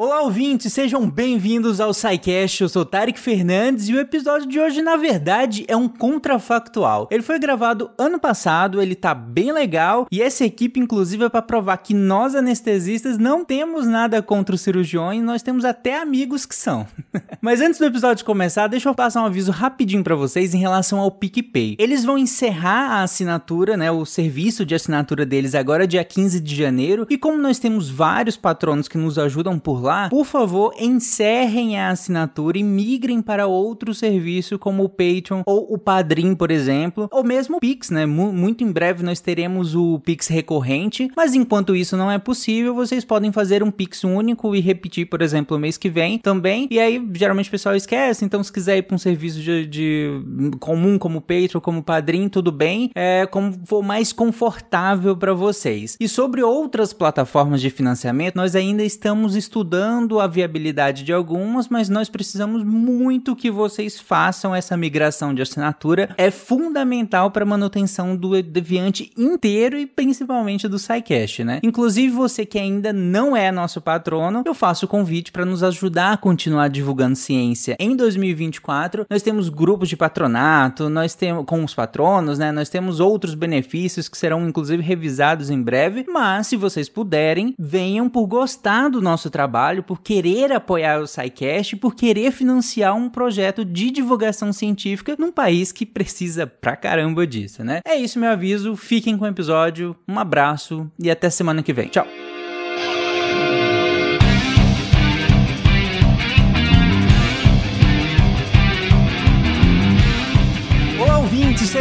Olá, 0.00 0.22
ouvintes, 0.22 0.72
sejam 0.72 1.10
bem-vindos 1.10 1.80
ao 1.80 1.92
SciCast. 1.92 2.62
Eu 2.62 2.68
sou 2.68 2.84
Tarek 2.84 3.18
Fernandes 3.18 3.88
e 3.88 3.94
o 3.94 3.98
episódio 3.98 4.46
de 4.46 4.60
hoje, 4.60 4.80
na 4.80 4.94
verdade, 4.94 5.64
é 5.66 5.76
um 5.76 5.88
contrafactual. 5.88 7.08
Ele 7.10 7.20
foi 7.20 7.36
gravado 7.36 7.90
ano 7.98 8.16
passado, 8.16 8.80
ele 8.80 8.94
tá 8.94 9.12
bem 9.12 9.50
legal 9.50 10.06
e 10.08 10.22
essa 10.22 10.44
equipe, 10.44 10.78
inclusive, 10.78 11.24
é 11.24 11.28
para 11.28 11.42
provar 11.42 11.78
que 11.78 11.94
nós 11.94 12.36
anestesistas 12.36 13.18
não 13.18 13.44
temos 13.44 13.88
nada 13.88 14.22
contra 14.22 14.54
os 14.54 14.60
cirurgiões, 14.60 15.20
nós 15.20 15.42
temos 15.42 15.64
até 15.64 16.00
amigos 16.00 16.46
que 16.46 16.54
são. 16.54 16.86
Mas 17.42 17.60
antes 17.60 17.80
do 17.80 17.86
episódio 17.86 18.24
começar, 18.24 18.68
deixa 18.68 18.88
eu 18.88 18.94
passar 18.94 19.22
um 19.22 19.26
aviso 19.26 19.50
rapidinho 19.50 20.04
para 20.04 20.14
vocês 20.14 20.54
em 20.54 20.58
relação 20.58 21.00
ao 21.00 21.10
PicPay. 21.10 21.74
Eles 21.76 22.04
vão 22.04 22.16
encerrar 22.16 22.98
a 22.98 23.02
assinatura, 23.02 23.76
né, 23.76 23.90
o 23.90 24.04
serviço 24.04 24.64
de 24.64 24.76
assinatura 24.76 25.26
deles 25.26 25.56
agora 25.56 25.88
dia 25.88 26.04
15 26.04 26.38
de 26.38 26.54
janeiro 26.54 27.04
e 27.10 27.18
como 27.18 27.36
nós 27.36 27.58
temos 27.58 27.90
vários 27.90 28.36
patronos 28.36 28.86
que 28.86 28.96
nos 28.96 29.18
ajudam 29.18 29.58
por 29.58 29.87
lá, 29.87 29.87
por 30.10 30.24
favor, 30.24 30.74
encerrem 30.78 31.78
a 31.78 31.90
assinatura 31.90 32.58
e 32.58 32.62
migrem 32.62 33.20
para 33.22 33.46
outro 33.46 33.94
serviço 33.94 34.58
como 34.58 34.84
o 34.84 34.88
Patreon 34.88 35.42
ou 35.46 35.72
o 35.72 35.78
Padrim, 35.78 36.34
por 36.34 36.50
exemplo, 36.50 37.08
ou 37.10 37.24
mesmo 37.24 37.56
o 37.56 37.60
Pix, 37.60 37.90
né? 37.90 38.02
M 38.02 38.32
muito 38.32 38.62
em 38.62 38.70
breve 38.70 39.02
nós 39.02 39.20
teremos 39.20 39.74
o 39.74 40.00
Pix 40.00 40.28
recorrente, 40.28 41.10
mas 41.16 41.34
enquanto 41.34 41.74
isso 41.74 41.96
não 41.96 42.10
é 42.10 42.18
possível, 42.18 42.74
vocês 42.74 43.04
podem 43.04 43.32
fazer 43.32 43.62
um 43.62 43.70
Pix 43.70 44.04
único 44.04 44.54
e 44.54 44.60
repetir, 44.60 45.06
por 45.06 45.22
exemplo, 45.22 45.56
o 45.56 45.60
mês 45.60 45.76
que 45.76 45.88
vem 45.88 46.18
também. 46.18 46.66
E 46.70 46.78
aí, 46.78 47.02
geralmente 47.14 47.48
o 47.48 47.52
pessoal 47.52 47.74
esquece, 47.74 48.24
então 48.24 48.42
se 48.42 48.52
quiser 48.52 48.78
ir 48.78 48.82
para 48.82 48.94
um 48.94 48.98
serviço 48.98 49.40
de, 49.40 49.66
de, 49.66 50.20
comum 50.60 50.98
como 50.98 51.18
o 51.18 51.22
Patreon, 51.22 51.60
como 51.60 51.78
o 51.80 51.82
Padrim, 51.82 52.28
tudo 52.28 52.52
bem, 52.52 52.90
é 52.94 53.26
como 53.26 53.54
for 53.64 53.82
mais 53.82 54.12
confortável 54.12 55.16
para 55.16 55.32
vocês. 55.32 55.96
E 55.98 56.08
sobre 56.08 56.42
outras 56.42 56.92
plataformas 56.92 57.60
de 57.60 57.70
financiamento, 57.70 58.36
nós 58.36 58.54
ainda 58.54 58.82
estamos 58.82 59.34
estudando 59.36 59.77
estudando 59.78 60.18
a 60.18 60.26
viabilidade 60.26 61.04
de 61.04 61.12
algumas, 61.12 61.68
mas 61.68 61.88
nós 61.88 62.08
precisamos 62.08 62.64
muito 62.64 63.36
que 63.36 63.48
vocês 63.48 64.00
façam 64.00 64.52
essa 64.52 64.76
migração 64.76 65.32
de 65.32 65.40
assinatura. 65.40 66.12
É 66.18 66.32
fundamental 66.32 67.30
para 67.30 67.44
a 67.44 67.46
manutenção 67.46 68.16
do 68.16 68.42
Deviante 68.42 69.12
inteiro 69.16 69.78
e 69.78 69.86
principalmente 69.86 70.66
do 70.66 70.78
SciCast, 70.78 71.44
né? 71.44 71.60
Inclusive 71.62 72.12
você 72.12 72.44
que 72.44 72.58
ainda 72.58 72.92
não 72.92 73.36
é 73.36 73.52
nosso 73.52 73.80
patrono, 73.80 74.42
eu 74.44 74.54
faço 74.54 74.86
o 74.86 74.88
convite 74.88 75.30
para 75.30 75.44
nos 75.44 75.62
ajudar 75.62 76.12
a 76.12 76.16
continuar 76.16 76.68
divulgando 76.68 77.14
ciência. 77.14 77.76
Em 77.78 77.94
2024, 77.94 79.06
nós 79.08 79.22
temos 79.22 79.48
grupos 79.48 79.88
de 79.88 79.96
patronato, 79.96 80.88
nós 80.88 81.14
temos 81.14 81.44
com 81.46 81.62
os 81.62 81.74
patronos, 81.74 82.36
né? 82.36 82.50
Nós 82.50 82.68
temos 82.68 82.98
outros 82.98 83.34
benefícios 83.34 84.08
que 84.08 84.18
serão 84.18 84.48
inclusive 84.48 84.82
revisados 84.82 85.50
em 85.50 85.62
breve, 85.62 86.04
mas 86.08 86.48
se 86.48 86.56
vocês 86.56 86.88
puderem, 86.88 87.54
venham 87.56 88.08
por 88.08 88.26
gostar 88.26 88.88
do 88.88 89.00
nosso 89.00 89.30
trabalho 89.30 89.67
trabalho, 89.68 89.82
por 89.82 90.00
querer 90.00 90.52
apoiar 90.52 91.00
o 91.00 91.06
SciCast, 91.06 91.76
por 91.76 91.94
querer 91.94 92.32
financiar 92.32 92.96
um 92.96 93.08
projeto 93.08 93.64
de 93.64 93.90
divulgação 93.90 94.52
científica 94.52 95.16
num 95.18 95.30
país 95.30 95.72
que 95.72 95.84
precisa 95.84 96.46
pra 96.46 96.76
caramba 96.76 97.26
disso, 97.26 97.62
né? 97.62 97.80
É 97.84 97.96
isso, 97.96 98.18
meu 98.18 98.30
aviso. 98.30 98.76
Fiquem 98.76 99.16
com 99.16 99.24
o 99.24 99.28
episódio. 99.28 99.94
Um 100.08 100.18
abraço 100.18 100.90
e 100.98 101.10
até 101.10 101.28
semana 101.30 101.62
que 101.62 101.72
vem. 101.72 101.88
Tchau! 101.88 102.06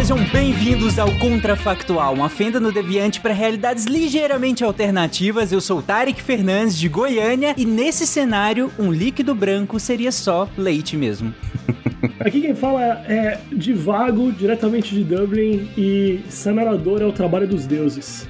Sejam 0.08 0.24
bem-vindos 0.32 0.98
ao 0.98 1.12
Contrafactual, 1.20 2.14
uma 2.14 2.30
fenda 2.30 2.62
no 2.62 2.72
Deviante 2.72 3.20
para 3.20 3.34
realidades 3.34 3.84
ligeiramente 3.84 4.64
alternativas. 4.64 5.52
Eu 5.52 5.60
sou 5.60 5.82
Tarek 5.82 6.22
Fernandes 6.22 6.78
de 6.78 6.88
Goiânia 6.88 7.54
e 7.58 7.66
nesse 7.66 8.08
cenário, 8.08 8.72
um 8.80 8.90
líquido 8.90 9.36
branco 9.36 9.78
seria 9.82 10.10
só 10.14 10.48
leite 10.58 10.96
mesmo. 10.96 11.36
Aqui 12.22 12.40
quem 12.40 12.56
fala 12.56 13.04
é 13.06 13.38
de 13.52 13.74
Vago, 13.74 14.32
diretamente 14.32 14.96
de 14.96 15.04
Dublin, 15.04 15.68
e 15.78 16.22
Sanarador 16.30 17.02
é 17.02 17.06
o 17.06 17.12
trabalho 17.12 17.46
dos 17.46 17.66
deuses. 17.66 18.26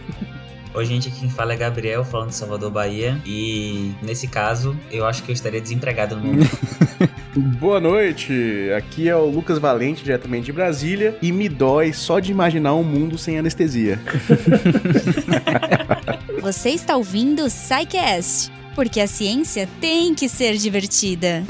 Oi, 0.78 0.86
gente, 0.86 1.08
aqui 1.08 1.22
quem 1.22 1.30
fala 1.30 1.54
é 1.54 1.56
Gabriel, 1.56 2.06
falando 2.06 2.30
de 2.30 2.36
Salvador, 2.36 2.70
Bahia. 2.70 3.20
E 3.26 3.94
nesse 4.00 4.28
caso, 4.28 4.78
eu 4.92 5.08
acho 5.08 5.24
que 5.24 5.32
eu 5.32 5.34
estaria 5.34 5.60
desempregado 5.60 6.16
no 6.16 6.22
mundo. 6.22 6.48
Boa 7.60 7.80
noite, 7.80 8.32
aqui 8.78 9.10
é 9.10 9.16
o 9.16 9.26
Lucas 9.26 9.58
Valente, 9.58 10.04
diretamente 10.04 10.46
de 10.46 10.54
Brasília. 10.54 11.18
E 11.20 11.32
me 11.32 11.50
dói 11.50 11.94
só 11.94 12.20
de 12.20 12.32
imaginar 12.32 12.76
um 12.76 12.84
mundo 12.84 13.18
sem 13.18 13.40
anestesia. 13.40 14.00
Você 16.44 16.70
está 16.70 16.96
ouvindo 16.96 17.44
o 17.44 17.48
Psycast, 17.48 18.52
porque 18.76 19.02
a 19.02 19.08
ciência 19.08 19.68
tem 19.82 20.14
que 20.14 20.30
ser 20.30 20.58
divertida. 20.58 21.44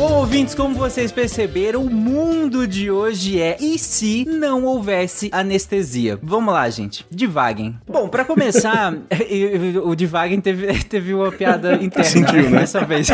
Bom, 0.00 0.14
ouvintes, 0.14 0.54
como 0.54 0.74
vocês 0.74 1.12
perceberam, 1.12 1.82
o 1.82 1.90
mundo 1.90 2.66
de 2.66 2.90
hoje 2.90 3.38
é 3.38 3.58
e 3.60 3.78
se 3.78 4.24
não 4.24 4.64
houvesse 4.64 5.28
anestesia? 5.30 6.18
Vamos 6.22 6.54
lá, 6.54 6.70
gente. 6.70 7.04
Devaguem. 7.10 7.78
Bom, 7.86 8.08
para 8.08 8.24
começar, 8.24 8.94
o 9.84 9.94
Devaguem 9.94 10.40
teve, 10.40 10.72
teve 10.84 11.12
uma 11.12 11.30
piada 11.30 11.74
interna 11.84 12.04
Sentiu, 12.04 12.48
né? 12.48 12.60
dessa 12.60 12.82
vez. 12.82 13.08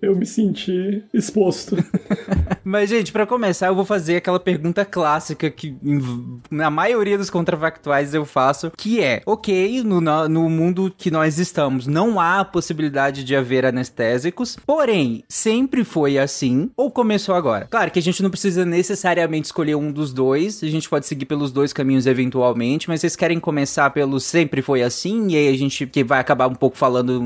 Eu 0.00 0.14
me 0.14 0.24
senti 0.24 1.02
exposto. 1.12 1.76
Mas, 2.62 2.88
gente, 2.88 3.10
para 3.10 3.26
começar, 3.26 3.66
eu 3.66 3.74
vou 3.74 3.84
fazer 3.84 4.16
aquela 4.16 4.38
pergunta 4.38 4.84
clássica 4.84 5.50
que 5.50 5.76
na 6.48 6.70
maioria 6.70 7.18
dos 7.18 7.28
contrafactuais 7.28 8.14
eu 8.14 8.24
faço, 8.24 8.70
que 8.76 9.00
é, 9.02 9.20
ok, 9.26 9.82
no, 9.82 10.00
no 10.00 10.48
mundo 10.48 10.94
que 10.96 11.10
nós 11.10 11.38
estamos, 11.38 11.88
não 11.88 12.20
há 12.20 12.44
possibilidade 12.44 13.24
de 13.24 13.34
haver 13.34 13.66
anestésicos, 13.66 14.56
porém, 14.64 15.24
sempre 15.28 15.71
foi 15.84 16.18
assim, 16.18 16.70
ou 16.76 16.90
começou 16.90 17.34
agora? 17.34 17.66
Claro 17.70 17.90
que 17.90 17.98
a 17.98 18.02
gente 18.02 18.22
não 18.22 18.30
precisa 18.30 18.64
necessariamente 18.64 19.46
escolher 19.46 19.74
um 19.74 19.90
dos 19.90 20.12
dois, 20.12 20.62
a 20.62 20.68
gente 20.68 20.88
pode 20.88 21.06
seguir 21.06 21.24
pelos 21.24 21.50
dois 21.50 21.72
caminhos 21.72 22.06
eventualmente, 22.06 22.88
mas 22.88 23.00
vocês 23.00 23.16
querem 23.16 23.40
começar 23.40 23.90
pelo 23.90 24.20
sempre 24.20 24.60
foi 24.60 24.82
assim, 24.82 25.28
e 25.30 25.36
aí 25.36 25.48
a 25.48 25.56
gente 25.56 25.86
que 25.86 26.04
vai 26.04 26.20
acabar 26.20 26.46
um 26.46 26.54
pouco 26.54 26.76
falando 26.76 27.20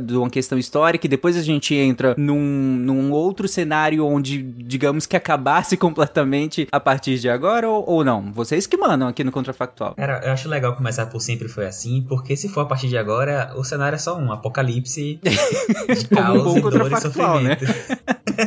de 0.00 0.16
uma 0.16 0.30
questão 0.30 0.58
histórica, 0.58 1.06
e 1.06 1.08
depois 1.08 1.36
a 1.36 1.42
gente 1.42 1.74
entra 1.74 2.14
num, 2.16 2.40
num 2.40 3.12
outro 3.12 3.46
cenário 3.46 4.04
onde 4.06 4.42
digamos 4.42 5.06
que 5.06 5.16
acabasse 5.16 5.76
completamente 5.78 6.66
a 6.72 6.80
partir 6.80 7.18
de 7.18 7.28
agora 7.28 7.68
ou, 7.68 7.84
ou 7.86 8.04
não? 8.04 8.32
Vocês 8.32 8.66
que 8.66 8.76
mandam 8.76 9.08
aqui 9.08 9.22
no 9.22 9.30
Contrafactual. 9.30 9.94
Cara, 9.94 10.20
eu 10.24 10.32
acho 10.32 10.48
legal 10.48 10.74
começar 10.74 11.06
por 11.06 11.20
sempre 11.20 11.48
foi 11.48 11.66
assim, 11.66 12.04
porque 12.08 12.36
se 12.36 12.48
for 12.48 12.60
a 12.60 12.64
partir 12.64 12.88
de 12.88 12.96
agora, 12.96 13.52
o 13.56 13.64
cenário 13.64 13.96
é 13.96 13.98
só 13.98 14.16
um 14.16 14.32
apocalipse 14.32 15.20
de 15.22 16.08
caos 16.14 16.40
um 16.40 16.44
bom 16.44 16.58
e 16.58 16.60
dor 16.70 16.92
e 16.92 17.00
sofrimento. 17.00 17.64
Né? 17.64 17.81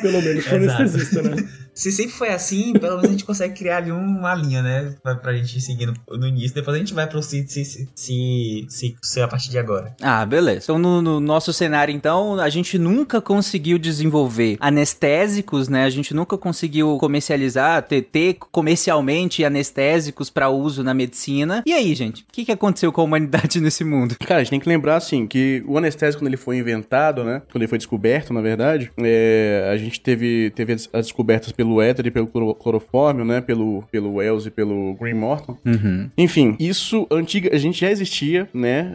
Pelo 0.02 0.22
menos 0.22 0.46
para 0.46 0.58
anestesista, 0.58 1.22
né? 1.22 1.36
Se 1.76 1.92
sempre 1.92 2.14
foi 2.14 2.30
assim, 2.30 2.72
pelo 2.74 2.96
menos 2.96 3.10
a 3.10 3.12
gente 3.12 3.26
consegue 3.26 3.54
criar 3.54 3.78
ali 3.78 3.92
uma 3.92 4.34
linha, 4.34 4.64
né? 4.64 4.96
Pra, 5.04 5.16
pra 5.16 5.34
gente 5.34 5.60
seguir 5.60 5.86
no, 5.86 5.94
no 6.18 6.28
início. 6.28 6.56
Depois 6.56 6.76
a 6.76 6.80
gente 6.80 6.94
vai 6.94 7.06
pro 7.06 7.22
se, 7.22 7.46
se, 7.48 7.66
se, 7.66 7.90
se, 7.94 8.66
se, 8.70 8.96
se 9.02 9.22
a 9.22 9.28
partir 9.28 9.50
de 9.50 9.58
agora. 9.58 9.94
Ah, 10.02 10.26
beleza. 10.26 10.62
Então, 10.64 10.80
no, 10.80 11.02
no, 11.02 11.20
nosso 11.20 11.52
cenário, 11.52 11.94
então, 11.94 12.40
a 12.40 12.50
gente 12.50 12.80
nunca 12.80 13.20
conseguiu 13.20 13.78
desenvolver 13.78 14.56
anestésicos, 14.62 15.68
né? 15.68 15.84
A 15.84 15.90
gente 15.90 16.14
nunca 16.14 16.38
conseguiu 16.38 16.98
comercializar, 16.98 17.84
ter, 17.84 18.04
ter 18.04 18.38
comercialmente 18.40 19.44
anestésicos 19.44 20.30
para 20.30 20.50
uso 20.50 20.82
na 20.82 20.94
medicina. 20.94 21.62
E 21.66 21.74
aí, 21.74 21.94
gente? 21.94 22.22
O 22.22 22.26
que, 22.32 22.46
que 22.46 22.52
aconteceu 22.54 22.92
com 22.94 23.02
a 23.02 23.04
humanidade 23.04 23.60
nesse 23.62 23.84
mundo? 23.84 24.16
Cara, 24.26 24.40
a 24.40 24.44
gente 24.44 24.52
tem 24.52 24.60
que 24.62 24.70
lembrar, 24.70 24.96
assim, 24.96 25.28
que 25.28 25.62
o 25.68 25.78
anestésico, 25.78 26.22
quando 26.22 26.28
ele 26.28 26.38
foi 26.38 26.58
inventado, 26.58 27.26
né? 27.26 27.42
Quando 27.52 27.64
ele 27.64 27.68
foi 27.68 27.78
descoberto, 27.78 28.34
na 28.34 28.42
verdade, 28.42 28.90
é, 28.98 29.70
a 29.70 29.76
gente 29.76 30.00
teve, 30.00 30.52
teve 30.52 30.74
as 30.74 30.88
descobertas 31.06 31.52
pelo 31.52 31.65
pelo 31.66 31.82
éter 31.82 32.06
e 32.06 32.12
pelo 32.12 32.28
clorofórmio, 32.28 33.26
né? 33.26 33.42
Pelo, 33.42 33.84
pelo 33.92 34.16
Wells 34.16 34.48
e 34.48 34.52
pelo 34.52 34.94
Green 34.94 35.16
Morton. 35.16 35.58
Uhum. 35.66 36.10
Enfim, 36.18 36.56
isso 36.60 37.08
antiga, 37.12 37.54
a 37.54 37.58
gente 37.58 37.80
já 37.80 37.90
existia, 37.90 38.48
né? 38.54 38.94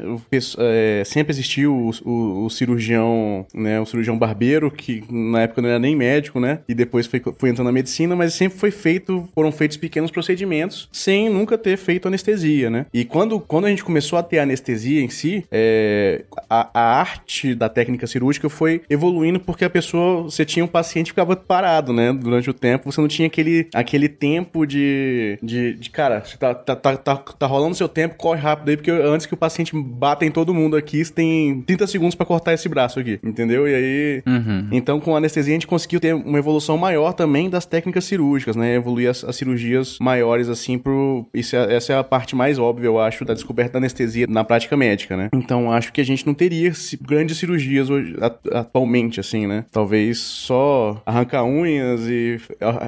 É, 0.58 1.02
sempre 1.04 1.32
existiu 1.32 1.74
o, 1.74 1.90
o, 2.08 2.44
o, 2.46 2.50
cirurgião, 2.50 3.44
né? 3.52 3.80
O 3.80 3.86
cirurgião 3.86 4.16
barbeiro, 4.16 4.70
que 4.70 5.02
na 5.10 5.42
época 5.42 5.62
não 5.62 5.68
era 5.68 5.78
nem 5.78 5.96
médico, 5.96 6.38
né? 6.38 6.60
E 6.68 6.74
depois 6.74 7.06
foi, 7.06 7.20
foi 7.36 7.50
entrando 7.50 7.66
na 7.66 7.72
medicina, 7.72 8.14
mas 8.14 8.34
sempre 8.34 8.58
foi 8.58 8.70
feito, 8.70 9.28
foram 9.34 9.50
feitos 9.50 9.76
pequenos 9.76 10.10
procedimentos 10.10 10.88
sem 10.92 11.28
nunca 11.28 11.58
ter 11.58 11.76
feito 11.76 12.06
anestesia, 12.06 12.70
né? 12.70 12.86
E 12.94 13.04
quando, 13.04 13.40
quando 13.40 13.64
a 13.64 13.68
gente 13.68 13.82
começou 13.82 14.18
a 14.18 14.22
ter 14.22 14.38
anestesia 14.38 15.02
em 15.02 15.08
si, 15.08 15.44
é, 15.50 16.24
a, 16.48 16.70
a 16.72 17.00
arte 17.00 17.54
da 17.54 17.68
técnica 17.68 18.06
cirúrgica 18.06 18.48
foi 18.48 18.82
evoluindo 18.88 19.40
porque 19.40 19.64
a 19.64 19.70
pessoa, 19.70 20.24
você 20.24 20.44
tinha 20.44 20.64
um 20.64 20.68
paciente 20.68 21.06
que 21.06 21.12
ficava 21.12 21.34
parado, 21.34 21.92
né? 21.92 22.12
Durante 22.12 22.48
o 22.50 22.54
tempo, 22.60 22.90
você 22.92 23.00
não 23.00 23.08
tinha 23.08 23.26
aquele, 23.26 23.68
aquele 23.74 24.08
tempo 24.08 24.66
de, 24.66 25.38
de, 25.42 25.74
de 25.74 25.90
cara, 25.90 26.20
você 26.24 26.36
tá, 26.36 26.54
tá, 26.54 26.76
tá, 26.76 26.96
tá, 26.96 27.16
tá 27.16 27.46
rolando 27.46 27.74
seu 27.74 27.88
tempo, 27.88 28.14
corre 28.16 28.40
rápido 28.40 28.68
aí, 28.70 28.76
porque 28.76 28.90
antes 28.90 29.26
que 29.26 29.34
o 29.34 29.36
paciente 29.36 29.72
bata 29.74 30.24
em 30.24 30.30
todo 30.30 30.54
mundo 30.54 30.76
aqui, 30.76 31.04
você 31.04 31.12
tem 31.12 31.62
30 31.62 31.86
segundos 31.86 32.14
para 32.14 32.26
cortar 32.26 32.52
esse 32.52 32.68
braço 32.68 33.00
aqui, 33.00 33.18
entendeu? 33.24 33.66
E 33.68 33.74
aí, 33.74 34.22
Uhum. 34.26 34.68
então 34.72 35.00
com 35.00 35.14
a 35.14 35.18
anestesia 35.18 35.52
a 35.52 35.56
gente 35.56 35.66
conseguiu 35.66 35.98
ter 36.00 36.14
uma 36.14 36.38
evolução 36.38 36.76
maior 36.76 37.12
também 37.12 37.48
das 37.48 37.64
técnicas 37.66 38.04
cirúrgicas, 38.04 38.54
né? 38.56 38.74
Evoluir 38.74 39.08
as, 39.10 39.24
as 39.24 39.36
cirurgias 39.36 39.98
maiores 40.00 40.48
assim 40.48 40.78
pro... 40.78 41.26
Isso 41.32 41.56
é- 41.56 41.74
essa 41.74 41.92
é 41.92 41.98
a 41.98 42.04
parte 42.04 42.34
mais 42.36 42.58
óbvia, 42.58 42.86
eu 42.86 42.98
acho, 42.98 43.24
da 43.24 43.34
descoberta 43.34 43.72
da 43.74 43.78
anestesia 43.78 44.26
na 44.28 44.44
prática 44.44 44.76
médica, 44.76 45.16
né? 45.16 45.28
Então 45.34 45.72
acho 45.72 45.92
que 45.92 46.00
a 46.00 46.04
gente 46.04 46.26
não 46.26 46.34
teria 46.34 46.72
grandes 47.02 47.38
cirurgias 47.38 47.88
hoje, 47.90 48.14
at- 48.20 48.46
atualmente, 48.52 49.20
assim, 49.20 49.46
né? 49.46 49.64
Talvez 49.70 50.18
só 50.18 51.00
arrancar 51.06 51.44
unhas 51.44 52.02
e 52.08 52.38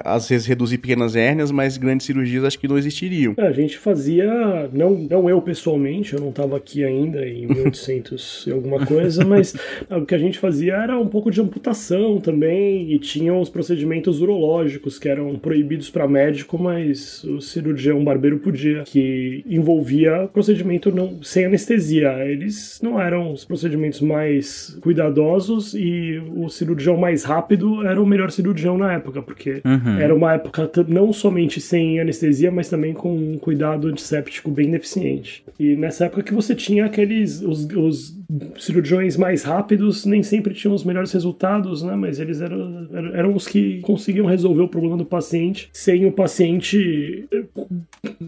às 0.04 0.28
vezes 0.28 0.46
reduzir 0.46 0.78
pequenas 0.78 1.16
hérnias, 1.16 1.50
mas 1.50 1.76
grandes 1.76 2.06
cirurgias 2.06 2.44
acho 2.44 2.58
que 2.58 2.68
não 2.68 2.78
existiriam. 2.78 3.34
É, 3.36 3.46
a 3.46 3.52
gente 3.52 3.78
fazia, 3.78 4.68
não, 4.72 4.90
não 4.90 5.28
eu 5.28 5.40
pessoalmente, 5.40 6.14
eu 6.14 6.20
não 6.20 6.30
estava 6.30 6.56
aqui 6.56 6.84
ainda 6.84 7.26
em 7.26 7.46
1800 7.52 8.46
e 8.46 8.52
alguma 8.52 8.84
coisa, 8.84 9.24
mas 9.24 9.54
o 9.90 10.04
que 10.04 10.14
a 10.14 10.18
gente 10.18 10.38
fazia 10.38 10.74
era 10.74 10.98
um 10.98 11.08
pouco 11.08 11.30
de 11.30 11.40
amputação 11.40 12.20
também 12.20 12.92
e 12.92 12.98
tinham 12.98 13.40
os 13.40 13.48
procedimentos 13.48 14.20
urológicos 14.20 14.98
que 14.98 15.08
eram 15.08 15.36
proibidos 15.36 15.90
para 15.90 16.08
médico, 16.08 16.58
mas 16.58 17.24
o 17.24 17.40
cirurgião 17.40 18.02
barbeiro 18.04 18.38
podia, 18.38 18.82
que 18.84 19.44
envolvia 19.48 20.28
procedimento 20.32 20.90
não 20.90 21.22
sem 21.22 21.46
anestesia. 21.46 22.24
Eles 22.24 22.80
não 22.82 23.00
eram 23.00 23.32
os 23.32 23.44
procedimentos 23.44 24.00
mais 24.00 24.76
cuidadosos 24.80 25.74
e 25.74 26.20
o 26.34 26.48
cirurgião 26.48 26.96
mais 26.96 27.24
rápido 27.24 27.86
era 27.86 28.00
o 28.00 28.06
melhor 28.06 28.30
cirurgião 28.30 28.76
na 28.76 28.94
época, 28.94 29.22
porque 29.22 29.51
Uhum. 29.64 29.98
era 29.98 30.14
uma 30.14 30.34
época 30.34 30.70
não 30.88 31.12
somente 31.12 31.60
sem 31.60 32.00
anestesia, 32.00 32.50
mas 32.50 32.68
também 32.68 32.92
com 32.92 33.14
um 33.14 33.38
cuidado 33.38 33.88
antisséptico 33.88 34.50
bem 34.50 34.70
deficiente. 34.70 35.44
E 35.58 35.76
nessa 35.76 36.06
época 36.06 36.22
que 36.22 36.34
você 36.34 36.54
tinha 36.54 36.86
aqueles. 36.86 37.42
Os, 37.42 37.64
os 37.64 38.21
cirurgiões 38.58 39.16
mais 39.16 39.42
rápidos 39.42 40.04
nem 40.04 40.22
sempre 40.22 40.54
tinham 40.54 40.74
os 40.74 40.84
melhores 40.84 41.12
resultados, 41.12 41.82
né? 41.82 41.94
Mas 41.96 42.18
eles 42.18 42.40
eram, 42.40 42.88
eram, 43.14 43.34
os 43.34 43.46
que 43.46 43.80
conseguiam 43.80 44.26
resolver 44.26 44.62
o 44.62 44.68
problema 44.68 44.96
do 44.96 45.04
paciente 45.04 45.68
sem 45.72 46.06
o 46.06 46.12
paciente 46.12 47.26
eh, 47.32 47.44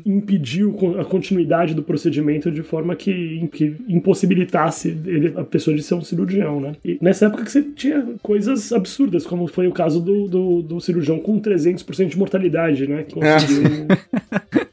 impedir 0.05 0.67
a 0.99 1.05
continuidade 1.05 1.75
do 1.75 1.83
procedimento 1.83 2.51
de 2.51 2.63
forma 2.63 2.95
que, 2.97 3.49
que 3.53 3.77
impossibilitasse 3.89 4.97
ele, 5.07 5.33
a 5.37 5.45
pessoa 5.45 5.77
de 5.77 5.83
ser 5.83 5.95
um 5.95 6.03
cirurgião, 6.03 6.61
né? 6.61 6.73
E 6.85 6.99
nessa 7.01 7.27
época 7.27 7.45
que 7.45 7.51
você 7.51 7.63
tinha 7.63 8.07
coisas 8.23 8.73
absurdas, 8.73 9.27
como 9.27 9.47
foi 9.47 9.67
o 9.67 9.73
caso 9.73 10.01
do, 10.01 10.29
do, 10.29 10.63
do 10.63 10.81
cirurgião 10.81 11.19
com 11.19 11.41
300% 11.41 12.09
de 12.09 12.19
mortalidade, 12.19 12.87
né? 12.87 13.05
Que 13.05 13.15
conseguiu, 13.15 13.87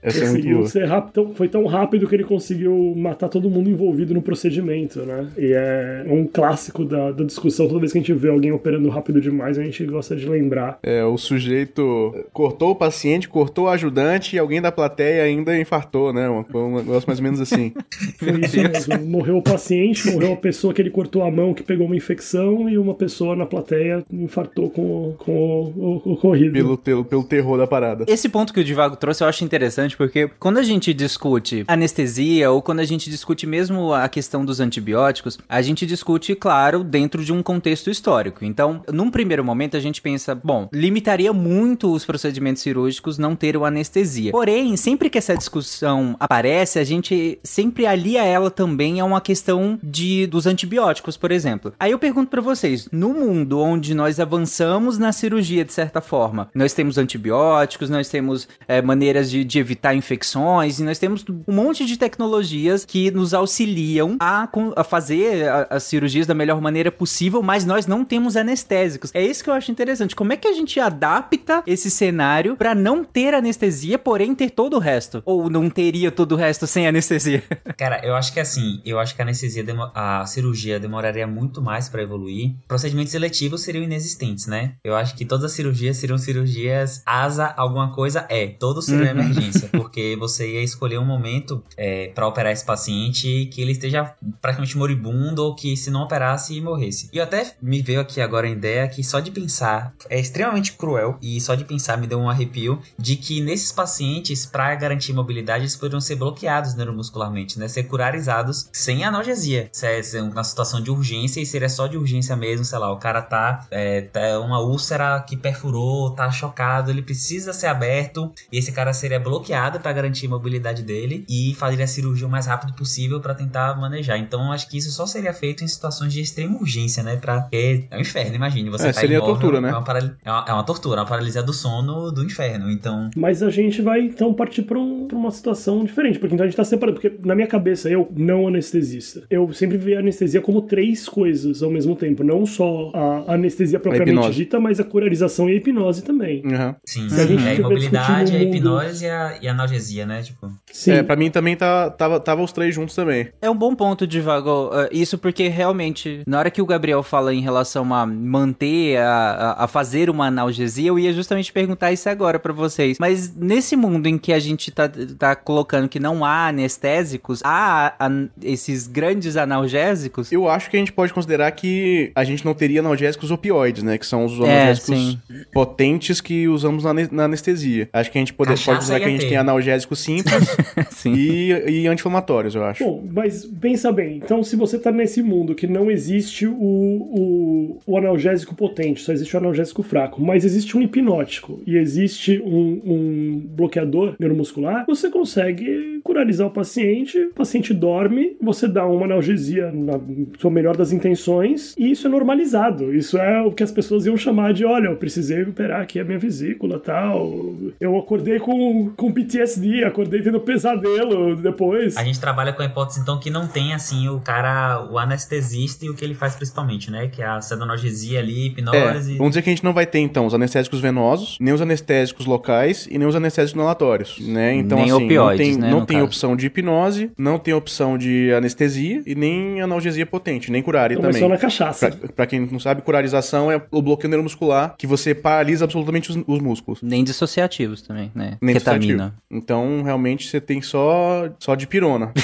Essa 0.02 0.18
é 0.20 0.22
conseguiu 0.28 0.58
boa. 0.58 0.68
ser 0.70 0.86
rápido, 0.86 1.12
tão- 1.14 1.34
foi 1.36 1.48
tão 1.48 1.66
rápido 1.66 2.08
que 2.08 2.16
ele 2.16 2.24
conseguiu 2.24 2.94
matar 2.98 3.30
todo 3.30 3.50
mundo 3.50 3.70
envolvido 3.70 4.14
no 4.14 4.22
procedimento, 4.22 5.00
né? 5.02 5.28
E 5.38 5.54
é 5.54 6.04
um 6.08 6.26
clássico 6.26 6.84
da, 6.86 7.12
da 7.12 7.24
discussão, 7.24 7.68
toda 7.68 7.80
vez 7.80 7.92
que 7.92 7.98
a 7.98 8.02
gente 8.02 8.14
vê 8.14 8.30
alguém 8.30 8.52
operando 8.52 8.90
rápido 8.90 9.22
demais, 9.22 9.58
a 9.58 9.64
gente 9.64 9.84
gosta 9.86 10.16
de 10.16 10.28
lembrar. 10.28 10.80
É, 10.84 11.04
o 11.04 11.18
sujeito 11.18 12.26
cortou 12.34 12.72
o 12.72 12.76
paciente, 12.76 13.28
cortou 13.30 13.66
o 13.66 13.70
ajudante 13.70 14.36
e 14.36 14.40
alguém 14.40 14.62
da 14.62 14.72
plateia 14.72 15.24
ainda 15.24 15.58
infartou, 15.60 16.14
né? 16.14 16.30
Um, 16.30 16.44
um 16.58 16.76
negócio 16.78 17.08
mais 17.08 17.20
ou 17.20 17.24
menos 17.24 17.40
assim. 17.42 17.72
Foi 18.18 18.40
isso 18.42 18.58
mesmo. 18.58 19.06
Morreu 19.06 19.38
o 19.38 19.42
paciente, 19.42 20.10
morreu 20.12 20.34
a 20.34 20.38
pessoa 20.38 20.74
que 20.74 20.82
ele 20.82 20.90
cortou 20.90 21.24
a 21.24 21.32
mão 21.32 21.54
que 21.54 21.64
pegou 21.64 21.86
uma 21.86 21.96
infecção 21.96 22.70
e 22.70 22.78
uma 22.78 22.94
pessoa 22.96 23.36
na 23.36 23.46
plateia 23.46 24.04
infartou 24.12 24.70
com, 24.70 24.82
o- 24.82 25.14
com 25.18 25.32
o, 25.76 26.02
o 26.06 26.14
ocorrido. 26.14 26.54
pelo, 26.54 26.78
pelo, 26.78 27.06
pelo 27.06 27.24
terror 27.24 27.58
da 27.58 27.68
parada. 27.68 28.06
Esse 28.08 28.30
ponto 28.30 28.54
que 28.54 28.60
o 28.60 28.64
Divago 28.64 28.96
trouxe 28.96 29.24
eu 29.24 29.28
acho 29.28 29.44
interessante 29.44 29.91
porque 29.98 30.30
quando 30.40 30.58
a 30.58 30.64
gente 30.64 30.94
discute 30.94 31.64
anestesia 31.68 32.52
ou 32.52 32.62
quando 32.62 32.80
a 32.80 32.86
gente 32.86 33.10
discute 33.10 33.46
mesmo 33.46 33.94
a 33.94 34.08
questão 34.08 34.46
dos 34.46 34.60
antibióticos, 34.60 35.38
a 35.48 35.62
gente 35.62 35.86
discute, 35.86 36.36
claro, 36.36 36.84
dentro 36.84 37.24
de 37.24 37.34
um 37.34 37.44
contexto 37.44 37.90
histórico. 37.90 38.44
Então, 38.46 38.84
num 38.92 39.10
primeiro 39.10 39.44
momento 39.44 39.78
a 39.78 39.80
gente 39.80 40.02
pensa, 40.02 40.34
bom, 40.36 40.70
limitaria 40.72 41.34
muito 41.34 41.92
os 41.94 42.06
procedimentos 42.06 42.62
cirúrgicos 42.62 43.18
não 43.18 43.36
ter 43.36 43.58
o 43.58 43.66
anestesia. 43.66 44.32
Porém, 44.32 44.76
sempre 44.78 45.10
que 45.10 45.18
essa 45.18 45.36
discussão 45.36 46.16
aparece, 46.20 46.80
a 46.80 46.84
gente 46.84 47.40
sempre 47.44 47.86
alia 47.86 48.24
ela 48.24 48.50
também 48.50 49.00
a 49.00 49.06
uma 49.06 49.22
questão 49.22 49.80
de 49.82 50.28
dos 50.28 50.46
antibióticos, 50.46 51.18
por 51.18 51.32
exemplo. 51.32 51.74
Aí 51.80 51.92
eu 51.92 52.00
pergunto 52.00 52.30
pra 52.30 52.42
vocês, 52.42 52.88
no 52.92 53.10
mundo 53.14 53.60
onde 53.60 53.94
nós 53.94 54.20
avançamos 54.20 54.98
na 54.98 55.12
cirurgia 55.12 55.66
de 55.66 55.74
certa 55.74 56.02
forma, 56.02 56.50
nós 56.54 56.74
temos 56.74 56.98
antibióticos, 56.98 57.90
nós 57.90 58.10
temos 58.10 58.48
é, 58.68 58.82
maneiras 58.82 59.30
de, 59.30 59.44
de 59.44 59.60
evitar 59.60 59.81
infecções 59.96 60.80
e 60.80 60.84
nós 60.84 61.00
temos 61.00 61.26
um 61.48 61.54
monte 61.54 61.86
de 61.86 61.98
tecnologias 61.98 62.86
que 62.86 63.10
nos 63.12 63.34
auxiliam 63.34 64.18
a, 64.20 64.48
a 64.76 64.84
fazer 64.84 65.48
as 65.70 65.84
cirurgias 65.84 66.28
da 66.28 66.34
melhor 66.34 66.62
maneira 66.62 66.92
possível, 66.92 67.42
mas 67.42 67.66
nós 67.66 67.86
não 67.88 68.06
temos 68.06 68.36
anestésicos. 68.36 69.12
É 69.14 69.22
isso 69.26 69.44
que 69.44 69.50
eu 69.50 69.54
acho 69.54 69.72
interessante. 69.72 70.16
Como 70.16 70.32
é 70.34 70.38
que 70.38 70.48
a 70.48 70.54
gente 70.54 70.80
adapta 70.80 71.64
esse 71.66 71.90
cenário 71.90 72.56
pra 72.56 72.76
não 72.76 73.04
ter 73.04 73.34
anestesia, 73.34 73.98
porém 73.98 74.36
ter 74.36 74.52
todo 74.52 74.76
o 74.76 74.80
resto? 74.80 75.22
Ou 75.26 75.50
não 75.50 75.70
teria 75.70 76.12
todo 76.12 76.34
o 76.34 76.36
resto 76.36 76.68
sem 76.68 76.88
anestesia? 76.88 77.44
Cara, 77.78 78.02
eu 78.06 78.16
acho 78.16 78.32
que 78.34 78.40
assim, 78.40 78.82
eu 78.86 79.00
acho 79.00 79.16
que 79.16 79.22
a 79.22 79.26
anestesia, 79.26 79.64
a 79.96 80.26
cirurgia 80.26 80.80
demoraria 80.80 81.26
muito 81.28 81.62
mais 81.62 81.90
pra 81.90 82.02
evoluir. 82.04 82.54
Procedimentos 82.68 83.14
eletivos 83.14 83.62
seriam 83.62 83.84
inexistentes, 83.84 84.46
né? 84.48 84.74
Eu 84.84 84.96
acho 84.96 85.16
que 85.16 85.26
todas 85.26 85.46
as 85.46 85.52
cirurgias 85.54 85.98
seriam 85.98 86.18
cirurgias 86.18 87.02
asa 87.06 87.54
alguma 87.58 87.94
coisa 87.94 88.26
é. 88.30 88.48
Todos 88.48 88.86
seriam 88.86 89.02
Uhum. 89.02 89.22
emergência, 89.22 89.70
porque 89.72 90.16
você 90.18 90.54
ia 90.54 90.64
escolher 90.64 91.00
um 91.00 91.06
momento 91.06 91.64
é, 91.78 92.08
para 92.10 92.28
operar 92.28 92.52
esse 92.52 92.66
paciente 92.66 93.48
que 93.52 93.62
ele 93.62 93.72
esteja 93.72 94.14
praticamente 94.42 94.78
moribundo 94.78 95.44
ou 95.44 95.56
que 95.56 95.76
se 95.76 95.90
não 95.90 96.04
operasse 96.04 96.60
morresse. 96.62 97.10
E 97.12 97.20
até 97.20 97.54
me 97.62 97.82
veio 97.82 98.00
aqui 98.00 98.22
agora 98.22 98.48
a 98.48 98.50
ideia 98.50 98.88
que 98.88 99.04
só 99.04 99.20
de 99.20 99.32
pensar 99.32 99.94
é 100.10 100.20
extremamente 100.20 100.74
cruel 100.74 101.18
e 101.22 101.40
só 101.42 101.56
de 101.56 101.66
pensar 101.66 101.98
me 101.98 102.08
deu 102.08 102.20
um 102.20 102.30
arrepio 102.30 102.82
de 102.98 103.16
que 103.16 103.42
nesses 103.42 103.72
pacientes, 103.72 104.46
para 104.46 104.74
garantir 104.76 105.14
mobilidade, 105.14 105.64
eles 105.64 105.76
poderiam 105.76 106.02
ser 106.02 106.16
bloqueados 106.16 106.76
neuromuscularmente, 106.76 107.60
né? 107.60 107.68
Ser 107.68 107.84
curarizados 107.84 108.70
sem 108.72 109.04
analgesia. 109.04 109.70
Se 109.72 109.88
é 109.88 110.02
se 110.04 110.18
é 110.18 110.44
situação 110.44 110.82
de 110.82 110.92
urgência 110.92 111.40
e 111.40 111.46
seria 111.46 111.70
só 111.70 111.88
de 111.88 111.98
urgência 111.98 112.36
mesmo, 112.36 112.66
sei 112.66 112.80
lá, 112.80 112.92
o 112.92 112.98
cara 112.98 113.22
tá, 113.22 113.66
é, 113.72 114.02
tá 114.02 114.40
uma 114.40 114.60
úlcera 114.60 115.20
que 115.22 115.38
perfurou, 115.38 116.12
tá 116.12 116.30
chocado, 116.32 116.92
ele 116.92 117.02
precisa 117.02 117.54
ser 117.54 117.68
aberto 117.68 118.32
e 118.52 118.58
esse 118.58 118.72
cara 118.72 118.94
seria 118.94 119.20
bloqueado 119.20 119.61
para 119.80 119.92
garantir 119.94 120.26
a 120.28 120.30
mobilidade 120.30 120.82
dele 120.84 121.26
e 121.30 121.54
fazer 121.56 121.82
a 121.84 121.88
cirurgia 121.88 122.26
o 122.28 122.30
mais 122.30 122.46
rápido 122.48 122.74
possível 122.74 123.20
para 123.20 123.34
tentar 123.36 123.80
manejar. 123.80 124.18
Então, 124.18 124.52
acho 124.52 124.70
que 124.70 124.78
isso 124.78 124.92
só 124.92 125.06
seria 125.06 125.34
feito 125.34 125.64
em 125.64 125.68
situações 125.68 126.14
de 126.14 126.22
extrema 126.22 126.58
urgência, 126.60 127.04
né? 127.04 127.16
Pra, 127.18 127.42
porque 127.42 127.86
é 127.90 127.98
um 127.98 128.02
inferno, 128.02 128.36
imagine. 128.36 128.70
Você 128.70 128.88
É, 128.88 128.94
tá 128.94 129.00
seria 129.00 129.18
imóvel, 129.18 129.36
tortura, 129.36 129.62
né? 129.62 129.70
É 129.70 129.72
uma, 129.74 129.84
parali- 129.84 130.12
é 130.24 130.32
uma- 130.32 130.46
é 130.48 130.54
uma 130.54 130.64
tortura, 130.64 131.02
uma 131.02 131.08
paralisia 131.08 131.44
do 131.44 131.54
sono 131.54 132.12
do 132.12 132.24
inferno. 132.24 132.72
Então, 132.72 133.10
Mas 133.16 133.44
a 133.44 133.50
gente 133.50 133.82
vai 133.82 134.02
então 134.02 134.34
partir 134.34 134.62
para 134.64 134.80
um, 134.80 135.08
pra 135.08 135.18
uma 135.18 135.32
situação 135.32 135.84
diferente, 135.84 136.18
porque 136.20 136.34
então 136.34 136.46
a 136.46 136.48
gente 136.48 136.58
tá 136.58 136.64
separando. 136.64 137.00
Porque 137.00 137.18
na 137.26 137.36
minha 137.36 137.48
cabeça, 137.48 137.90
eu, 137.90 138.08
não 138.16 138.48
anestesista, 138.48 139.24
eu 139.30 139.52
sempre 139.54 139.78
vi 139.78 139.96
a 139.96 140.00
anestesia 140.00 140.42
como 140.42 140.62
três 140.62 141.08
coisas 141.08 141.62
ao 141.64 141.70
mesmo 141.70 141.96
tempo. 141.96 142.24
Não 142.24 142.46
só 142.46 142.92
a 143.28 143.34
anestesia 143.34 143.80
propriamente 143.80 144.12
hipnose. 144.18 144.36
dita, 144.38 144.60
mas 144.60 144.80
a 144.80 144.84
curarização 144.84 145.50
e 145.50 145.54
a 145.54 145.56
hipnose 145.56 146.04
também. 146.04 146.42
Uhum. 146.46 146.76
sim, 146.86 147.10
Se 147.10 147.20
a 147.20 147.26
gente 147.26 147.44
é 147.46 147.52
a 147.52 147.54
imobilidade, 147.56 148.36
a 148.36 148.42
hipnose 148.44 149.06
e 149.06 149.10
a, 149.10 149.38
e 149.42 149.48
a 149.48 149.51
analgesia, 149.52 150.06
né? 150.06 150.22
Tipo, 150.22 150.52
Sim. 150.72 150.92
É, 150.94 151.04
pra 151.04 151.16
mim 151.16 151.30
também 151.30 151.56
tá, 151.56 151.90
tava, 151.90 152.20
tava 152.20 152.42
os 152.42 152.52
três 152.52 152.74
juntos 152.74 152.96
também. 152.96 153.30
É 153.42 153.50
um 153.50 153.56
bom 153.56 153.76
ponto, 153.76 154.06
Divago. 154.08 154.68
Uh, 154.70 154.88
isso 154.92 155.18
porque 155.18 155.48
realmente, 155.48 156.22
na 156.28 156.40
hora 156.40 156.50
que 156.52 156.62
o 156.62 156.66
Gabriel 156.66 157.04
fala 157.04 157.34
em 157.34 157.42
relação 157.42 157.94
a 157.94 158.06
manter, 158.06 158.98
a, 158.98 159.56
a- 159.60 159.64
a 159.64 159.68
fazer 159.68 160.10
uma 160.10 160.28
analgesia, 160.28 160.88
eu 160.90 160.98
ia 161.00 161.14
justamente 161.14 161.52
perguntar 161.52 161.92
isso 161.92 162.10
agora 162.10 162.40
pra 162.40 162.54
vocês. 162.54 162.98
Mas 163.00 163.34
nesse 163.36 163.76
mundo 163.76 164.08
em 164.08 164.18
que 164.18 164.34
a 164.34 164.40
gente 164.40 164.72
tá, 164.72 164.90
tá 165.18 165.36
colocando 165.36 165.88
que 165.90 166.00
não 166.00 166.24
há 166.26 166.48
anestésicos, 166.48 167.42
há 167.44 167.94
an- 168.00 168.30
esses 168.42 168.88
grandes 168.88 169.36
analgésicos? 169.38 170.32
Eu 170.32 170.50
acho 170.50 170.70
que 170.70 170.76
a 170.78 170.80
gente 170.80 170.92
pode 170.94 171.14
considerar 171.14 171.52
que 171.52 172.12
a 172.16 172.24
gente 172.24 172.44
não 172.46 172.54
teria 172.54 172.80
analgésicos 172.80 173.32
opioides, 173.32 173.84
né? 173.84 173.98
Que 173.98 174.06
são 174.06 174.26
os 174.26 174.34
É, 174.34 174.36
analgésicos 174.44 174.98
sim. 174.98 175.20
potentes 175.54 176.22
que 176.22 176.48
usamos 176.48 176.84
na, 176.84 176.94
na 177.12 177.24
anestesia. 177.26 177.90
Acho 177.94 178.12
que 178.12 178.18
a 178.18 178.22
gente 178.22 178.34
pode, 178.34 178.50
pode 178.52 178.64
considerar 178.66 179.00
que 179.00 179.06
a 179.06 179.10
gente 179.10 179.28
tem 179.28 179.38
analgésicos 179.42 180.00
simples 180.00 180.56
Sim. 180.92 181.14
e, 181.14 181.52
e 181.70 181.88
anti-inflamatórios, 181.88 182.56
eu 182.56 182.64
acho. 182.64 182.84
Bom, 182.84 183.04
mas 183.12 183.46
pensa 183.46 183.92
bem, 183.92 184.18
então 184.18 184.44
se 184.44 184.56
você 184.56 184.80
tá 184.80 184.92
nesse 184.92 185.22
mundo 185.22 185.56
que 185.56 185.68
não 185.68 185.90
existe 185.92 186.46
o, 186.48 186.54
o, 186.54 187.80
o 187.86 187.98
analgésico 187.98 188.56
potente, 188.56 189.02
só 189.02 189.12
existe 189.12 189.36
o 189.36 189.40
analgésico 189.40 189.84
fraco, 189.84 190.22
mas 190.22 190.46
existe 190.46 190.78
um 190.78 190.82
hipnótico 190.82 191.62
e 191.66 191.78
existe 191.78 192.42
um, 192.44 192.82
um 192.86 193.42
bloqueador 193.56 194.16
neuromuscular, 194.20 194.86
você 194.88 195.10
consegue 195.10 196.00
curalizar 196.04 196.48
o 196.48 196.52
paciente, 196.52 197.18
o 197.18 197.34
paciente 197.34 197.74
dorme, 197.74 198.36
você 198.42 198.68
dá 198.68 198.86
uma 198.86 199.06
analgesia 199.06 199.72
na 199.72 200.00
sua 200.40 200.52
melhor 200.52 200.76
das 200.76 200.92
intenções 200.92 201.76
e 201.78 201.92
isso 201.92 202.08
é 202.08 202.10
normalizado. 202.10 202.94
Isso 202.94 203.18
é 203.18 203.42
o 203.42 203.52
que 203.52 203.64
as 203.64 203.72
pessoas 203.72 204.06
iam 204.06 204.18
chamar 204.18 204.54
de, 204.54 204.66
olha, 204.66 204.88
eu 204.88 204.96
precisei 204.96 205.44
operar 205.44 205.82
aqui 205.82 206.00
a 206.00 206.04
minha 206.04 206.20
vesícula, 206.20 206.80
tal. 206.80 207.56
Eu 207.80 207.98
acordei 207.98 208.40
com, 208.40 208.90
com 208.96 209.12
PTSD, 209.32 209.84
acordei 209.84 210.22
tendo 210.22 210.40
pesadelo 210.40 211.36
depois. 211.36 211.96
A 211.98 212.04
gente 212.04 212.20
trabalha 212.20 212.52
com 212.54 212.62
a 212.62 212.66
hipótese 212.66 213.00
então 213.00 213.20
que 213.20 213.30
não 213.30 213.48
tem 213.48 213.74
assim 213.74 214.08
o 214.10 214.20
cara, 214.20 214.88
o 214.92 214.98
anestesista 214.98 215.86
e 215.86 215.90
o 215.90 215.94
que 215.94 216.04
ele 216.04 216.14
faz 216.14 216.36
principalmente, 216.36 216.92
né, 216.92 217.08
que 217.08 217.22
é 217.22 217.26
a 217.26 217.42
sedonalgesia 217.42 218.20
ali, 218.20 218.48
hipnose. 218.48 219.14
É, 219.14 219.18
vamos 219.18 219.32
dizer 219.32 219.42
que 219.42 219.50
a 219.50 219.54
gente 219.54 219.64
não 219.64 219.74
vai 219.74 219.86
ter 219.86 220.00
então 220.00 220.26
os 220.26 220.34
anestésicos 220.34 220.80
venosos, 220.80 221.38
nem 221.40 221.54
os 221.54 221.62
anestésicos 221.62 222.26
locais 222.26 222.88
e 222.90 222.98
nem 222.98 223.08
os 223.08 223.16
anestésicos 223.16 223.56
inalatórios, 223.60 224.20
né? 224.20 224.56
Então 224.56 224.78
Nem 224.78 224.92
assim, 224.92 225.06
opioides, 225.06 225.48
não 225.48 225.54
tem, 225.56 225.62
né, 225.62 225.70
não 225.72 225.86
tem 225.86 225.98
caso. 225.98 226.06
opção 226.08 226.36
de 226.36 226.46
hipnose, 226.48 227.12
não 227.18 227.40
tem 227.40 227.54
opção 227.54 227.98
de 227.98 228.32
anestesia 228.34 229.02
e 229.06 229.16
nem 229.16 229.62
analgesia 229.62 230.06
potente, 230.06 230.52
nem 230.52 230.62
curare 230.62 230.94
Então, 230.96 231.06
mas 231.06 231.16
também. 231.16 231.30
só 231.30 231.34
na 231.34 231.40
cachaça. 231.40 231.92
Pra, 231.92 232.10
pra 232.10 232.26
quem 232.28 232.42
não 232.42 232.60
sabe, 232.60 232.82
curarização 232.82 233.52
é 233.52 233.62
o 233.72 233.82
bloqueio 233.82 234.10
neuromuscular 234.10 234.76
que 234.78 234.88
você 234.88 235.14
paralisa 235.16 235.66
absolutamente 235.66 236.10
os, 236.12 236.18
os 236.28 236.40
músculos. 236.40 236.82
Nem 236.82 237.04
dissociativos 237.04 237.82
também, 237.82 238.12
né? 238.14 238.38
Nem 238.42 238.56
Ketamina. 238.56 239.11
Então, 239.30 239.82
realmente, 239.84 240.28
você 240.28 240.42
tem 240.42 240.62
só, 240.62 241.30
só 241.40 241.56
de 241.56 241.68
pirona. 241.68 242.12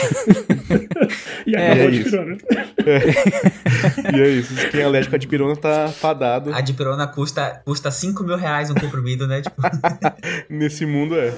E 1.46 1.56
É, 1.56 1.68
acabou 1.72 1.86
é 1.88 1.92
de 1.92 2.02
isso. 2.02 2.10
pirona. 2.10 2.38
e 4.18 4.22
é 4.22 4.28
isso. 4.30 4.54
Quem 4.70 4.82
é 4.82 4.84
alérgico 4.84 5.16
a 5.16 5.18
dipirona 5.18 5.56
tá 5.56 5.88
fadado. 5.88 6.54
A 6.54 6.60
dipirona 6.60 7.08
custa, 7.08 7.62
custa 7.64 7.90
5 7.90 8.22
mil 8.24 8.36
reais 8.36 8.70
um 8.70 8.74
comprimido, 8.76 9.26
né? 9.28 9.42
Tipo, 9.42 9.62
Nesse 10.50 10.86
mundo 10.86 11.16
é. 11.18 11.34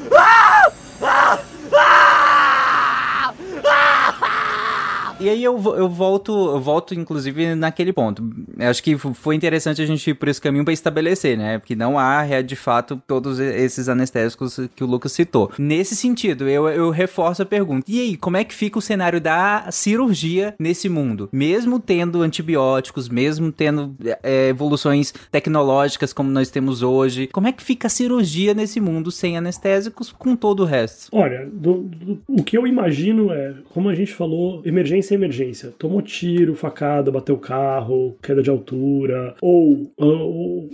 E 5.19 5.27
aí 5.27 5.43
eu, 5.43 5.55
eu 5.75 5.89
volto, 5.89 6.31
eu 6.31 6.61
volto, 6.61 6.95
inclusive, 6.95 7.53
naquele 7.53 7.91
ponto. 7.91 8.23
Eu 8.57 8.69
acho 8.69 8.81
que 8.81 8.97
foi 8.97 9.35
interessante 9.35 9.81
a 9.81 9.85
gente 9.85 10.09
ir 10.09 10.13
por 10.13 10.29
esse 10.29 10.39
caminho 10.39 10.63
para 10.63 10.73
estabelecer, 10.73 11.37
né? 11.37 11.57
Porque 11.59 11.75
não 11.75 11.99
há, 11.99 12.25
é, 12.25 12.41
de 12.41 12.55
fato, 12.55 13.01
todos 13.05 13.37
esses 13.37 13.89
anestésicos 13.89 14.57
que 14.75 14.81
o 14.83 14.87
Lucas 14.87 15.11
citou. 15.11 15.51
Nesse 15.59 15.93
sentido, 15.93 16.47
eu, 16.47 16.69
eu 16.69 16.89
reforço 16.89 17.41
a 17.41 17.45
pergunta. 17.45 17.83
E 17.91 17.99
aí, 17.99 18.15
como 18.17 18.37
é 18.37 18.45
que 18.45 18.53
fica 18.55 18.79
o 18.79 18.81
cenário 18.81 19.19
da 19.19 19.67
cirurgia 19.71 20.55
nesse 20.57 20.87
mundo? 20.87 21.27
Mesmo 21.33 21.79
tendo 21.81 22.21
antibióticos, 22.21 23.09
mesmo 23.09 23.51
tendo 23.51 23.95
é, 24.23 24.47
evoluções 24.49 25.13
tecnológicas 25.31 26.13
como 26.13 26.29
nós 26.29 26.49
temos 26.49 26.81
hoje, 26.81 27.27
como 27.27 27.47
é 27.47 27.51
que 27.51 27.61
fica 27.63 27.87
a 27.87 27.89
cirurgia 27.89 28.53
nesse 28.53 28.79
mundo 28.79 29.11
sem 29.11 29.37
anestésicos 29.37 30.13
com 30.17 30.33
todo 30.35 30.61
o 30.61 30.65
resto? 30.65 31.09
Olha, 31.11 31.45
do- 31.51 31.83
do- 31.83 32.21
o 32.25 32.41
que 32.41 32.57
eu 32.57 32.65
imagino 32.65 33.33
é, 33.33 33.53
como 33.73 33.89
a 33.89 33.95
gente 33.95 34.13
falou, 34.13 34.61
emergência 34.63 35.08
emergência. 35.15 35.71
Tomou 35.77 36.01
tiro, 36.01 36.55
facada, 36.55 37.11
bateu 37.11 37.37
carro, 37.37 38.15
queda 38.21 38.41
de 38.41 38.49
altura, 38.49 39.35
ou, 39.41 39.91
ou 39.97 40.69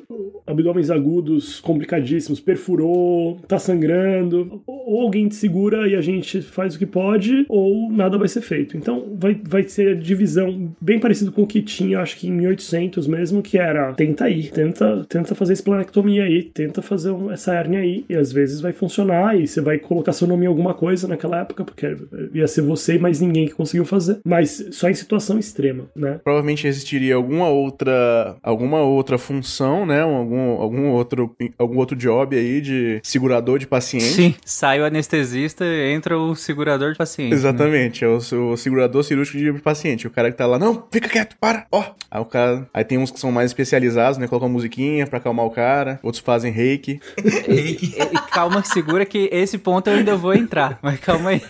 abdômenes 0.48 0.90
agudos 0.92 1.60
complicadíssimos, 1.60 2.40
perfurou, 2.40 3.40
tá 3.48 3.58
sangrando, 3.60 4.62
ou 4.66 5.02
alguém 5.02 5.28
te 5.28 5.36
segura 5.36 5.88
e 5.88 5.96
a 5.96 6.02
gente 6.02 6.42
faz 6.42 6.76
o 6.76 6.80
que 6.80 6.86
pode, 6.86 7.46
ou 7.50 7.92
nada 7.92 8.18
vai 8.18 8.28
ser 8.28 8.42
feito. 8.42 8.78
Então 8.78 9.16
vai, 9.20 9.40
vai 9.44 9.64
ser 9.64 9.90
a 9.90 10.00
divisão 10.00 10.72
bem 10.82 11.00
parecido 11.00 11.32
com 11.32 11.44
o 11.44 11.48
que 11.48 11.62
tinha, 11.62 12.00
acho 12.00 12.18
que 12.18 12.28
em 12.28 12.32
1800 12.32 13.08
mesmo, 13.08 13.42
que 13.42 13.58
era 13.58 13.94
tenta 13.94 14.26
aí, 14.26 14.50
tenta, 14.50 15.06
tenta 15.08 15.36
fazer 15.36 15.54
esplanectomia 15.54 16.24
aí, 16.24 16.44
tenta 16.44 16.82
fazer 16.82 17.12
um- 17.12 17.32
essa 17.32 17.54
hérnia 17.56 17.80
aí, 17.80 18.06
e 18.10 18.16
às 18.16 18.32
vezes 18.32 18.62
vai 18.62 18.74
funcionar 18.74 19.40
e 19.40 19.48
você 19.48 19.62
vai 19.62 19.78
colocar 19.80 20.12
seu 20.14 20.28
nome 20.28 20.46
em 20.46 20.48
alguma 20.48 20.74
coisa 20.74 21.08
naquela 21.08 21.42
época, 21.42 21.64
porque 21.64 21.96
ia 22.34 22.48
ser 22.48 22.62
você 22.62 22.96
e 22.96 23.00
mais 23.00 23.20
ninguém 23.20 23.48
que 23.48 23.54
conseguiu 23.54 23.86
fazer, 23.86 24.18
mas 24.26 24.66
só 24.72 24.90
em 24.90 24.94
situação 24.96 25.38
extrema, 25.38 25.86
né? 25.96 26.20
Provavelmente 26.24 26.68
existiria 26.68 27.16
alguma 27.16 27.48
outra 27.48 28.36
alguma 28.42 28.82
outra 28.82 29.18
função, 29.18 29.86
né? 29.86 30.02
Algum, 30.02 30.60
algum, 30.60 30.90
outro, 30.90 31.36
algum 31.58 31.78
outro 31.78 31.96
job 31.96 32.36
aí 32.36 32.60
de 32.60 33.00
segurador 33.04 33.60
de 33.60 33.68
paciente. 33.68 34.06
Sim, 34.06 34.36
sai 34.44 34.82
o 34.82 34.86
anestesista, 34.86 35.64
entra 35.66 36.18
o 36.18 36.36
segurador 36.36 36.92
de 36.92 36.98
paciente. 36.98 37.30
né? 37.30 37.36
Exatamente, 37.36 38.04
é 38.04 38.08
o, 38.08 38.18
o 38.18 38.58
segurador 38.58 39.04
cirúrgico 39.04 39.38
de 39.38 39.62
paciente. 39.62 40.08
O 40.08 40.10
cara 40.10 40.32
que 40.32 40.38
tá 40.38 40.48
lá, 40.48 40.58
não, 40.58 40.88
fica 40.92 41.08
quieto, 41.08 41.36
para, 41.40 41.68
ó. 41.72 41.84
Aí 42.10 42.20
o 42.22 42.26
cara. 42.26 42.68
Aí 42.74 42.84
tem 42.84 42.98
uns 42.98 43.12
que 43.12 43.20
são 43.20 43.32
mais 43.32 43.52
especializados, 43.52 44.18
né? 44.18 44.28
Colocam 44.28 44.48
uma 44.48 44.54
musiquinha 44.54 45.06
pra 45.06 45.20
acalmar 45.20 45.46
o 45.46 45.52
cara, 45.52 46.00
outros 46.02 46.24
fazem 46.24 46.52
reiki. 46.52 47.00
E, 47.48 47.96
e 48.02 48.32
calma, 48.32 48.64
segura 48.64 49.06
que 49.06 49.30
esse 49.32 49.58
ponto 49.58 49.88
eu 49.90 49.98
ainda 49.98 50.16
vou 50.16 50.34
entrar. 50.34 50.80
Mas 50.82 51.00
calma 51.00 51.30
aí. 51.32 51.42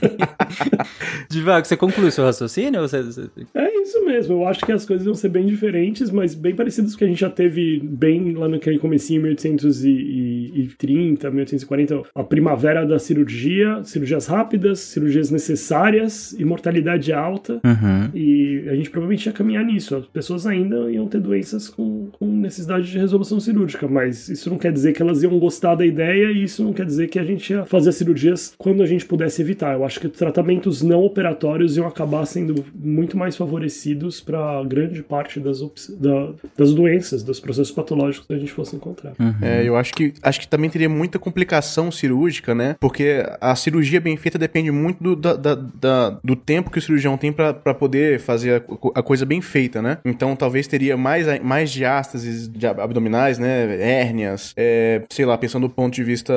Divago, 1.29 1.65
você 1.65 1.77
conclui 1.77 2.11
seu 2.11 2.25
raciocínio? 2.25 2.64
Ou 2.73 2.87
você- 2.87 3.03
você- 3.03 3.29
É 3.53 3.81
isso 3.81 4.03
mesmo, 4.05 4.35
eu 4.35 4.47
acho 4.47 4.65
que 4.65 4.71
as 4.71 4.85
coisas 4.85 5.05
vão 5.05 5.13
ser 5.13 5.29
bem 5.29 5.45
diferentes, 5.45 6.09
mas 6.11 6.33
bem 6.33 6.55
parecidas 6.55 6.91
com 6.91 6.95
o 6.95 6.99
que 6.99 7.05
a 7.05 7.07
gente 7.07 7.19
já 7.19 7.29
teve 7.29 7.79
bem 7.83 8.33
lá 8.33 8.47
naquele 8.47 8.79
comecinho, 8.79 9.21
1830, 9.21 11.29
1840, 11.31 12.01
a 12.13 12.23
primavera 12.23 12.85
da 12.85 12.99
cirurgia, 12.99 13.81
cirurgias 13.83 14.27
rápidas, 14.27 14.79
cirurgias 14.79 15.29
necessárias 15.29 16.33
e 16.37 16.45
mortalidade 16.45 17.11
alta. 17.13 17.59
Uhum. 17.63 18.09
E 18.13 18.63
a 18.69 18.75
gente 18.75 18.89
provavelmente 18.89 19.25
ia 19.27 19.33
caminhar 19.33 19.63
nisso. 19.65 19.95
As 19.95 20.05
pessoas 20.07 20.45
ainda 20.47 20.91
iam 20.91 21.07
ter 21.07 21.19
doenças 21.19 21.69
com, 21.69 22.09
com 22.11 22.25
necessidade 22.27 22.91
de 22.91 22.97
resolução 22.97 23.39
cirúrgica, 23.39 23.87
mas 23.87 24.29
isso 24.29 24.49
não 24.49 24.57
quer 24.57 24.71
dizer 24.71 24.93
que 24.93 25.01
elas 25.01 25.23
iam 25.23 25.37
gostar 25.39 25.75
da 25.75 25.85
ideia 25.85 26.31
e 26.31 26.43
isso 26.43 26.63
não 26.63 26.73
quer 26.73 26.85
dizer 26.85 27.07
que 27.07 27.19
a 27.19 27.23
gente 27.23 27.51
ia 27.51 27.65
fazer 27.65 27.89
as 27.89 27.95
cirurgias 27.95 28.53
quando 28.57 28.81
a 28.81 28.85
gente 28.85 29.05
pudesse 29.05 29.41
evitar. 29.41 29.73
Eu 29.73 29.83
acho 29.83 29.99
que 29.99 30.07
tratamentos 30.07 30.81
não 30.81 31.03
operatórios 31.03 31.77
iam 31.77 31.87
acabar 31.87 32.25
sendo 32.45 32.65
muito 32.75 33.17
mais 33.17 33.35
favorecidos 33.35 34.21
para 34.21 34.63
grande 34.63 35.01
parte 35.01 35.39
das, 35.39 35.59
da- 35.99 36.31
das 36.57 36.73
doenças, 36.73 37.23
dos 37.23 37.39
processos 37.39 37.71
patológicos 37.71 38.27
que 38.27 38.33
a 38.33 38.37
gente 38.37 38.51
fosse 38.51 38.75
encontrar. 38.75 39.13
É, 39.41 39.63
eu 39.63 39.75
acho 39.75 39.93
que 39.93 40.13
acho 40.21 40.39
que 40.39 40.47
também 40.47 40.69
teria 40.69 40.89
muita 40.89 41.17
complicação 41.17 41.91
cirúrgica, 41.91 42.53
né? 42.53 42.75
Porque 42.79 43.23
a 43.41 43.55
cirurgia 43.55 43.99
bem 43.99 44.15
feita 44.17 44.37
depende 44.37 44.71
muito 44.71 45.01
do, 45.03 45.15
da- 45.15 45.35
da- 45.35 45.55
da- 45.55 46.19
do 46.23 46.35
tempo 46.35 46.69
que 46.69 46.77
o 46.77 46.81
cirurgião 46.81 47.17
tem 47.17 47.31
pra 47.31 47.53
poder 47.53 48.19
fazer 48.19 48.61
a, 48.93 48.99
a 48.99 49.03
coisa 49.03 49.25
bem 49.25 49.41
feita, 49.41 49.81
né? 49.81 49.97
Então 50.05 50.35
talvez 50.35 50.67
teria 50.67 50.95
mais, 50.97 51.25
mais 51.41 51.71
diástases 51.71 52.47
de 52.47 52.67
ab- 52.67 52.79
abdominais, 52.81 53.39
né? 53.39 53.65
Hérnias, 53.81 54.53
é, 54.55 55.01
sei 55.09 55.25
lá, 55.25 55.37
pensando 55.37 55.67
do 55.67 55.73
ponto 55.73 55.93
de 55.93 56.03
vista 56.03 56.33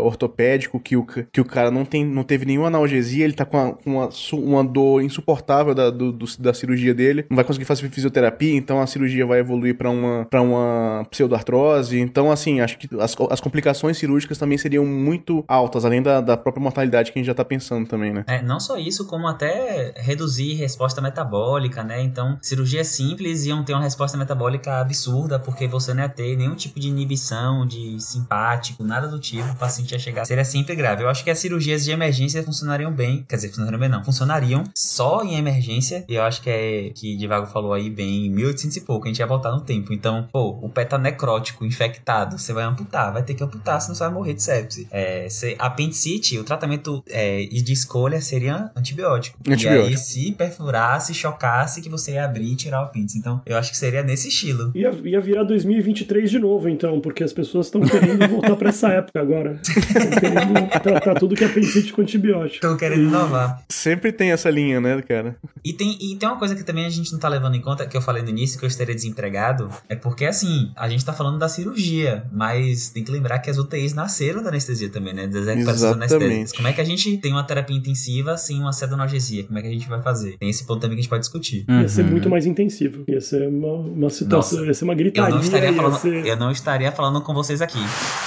ortopédico, 0.00 0.80
que 0.80 0.96
o, 0.96 1.04
que 1.04 1.40
o 1.40 1.44
cara 1.44 1.70
não, 1.70 1.84
tem, 1.84 2.04
não 2.04 2.22
teve 2.24 2.44
nenhuma 2.46 2.66
analgesia, 2.68 3.24
ele 3.24 3.32
tá 3.34 3.44
com, 3.44 3.76
uma, 3.84 4.10
su- 4.10 4.38
uma 4.38 4.64
dor 4.64 5.02
insuportável 5.02 5.51
da, 5.74 5.90
do- 5.90 6.12
do- 6.12 6.26
da 6.38 6.54
cirurgia 6.54 6.94
dele, 6.94 7.26
não 7.28 7.36
vai 7.36 7.44
conseguir 7.44 7.64
fazer 7.64 7.88
fisioterapia, 7.88 8.56
então 8.56 8.80
a 8.80 8.86
cirurgia 8.86 9.26
vai 9.26 9.40
evoluir 9.40 9.76
pra 9.76 9.90
uma, 9.90 10.24
pra 10.30 10.40
uma 10.42 11.04
pseudoartrose. 11.10 11.98
Então, 11.98 12.30
assim, 12.30 12.60
acho 12.60 12.78
que 12.78 12.88
as, 13.00 13.14
as 13.30 13.40
complicações 13.40 13.98
cirúrgicas 13.98 14.38
também 14.38 14.56
seriam 14.58 14.84
muito 14.86 15.44
altas, 15.48 15.84
além 15.84 16.02
da, 16.02 16.20
da 16.20 16.36
própria 16.36 16.62
mortalidade 16.62 17.12
que 17.12 17.18
a 17.18 17.20
gente 17.20 17.26
já 17.26 17.34
tá 17.34 17.44
pensando 17.44 17.86
também, 17.88 18.12
né? 18.12 18.24
É, 18.26 18.42
não 18.42 18.58
só 18.60 18.76
isso, 18.76 19.06
como 19.06 19.26
até 19.26 19.92
reduzir 19.96 20.54
resposta 20.54 21.00
metabólica, 21.00 21.82
né? 21.82 22.02
Então, 22.02 22.38
cirurgias 22.40 22.86
simples 22.88 23.44
iam 23.46 23.64
ter 23.64 23.72
uma 23.74 23.82
resposta 23.82 24.16
metabólica 24.16 24.80
absurda, 24.80 25.38
porque 25.38 25.66
você 25.66 25.92
não 25.94 26.02
ia 26.02 26.08
ter 26.08 26.36
nenhum 26.36 26.54
tipo 26.54 26.78
de 26.80 26.88
inibição, 26.88 27.66
de 27.66 27.96
simpático, 28.00 28.84
nada 28.84 29.08
do 29.08 29.18
tipo, 29.18 29.48
o 29.50 29.56
paciente 29.56 29.92
ia 29.92 29.98
chegar. 29.98 30.24
Seria 30.24 30.44
sempre 30.44 30.74
grave. 30.74 31.02
Eu 31.02 31.08
acho 31.08 31.24
que 31.24 31.30
as 31.30 31.38
cirurgias 31.38 31.84
de 31.84 31.90
emergência 31.90 32.42
funcionariam 32.42 32.92
bem, 32.92 33.24
quer 33.28 33.36
dizer, 33.36 33.48
funcionariam 33.48 33.80
bem 33.80 33.88
não, 33.88 34.04
funcionariam 34.04 34.64
só 34.74 35.22
em 35.24 35.34
emergência, 35.42 36.04
e 36.08 36.14
eu 36.14 36.22
acho 36.22 36.42
que 36.42 36.50
é 36.50 36.90
que 36.94 37.16
Divago 37.16 37.46
falou 37.46 37.72
aí 37.72 37.90
bem, 37.90 38.26
em 38.26 38.30
1800 38.30 38.76
e 38.76 38.80
pouco, 38.80 39.06
a 39.06 39.08
gente 39.08 39.18
ia 39.18 39.26
voltar 39.26 39.52
no 39.52 39.60
tempo. 39.60 39.92
Então, 39.92 40.28
pô, 40.32 40.58
o 40.62 40.68
pé 40.68 40.84
tá 40.84 40.98
necrótico, 40.98 41.64
infectado, 41.64 42.38
você 42.38 42.52
vai 42.52 42.64
amputar, 42.64 43.12
vai 43.12 43.22
ter 43.22 43.34
que 43.34 43.42
amputar, 43.42 43.80
senão 43.80 43.94
você 43.94 44.04
vai 44.04 44.12
morrer 44.12 44.34
de 44.34 44.42
sepse. 44.42 44.88
É, 44.90 45.28
se, 45.28 45.54
apendicite, 45.58 46.38
o 46.38 46.44
tratamento 46.44 47.02
é, 47.08 47.44
de 47.44 47.72
escolha 47.72 48.20
seria 48.20 48.70
antibiótico. 48.76 49.38
E 49.46 49.52
Antibiótico. 49.52 49.88
aí, 49.88 49.96
se 49.96 50.32
perfurasse, 50.32 51.14
chocasse, 51.14 51.80
que 51.80 51.88
você 51.88 52.12
ia 52.12 52.24
abrir 52.24 52.52
e 52.52 52.56
tirar 52.56 52.82
o 52.82 52.84
apêndice. 52.84 53.18
Então, 53.18 53.40
eu 53.46 53.56
acho 53.56 53.70
que 53.70 53.76
seria 53.76 54.02
nesse 54.02 54.28
estilo. 54.28 54.72
Ia, 54.74 54.90
ia 55.04 55.20
virar 55.20 55.44
2023 55.44 56.30
de 56.30 56.38
novo, 56.38 56.68
então, 56.68 57.00
porque 57.00 57.22
as 57.22 57.32
pessoas 57.32 57.66
estão 57.66 57.80
querendo 57.80 58.28
voltar 58.28 58.56
para 58.56 58.68
essa 58.68 58.88
época 58.88 59.20
agora. 59.20 59.60
Estão 59.62 60.10
querendo 60.20 60.82
tratar 60.82 61.14
tudo 61.14 61.34
que 61.34 61.44
é 61.44 61.46
apendicite 61.46 61.92
com 61.92 62.02
antibiótico. 62.02 62.66
Tô 62.66 62.76
querendo 62.76 63.02
inovar. 63.02 63.62
Sempre 63.68 64.12
tem 64.12 64.32
essa 64.32 64.50
linha, 64.50 64.80
né, 64.80 65.00
cara? 65.02 65.31
E 65.64 65.72
tem, 65.72 65.96
e 66.00 66.16
tem 66.16 66.28
uma 66.28 66.38
coisa 66.38 66.54
que 66.54 66.64
também 66.64 66.84
a 66.84 66.90
gente 66.90 67.12
não 67.12 67.18
tá 67.18 67.28
levando 67.28 67.54
em 67.54 67.60
conta, 67.60 67.86
que 67.86 67.96
eu 67.96 68.00
falei 68.02 68.22
no 68.22 68.28
início 68.30 68.58
que 68.58 68.64
eu 68.64 68.68
estaria 68.68 68.94
desempregado, 68.94 69.68
é 69.88 69.94
porque, 69.94 70.24
assim, 70.24 70.72
a 70.76 70.88
gente 70.88 71.04
tá 71.04 71.12
falando 71.12 71.38
da 71.38 71.48
cirurgia, 71.48 72.24
mas 72.32 72.90
tem 72.90 73.04
que 73.04 73.10
lembrar 73.12 73.38
que 73.38 73.48
as 73.50 73.58
UTIs 73.58 73.94
nasceram 73.94 74.42
da 74.42 74.48
anestesia 74.48 74.88
também, 74.88 75.14
né? 75.14 75.26
Das 75.28 75.46
anestésicas. 75.82 76.52
Como 76.52 76.68
é 76.68 76.72
que 76.72 76.80
a 76.80 76.84
gente 76.84 77.16
tem 77.18 77.32
uma 77.32 77.44
terapia 77.44 77.76
intensiva 77.76 78.36
sem 78.36 78.58
uma 78.60 78.72
sedonalgesia? 78.72 79.44
Como 79.44 79.58
é 79.58 79.62
que 79.62 79.68
a 79.68 79.72
gente 79.72 79.88
vai 79.88 80.02
fazer? 80.02 80.36
Tem 80.38 80.48
esse 80.50 80.64
ponto 80.64 80.80
também 80.80 80.96
que 80.96 81.00
a 81.00 81.02
gente 81.02 81.10
pode 81.10 81.20
discutir. 81.22 81.64
Ia 81.68 81.88
ser 81.88 82.04
muito 82.04 82.28
mais 82.28 82.46
intensivo. 82.46 83.04
Ia 83.08 83.20
ser 83.20 83.46
uma, 83.48 83.72
uma 83.74 84.10
situação, 84.10 84.58
Nossa. 84.58 84.66
ia 84.68 84.74
ser 84.74 84.84
uma 84.84 84.92
Eu 84.94 84.96
gritaria. 84.98 85.34
não, 85.34 85.40
estaria 85.42 85.70
ia 85.70 85.76
falando, 85.76 85.98
ser- 85.98 86.26
eu 86.26 86.36
não 86.36 86.50
estaria 86.50 86.92
falando 86.92 87.20
com 87.22 87.32
vocês 87.34 87.60
aqui. 87.62 87.78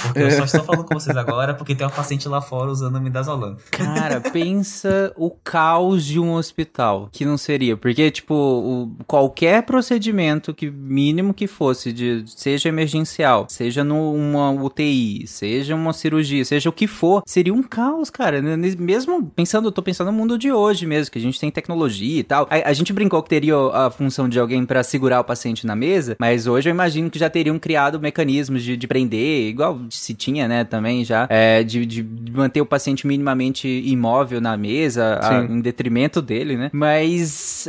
Porque 0.02 0.20
eu 0.20 0.30
só 0.30 0.44
estou 0.44 0.64
falando 0.64 0.84
com 0.84 0.94
vocês 0.94 1.16
agora 1.16 1.54
porque 1.54 1.74
tem 1.74 1.86
uma 1.86 1.92
paciente 1.92 2.28
lá 2.28 2.40
fora 2.40 2.70
usando 2.70 3.00
midazolam. 3.00 3.56
Cara, 3.70 4.20
pensa 4.20 5.12
o 5.16 5.30
caos 5.30 6.04
de 6.04 6.18
um 6.18 6.32
hospital, 6.34 6.95
que 7.12 7.24
não 7.24 7.36
seria, 7.38 7.76
porque, 7.76 8.10
tipo, 8.10 8.34
o- 8.34 8.90
qualquer 9.06 9.62
procedimento 9.62 10.52
que 10.54 10.70
mínimo 10.70 11.32
que 11.34 11.46
fosse, 11.46 11.92
de, 11.92 12.24
seja 12.26 12.68
emergencial, 12.68 13.46
seja 13.48 13.84
numa 13.84 14.50
UTI, 14.50 15.26
seja 15.26 15.74
uma 15.74 15.92
cirurgia, 15.92 16.44
seja 16.44 16.68
o 16.68 16.72
que 16.72 16.86
for, 16.86 17.22
seria 17.26 17.52
um 17.54 17.62
caos, 17.62 18.10
cara. 18.10 18.40
Mesmo 18.42 19.24
pensando, 19.34 19.68
eu 19.68 19.72
tô 19.72 19.82
pensando 19.82 20.06
no 20.10 20.16
mundo 20.16 20.38
de 20.38 20.50
hoje 20.52 20.86
mesmo, 20.86 21.10
que 21.12 21.18
a 21.18 21.22
gente 21.22 21.38
tem 21.40 21.50
tecnologia 21.50 22.20
e 22.20 22.22
tal. 22.24 22.46
A, 22.50 22.70
a 22.70 22.72
gente 22.72 22.92
brincou 22.92 23.22
que 23.22 23.28
teria 23.28 23.54
a 23.72 23.90
função 23.90 24.28
de 24.28 24.38
alguém 24.38 24.64
pra 24.64 24.82
segurar 24.82 25.20
o 25.20 25.24
paciente 25.24 25.66
na 25.66 25.74
mesa, 25.76 26.16
mas 26.18 26.46
hoje 26.46 26.68
eu 26.68 26.74
imagino 26.74 27.10
que 27.10 27.18
já 27.18 27.28
teriam 27.30 27.58
criado 27.58 28.00
mecanismos 28.00 28.62
de, 28.62 28.76
de 28.76 28.86
prender, 28.86 29.48
igual 29.48 29.78
se 29.90 30.14
tinha, 30.14 30.46
né, 30.48 30.64
também 30.64 31.04
já, 31.04 31.26
é, 31.30 31.62
de, 31.62 31.84
de 31.86 32.02
manter 32.32 32.60
o 32.60 32.66
paciente 32.66 33.06
minimamente 33.06 33.66
imóvel 33.68 34.40
na 34.40 34.56
mesa, 34.56 35.18
a- 35.22 35.44
em 35.44 35.60
detrimento 35.60 36.20
dele, 36.22 36.56
né? 36.56 36.70
Mas 36.72 36.85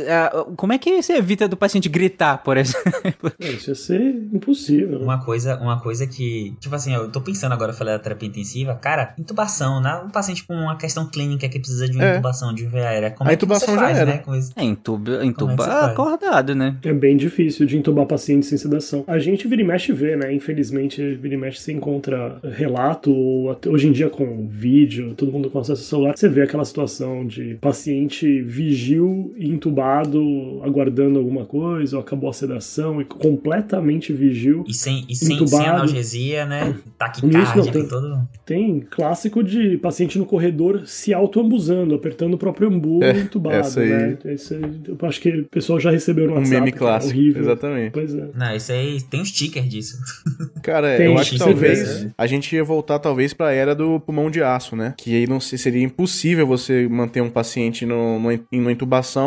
ah, 0.08 0.46
como 0.56 0.72
é 0.72 0.78
que 0.78 1.02
você 1.02 1.14
evita 1.14 1.46
do 1.48 1.56
paciente 1.56 1.88
gritar, 1.88 2.38
por 2.38 2.56
exemplo? 2.56 2.78
É, 3.40 3.48
Isso 3.50 3.70
ia 3.70 3.74
ser 3.74 4.00
impossível. 4.32 4.98
né? 4.98 5.04
Uma 5.04 5.24
coisa, 5.24 5.56
uma 5.60 5.80
coisa 5.80 6.06
que, 6.06 6.54
tipo 6.60 6.74
assim, 6.74 6.92
eu 6.94 7.10
tô 7.10 7.20
pensando 7.20 7.52
agora, 7.52 7.72
eu 7.72 7.76
falei 7.76 7.94
da 7.94 7.98
terapia 7.98 8.28
intensiva, 8.28 8.74
cara, 8.74 9.14
intubação, 9.18 9.80
né? 9.80 10.00
Um 10.04 10.10
paciente 10.10 10.46
com 10.46 10.54
uma 10.54 10.76
questão 10.76 11.06
clínica 11.08 11.48
que 11.48 11.58
precisa 11.58 11.86
de 11.88 11.96
uma 11.96 12.04
É. 12.04 12.12
intubação 12.14 12.52
de 12.54 12.66
via 12.66 12.88
aérea, 12.88 13.10
como 13.10 13.28
A 13.28 13.32
é 13.32 13.36
que 13.36 13.44
você 13.46 13.54
intubação 13.54 13.74
já 13.74 13.80
faz, 13.80 13.96
era. 13.98 14.06
né? 14.12 14.18
Com 14.18 14.34
isso? 14.34 14.52
É, 14.56 14.64
entuba, 14.64 15.18
Como 15.34 15.62
é 15.62 15.84
acordado, 15.84 16.54
né? 16.54 16.76
É 16.82 16.92
bem 16.92 17.16
difícil 17.16 17.66
de 17.66 17.76
entubar 17.76 18.06
paciente 18.06 18.46
sem 18.46 18.58
sedação. 18.58 19.04
A 19.06 19.18
gente 19.18 19.46
vira 19.48 19.62
e 19.62 19.64
mexe 19.64 19.92
vê, 19.92 20.16
né? 20.16 20.32
Infelizmente, 20.32 21.14
vira 21.16 21.34
e 21.34 21.38
mexe 21.38 21.60
você 21.60 21.72
encontra 21.72 22.38
relato, 22.54 23.10
ou 23.12 23.50
até 23.52 23.68
hoje 23.68 23.88
em 23.88 23.92
dia 23.92 24.08
com 24.10 24.46
vídeo, 24.48 25.14
todo 25.14 25.32
mundo 25.32 25.50
com 25.50 25.58
acesso 25.58 25.82
ao 25.82 25.88
celular, 25.88 26.16
você 26.16 26.28
vê 26.28 26.42
aquela 26.42 26.64
situação 26.64 27.26
de 27.26 27.56
paciente 27.60 28.42
vigil 28.42 29.07
e 29.36 29.48
entubado, 29.48 30.60
aguardando 30.62 31.18
alguma 31.18 31.44
coisa, 31.44 31.96
ou 31.96 32.02
acabou 32.02 32.30
a 32.30 32.32
sedação, 32.32 33.00
e 33.00 33.04
completamente 33.04 34.12
vigil. 34.12 34.64
E 34.66 34.74
sem, 34.74 35.04
e 35.08 35.14
sem, 35.14 35.36
Entubado. 35.36 35.62
sem 35.62 35.66
analgesia, 35.66 36.44
né? 36.46 36.74
Taquicardia, 36.98 37.54
não 37.64 37.72
tem 37.72 37.88
todo. 37.88 38.28
Tem 38.44 38.80
clássico 38.80 39.42
de 39.42 39.76
paciente 39.78 40.18
no 40.18 40.26
corredor 40.26 40.82
se 40.86 41.12
auto-ambuzando, 41.14 41.94
apertando 41.94 42.34
o 42.34 42.38
próprio 42.38 42.68
ambu 42.68 43.02
É, 43.02 43.12
entubado, 43.18 43.56
essa 43.56 43.80
aí. 43.80 43.88
né? 43.88 44.18
Esse, 44.26 44.54
eu 44.54 44.96
acho 45.02 45.20
que 45.20 45.28
o 45.40 45.44
pessoal 45.46 45.78
já 45.80 45.90
recebeu 45.90 46.26
no 46.26 46.32
Um 46.32 46.36
WhatsApp. 46.36 46.54
meme 46.60 46.72
que 46.72 46.76
é 46.76 46.78
clássico. 46.78 47.12
horrível. 47.14 47.42
Exatamente. 47.42 47.92
Pois 47.92 48.14
é. 48.14 48.28
Não, 48.34 48.54
isso 48.56 48.72
aí 48.72 49.00
tem 49.02 49.20
um 49.20 49.24
sticker 49.24 49.62
disso. 49.64 49.96
Cara, 50.62 50.96
Tem, 50.96 51.06
eu 51.06 51.18
acho 51.18 51.32
que 51.32 51.38
talvez 51.38 52.04
né? 52.04 52.10
a 52.16 52.26
gente 52.26 52.54
ia 52.54 52.64
voltar 52.64 52.98
talvez 52.98 53.32
pra 53.32 53.52
era 53.52 53.74
do 53.74 54.00
pulmão 54.00 54.30
de 54.30 54.42
aço, 54.42 54.74
né? 54.76 54.94
Que 54.96 55.14
aí 55.16 55.26
não 55.26 55.40
sei, 55.40 55.58
seria 55.58 55.82
impossível 55.82 56.46
você 56.46 56.86
manter 56.88 57.20
um 57.22 57.30
paciente 57.30 57.86
no, 57.86 58.18
no, 58.18 58.32
em 58.32 58.40
numa 58.52 58.70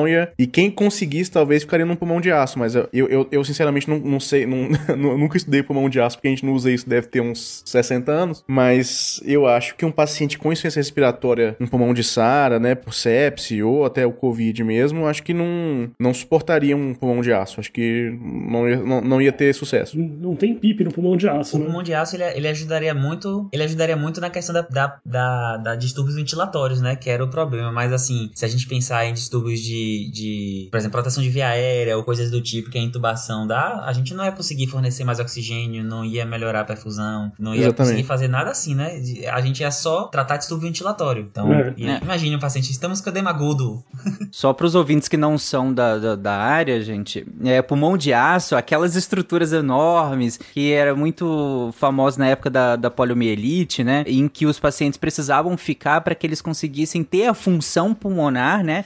e, 0.07 0.27
e 0.37 0.47
quem 0.47 0.69
conseguisse 0.71 1.31
talvez 1.31 1.63
ficaria 1.63 1.85
num 1.85 1.95
pulmão 1.95 2.19
de 2.21 2.31
aço, 2.31 2.57
mas 2.59 2.75
eu, 2.75 2.87
eu, 2.93 3.27
eu 3.31 3.43
sinceramente 3.43 3.89
não, 3.89 3.99
não 3.99 4.19
sei, 4.19 4.45
não, 4.45 4.69
nu- 4.97 5.17
nunca 5.17 5.37
estudei 5.37 5.63
pulmão 5.63 5.89
de 5.89 5.99
aço 5.99 6.17
porque 6.17 6.27
a 6.27 6.31
gente 6.31 6.45
não 6.45 6.53
usa 6.53 6.71
isso, 6.71 6.87
deve 6.87 7.07
ter 7.07 7.21
uns 7.21 7.61
60 7.65 8.11
anos, 8.11 8.43
mas 8.47 9.21
eu 9.25 9.47
acho 9.47 9.75
que 9.75 9.85
um 9.85 9.91
paciente 9.91 10.37
com 10.37 10.51
insuficiência 10.51 10.79
respiratória, 10.79 11.55
um 11.59 11.67
pulmão 11.67 11.93
de 11.93 12.03
SARA, 12.03 12.59
né, 12.59 12.75
por 12.75 12.93
sepse 12.93 13.61
ou 13.63 13.85
até 13.85 14.05
o 14.05 14.11
COVID 14.11 14.63
mesmo, 14.63 15.07
acho 15.07 15.23
que 15.23 15.33
não, 15.33 15.89
não 15.99 16.13
suportaria 16.13 16.75
um 16.75 16.93
pulmão 16.93 17.21
de 17.21 17.31
aço, 17.31 17.59
acho 17.59 17.71
que 17.71 18.15
não 18.21 18.67
ia, 18.69 18.77
não, 18.77 19.01
não 19.01 19.21
ia 19.21 19.31
ter 19.31 19.53
sucesso. 19.53 19.97
Não 19.97 20.35
tem 20.35 20.55
pipe 20.55 20.83
no 20.83 20.91
pulmão 20.91 21.15
de 21.17 21.27
aço, 21.27 21.55
O 21.55 21.59
né? 21.59 21.65
pulmão 21.65 21.83
de 21.83 21.93
aço 21.93 22.15
ele, 22.15 22.23
ele 22.23 22.47
ajudaria 22.47 22.93
muito. 22.93 23.47
Ele 23.51 23.63
ajudaria 23.63 23.95
muito 23.95 24.19
na 24.19 24.29
questão 24.29 24.53
da, 24.53 24.61
da, 24.61 24.97
da, 25.05 25.57
da 25.57 25.75
distúrbios 25.75 26.15
ventilatórios, 26.15 26.81
né? 26.81 26.95
Que 26.95 27.09
era 27.09 27.23
o 27.23 27.29
problema. 27.29 27.71
Mas 27.71 27.93
assim, 27.93 28.29
se 28.33 28.43
a 28.45 28.47
gente 28.47 28.67
pensar 28.67 29.05
em 29.05 29.13
distúrbios 29.13 29.60
de, 29.61 30.09
de, 30.11 30.67
por 30.71 30.77
exemplo, 30.77 30.93
proteção 30.93 31.21
de 31.23 31.29
via 31.29 31.47
aérea 31.49 31.97
ou 31.97 32.03
coisas 32.03 32.29
do 32.31 32.41
tipo 32.41 32.69
que 32.69 32.77
a 32.77 32.81
intubação 32.81 33.45
dá, 33.47 33.83
a 33.85 33.93
gente 33.93 34.13
não 34.13 34.23
ia 34.25 34.31
conseguir 34.31 34.67
fornecer 34.67 35.03
mais 35.03 35.19
oxigênio, 35.19 35.83
não 35.83 36.03
ia 36.03 36.25
melhorar 36.25 36.61
a 36.61 36.65
perfusão, 36.65 37.31
não 37.39 37.53
ia 37.53 37.61
Exatamente. 37.61 37.77
conseguir 37.77 38.03
fazer 38.07 38.27
nada 38.27 38.51
assim, 38.51 38.75
né? 38.75 39.01
A 39.31 39.41
gente 39.41 39.61
ia 39.61 39.71
só 39.71 40.03
tratar 40.05 40.37
distúrbio 40.37 40.67
ventilatório. 40.67 41.27
Então, 41.29 41.51
É. 41.53 41.73
imagine 42.01 42.35
um 42.35 42.39
paciente, 42.39 42.71
estamos 42.71 43.01
com 43.01 43.09
edema 43.09 43.29
agudo. 43.29 43.83
Só 44.31 44.53
para 44.53 44.65
os 44.65 44.75
ouvintes 44.75 45.07
que 45.07 45.17
não 45.17 45.37
são 45.37 45.73
da, 45.73 45.97
da, 45.97 46.15
da 46.15 46.33
área, 46.37 46.81
gente, 46.81 47.25
é, 47.43 47.61
pulmão 47.61 47.97
de 47.97 48.13
aço, 48.13 48.55
aquelas 48.55 48.95
estruturas 48.95 49.51
enormes 49.51 50.37
que 50.37 50.71
era 50.71 50.95
muito 50.95 51.71
famoso 51.77 52.17
na 52.17 52.27
época 52.27 52.49
da, 52.49 52.75
da 52.75 52.89
poliomielite, 52.89 53.83
né? 53.83 54.03
Em 54.07 54.27
que 54.27 54.45
os 54.45 54.59
pacientes 54.59 54.97
precisavam 54.97 55.57
ficar 55.57 56.01
para 56.01 56.15
que 56.15 56.25
eles 56.25 56.41
conseguissem 56.41 57.03
ter 57.03 57.27
a 57.27 57.33
função 57.33 57.93
pulmonar, 57.93 58.63
né? 58.63 58.85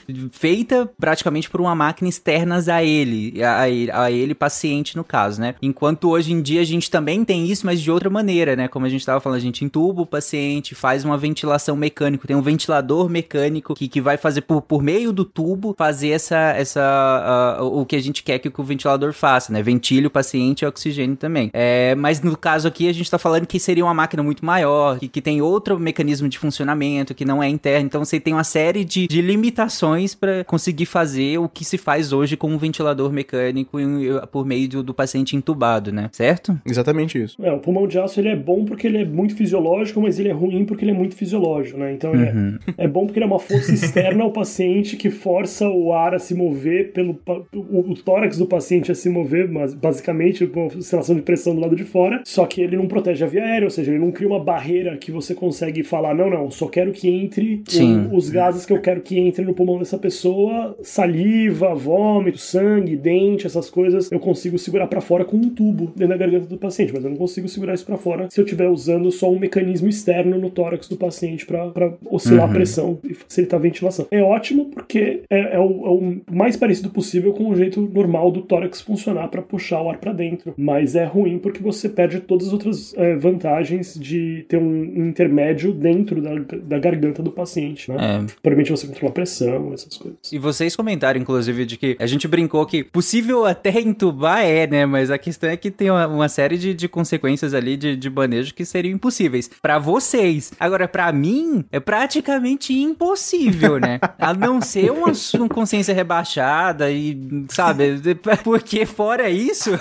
Feita 0.56 0.90
praticamente 0.98 1.50
por 1.50 1.60
uma 1.60 1.76
máquina 1.76 2.08
externa 2.08 2.64
a 2.72 2.82
ele, 2.82 3.44
a, 3.44 3.70
ele- 3.70 3.92
a 3.92 4.10
ele, 4.10 4.34
paciente 4.34 4.96
no 4.96 5.04
caso, 5.04 5.42
né? 5.42 5.56
Enquanto 5.62 6.10
hoje 6.10 6.32
em 6.32 6.42
dia 6.42 6.62
a 6.62 6.64
gente 6.64 6.90
também 6.90 7.26
tem 7.26 7.46
isso, 7.46 7.66
mas 7.66 7.82
de 7.82 7.92
outra 7.92 8.10
maneira, 8.10 8.56
né? 8.56 8.70
Como 8.70 8.86
a 8.86 8.90
gente 8.90 9.02
estava 9.02 9.20
falando, 9.20 9.38
a 9.38 9.42
gente 9.42 9.66
entuba 9.66 10.04
o 10.04 10.06
paciente, 10.06 10.74
faz 10.74 11.04
uma 11.04 11.18
ventilação 11.18 11.76
mecânica, 11.76 12.26
tem 12.26 12.38
um 12.38 12.42
ventilador 12.42 13.10
mecânico 13.10 13.76
que, 13.76 13.90
que 13.90 14.00
vai 14.00 14.16
fazer 14.16 14.42
por, 14.42 14.62
por 14.62 14.82
meio 14.82 15.12
do 15.12 15.26
tubo 15.26 15.76
fazer 15.78 16.12
essa, 16.12 16.38
essa 16.56 16.82
ah, 16.82 17.62
o 17.62 17.86
que 17.86 17.98
a 17.98 18.02
gente 18.02 18.24
quer 18.24 18.40
que 18.40 18.50
o 18.50 18.64
ventilador 18.64 19.12
faça, 19.12 19.52
né? 19.52 19.62
Ventile 19.62 20.08
o 20.08 20.10
paciente 20.10 20.62
e 20.62 20.66
oxigênio 20.66 21.18
também. 21.18 21.50
É, 21.52 21.96
mas 21.96 22.22
no 22.22 22.38
caso 22.38 22.66
aqui 22.66 22.88
a 22.88 22.94
gente 22.94 23.12
tá 23.12 23.18
falando 23.20 23.46
que 23.46 23.60
seria 23.60 23.84
uma 23.84 23.94
máquina 23.94 24.24
muito 24.24 24.46
maior, 24.46 25.00
que, 25.00 25.10
que 25.10 25.22
tem 25.22 25.42
outro 25.42 25.78
mecanismo 25.78 26.30
de 26.30 26.40
funcionamento 26.40 27.14
que 27.14 27.26
não 27.26 27.44
é 27.44 27.50
interno, 27.50 27.88
então 27.88 28.06
você 28.06 28.22
tem 28.22 28.34
uma 28.34 28.46
série 28.46 28.86
de, 28.86 29.06
de 29.06 29.22
limitações 29.22 30.16
para 30.16 30.45
conseguir 30.46 30.86
fazer 30.86 31.38
o 31.38 31.50
que 31.50 31.66
se 31.66 31.78
faz 31.78 32.14
hoje 32.14 32.38
com 32.38 32.48
um 32.50 32.58
ventilador 32.58 33.12
mecânico 33.12 33.80
em- 33.80 34.06
por 34.32 34.46
meio 34.46 34.68
do, 34.70 34.84
do 34.84 34.94
paciente 34.94 35.36
entubado, 35.36 35.92
né? 35.92 36.10
Certo? 36.12 36.58
Exatamente 36.66 37.22
isso. 37.22 37.36
É, 37.44 37.52
o 37.52 37.60
pulmão 37.60 37.88
de 37.88 37.98
aço 38.00 38.20
ele 38.20 38.30
é 38.30 38.36
bom 38.36 38.64
porque 38.66 38.88
ele 38.88 38.98
é 39.00 39.06
muito 39.06 39.36
fisiológico, 39.36 40.02
mas 40.02 40.20
ele 40.20 40.30
é 40.30 40.34
ruim 40.34 40.66
porque 40.66 40.84
ele 40.84 40.92
é 40.92 40.94
muito 40.94 41.16
fisiológico, 41.16 41.78
né? 41.80 41.94
Então 41.94 42.14
ele 42.14 42.24
é, 42.26 42.34
é 42.86 42.88
bom 42.88 43.06
porque 43.06 43.20
ele 43.20 43.26
é 43.26 43.28
uma 43.28 43.40
força 43.40 43.72
externa 43.74 44.24
ao 44.24 44.32
paciente 44.32 44.96
que 44.96 45.10
força 45.10 45.68
o 45.68 45.92
ar 45.94 46.14
a 46.14 46.20
se 46.20 46.34
mover 46.36 46.92
pelo 46.94 47.20
o, 47.54 47.92
o 47.92 47.96
tórax 47.96 48.38
do 48.38 48.46
paciente 48.46 48.92
a 48.92 48.96
se 48.96 49.10
mover, 49.10 49.50
mas 49.50 49.74
basicamente 49.74 50.46
com 50.48 50.68
oscilação 50.68 51.16
de 51.16 51.22
pressão 51.22 51.56
do 51.56 51.62
lado 51.62 51.76
de 51.76 51.84
fora. 51.84 52.22
Só 52.26 52.46
que 52.46 52.62
ele 52.62 52.76
não 52.78 52.88
protege 52.88 53.24
a 53.24 53.28
via 53.28 53.44
aérea, 53.44 53.66
ou 53.66 53.72
seja, 53.72 53.92
ele 53.92 54.00
não 54.00 54.12
cria 54.12 54.28
uma 54.28 54.44
barreira 54.44 54.98
que 54.98 55.12
você 55.12 55.34
consegue 55.34 55.84
falar 55.84 56.14
não, 56.14 56.30
não, 56.30 56.52
só 56.52 56.68
quero 56.68 56.92
que 56.92 57.10
entre 57.10 57.64
o- 58.12 58.16
os 58.16 58.30
gases 58.30 58.66
que 58.66 58.74
eu 58.74 58.82
quero 58.82 59.02
que 59.02 59.18
entre 59.20 59.44
no 59.44 59.54
pulmão 59.54 59.80
dessa 59.80 59.98
pessoa, 59.98 60.35
saliva, 60.82 61.74
vômito, 61.74 62.38
sangue, 62.38 62.96
dente, 62.96 63.46
essas 63.46 63.70
coisas, 63.70 64.12
eu 64.12 64.20
consigo 64.20 64.58
segurar 64.58 64.88
pra 64.88 65.02
fora 65.02 65.26
com 65.26 65.38
um 65.38 65.50
tubo 65.50 65.92
dentro 65.96 66.10
da 66.10 66.18
garganta 66.18 66.46
do 66.46 66.58
paciente, 66.58 66.94
mas 66.94 67.04
eu 67.04 67.10
não 67.10 67.18
consigo 67.18 67.48
segurar 67.48 67.74
isso 67.74 67.86
pra 67.86 67.98
fora 67.98 68.28
se 68.30 68.40
eu 68.40 68.46
estiver 68.46 68.68
usando 68.68 69.12
só 69.12 69.32
um 69.32 69.40
mecanismo 69.40 69.88
externo 69.88 70.38
no 70.38 70.50
tórax 70.50 70.88
do 70.88 70.98
paciente 70.98 71.46
pra 71.46 71.72
oscilar 72.10 72.50
a 72.50 72.54
pressão 72.54 73.00
e 73.04 73.14
facilitar 73.14 73.60
a 73.60 73.64
ventilação. 73.64 74.08
É 74.12 74.22
ótimo 74.22 74.66
porque 74.66 75.24
é, 75.30 75.56
é 75.56 75.60
o, 75.60 75.86
é 75.86 75.90
o 75.90 76.22
mais 76.32 76.56
parecido 76.56 76.90
possível 76.90 77.34
com 77.34 77.50
o 77.50 77.56
jeito 77.56 77.82
normal 77.82 78.32
do 78.32 78.42
tórax 78.42 78.82
funcionar 78.82 79.28
pra 79.28 79.42
puxar 79.42 79.82
o 79.82 79.90
ar 79.90 79.98
pra 79.98 80.14
dentro, 80.14 80.54
mas 80.58 80.96
é 80.96 81.06
ruim 81.06 81.40
porque 81.40 81.62
você 81.62 81.90
perde 81.90 82.20
todas 82.20 82.48
as 82.48 82.54
outras 82.54 82.94
é, 82.98 83.16
vantagens 83.16 83.96
de 84.00 84.46
ter 84.48 84.58
um 84.58 85.08
intermédio 85.08 85.74
dentro 85.74 86.22
da, 86.22 86.36
da 86.36 86.80
garganta 86.80 87.22
do 87.22 87.32
paciente, 87.32 87.92
né? 87.92 87.98
É, 88.00 88.26
Permite 88.42 88.72
você 88.72 88.88
controlar 88.88 89.10
a 89.10 89.14
pressão, 89.14 89.74
essas 89.74 89.98
coisas. 89.98 90.18
E 90.32 90.38
vocês 90.38 90.76
comentaram, 90.76 91.20
inclusive, 91.20 91.66
de 91.66 91.78
que 91.78 91.96
a 92.00 92.06
gente 92.06 92.28
brincou 92.28 92.66
que 92.66 92.84
possível 92.84 93.46
até 93.46 93.80
entubar 93.80 94.44
é, 94.44 94.68
né? 94.68 94.86
Mas 94.86 95.12
a 95.12 95.18
questão 95.18 95.50
é 95.50 95.58
que 95.58 95.70
tem 95.72 95.90
uma, 95.90 96.08
uma 96.08 96.30
série 96.30 96.58
de, 96.58 96.74
de 96.74 96.88
consequências 96.88 97.54
ali 97.54 97.78
de, 97.78 97.96
de 97.96 98.10
manejo 98.10 98.54
que 98.54 98.66
seriam 98.66 98.94
impossíveis. 98.94 99.50
Pra 99.62 99.80
vocês. 99.80 100.52
Agora, 100.60 100.88
pra 100.88 101.12
mim, 101.12 101.66
é 101.72 101.80
praticamente 101.80 102.74
impossível, 102.74 103.80
né? 103.80 104.00
A 104.20 104.34
não 104.34 104.62
ser 104.62 104.92
uma, 104.92 105.12
uma 105.36 105.50
consciência 105.50 105.94
rebaixada 105.94 106.92
e, 106.92 107.46
sabe? 107.50 108.00
Porque 108.44 108.86
fora 108.86 109.30
isso, 109.30 109.72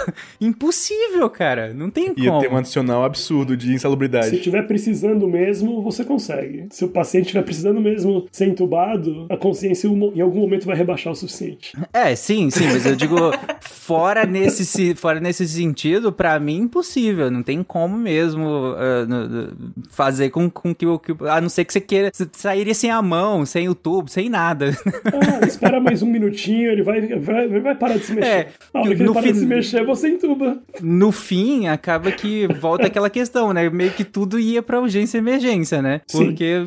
impossível, 0.40 1.28
cara. 1.30 1.72
Não 1.72 1.90
tem 1.90 2.12
Ia 2.16 2.30
como. 2.30 2.40
ter 2.40 2.50
um 2.50 2.57
adicional 2.57 3.04
absurdo 3.04 3.57
de 3.57 3.72
insalubridade. 3.72 4.28
Se 4.28 4.37
estiver 4.37 4.62
precisando 4.66 5.26
mesmo, 5.28 5.83
você 5.83 6.04
consegue. 6.04 6.66
Se 6.70 6.85
o 6.85 6.88
paciente 6.88 7.26
estiver 7.26 7.42
precisando 7.42 7.80
mesmo 7.80 8.26
ser 8.30 8.46
entubado, 8.46 9.26
a 9.30 9.37
consciência 9.37 9.88
em 9.88 10.20
algum 10.20 10.34
momento 10.40 10.66
vai 10.66 10.77
rebaixar 10.77 11.12
o 11.12 11.16
suficiente. 11.16 11.73
É, 11.92 12.16
sim, 12.16 12.51
sim, 12.51 12.64
mas 12.64 12.85
eu 12.85 12.97
digo, 12.97 13.16
fora 13.61 14.25
nesse, 14.25 14.94
fora 14.94 15.20
nesse 15.20 15.47
sentido, 15.47 16.12
para 16.12 16.38
mim, 16.40 16.62
impossível. 16.62 17.31
Não 17.31 17.42
tem 17.42 17.62
como 17.62 17.97
mesmo 17.97 18.73
uh, 18.73 19.53
fazer 19.90 20.31
com, 20.31 20.51
com 20.51 20.75
que 20.75 20.87
o. 20.87 21.01
A 21.31 21.40
não 21.40 21.49
ser 21.49 21.64
que 21.64 21.73
você 21.73 21.81
queira. 21.81 22.11
Sairia 22.33 22.75
sem 22.75 22.90
a 22.90 23.01
mão, 23.01 23.47
sem 23.47 23.68
o 23.68 23.75
tubo, 23.75 24.11
sem 24.11 24.29
nada. 24.29 24.77
Ah, 25.05 25.47
espera 25.47 25.81
mais 25.81 26.03
um 26.03 26.07
minutinho, 26.07 26.70
ele 26.70 26.83
vai, 26.83 27.01
vai, 27.18 27.49
vai 27.61 27.75
parar 27.75 27.97
de 27.97 28.05
se 28.05 28.12
mexer. 28.12 28.29
É, 28.29 28.49
a 28.73 28.81
hora 28.81 28.97
que 28.97 29.03
ele 29.03 29.12
parar 29.12 29.27
fim, 29.27 29.33
de 29.33 29.38
se 29.38 29.47
mexer, 29.47 29.85
você 29.85 30.09
entuba. 30.09 30.59
No 30.81 31.12
fim, 31.12 31.68
acaba 31.68 32.11
que 32.11 32.47
volta 32.61 32.87
aquela 32.87 33.11
questão, 33.11 33.53
né? 33.53 33.68
Meio 33.70 33.92
que 33.92 34.05
tudo 34.05 34.38
ia 34.38 34.62
pra 34.62 34.81
urgência 34.81 35.18
e 35.18 35.20
emergência, 35.20 35.81
né? 35.81 36.01
Sim. 36.07 36.27
Porque 36.27 36.66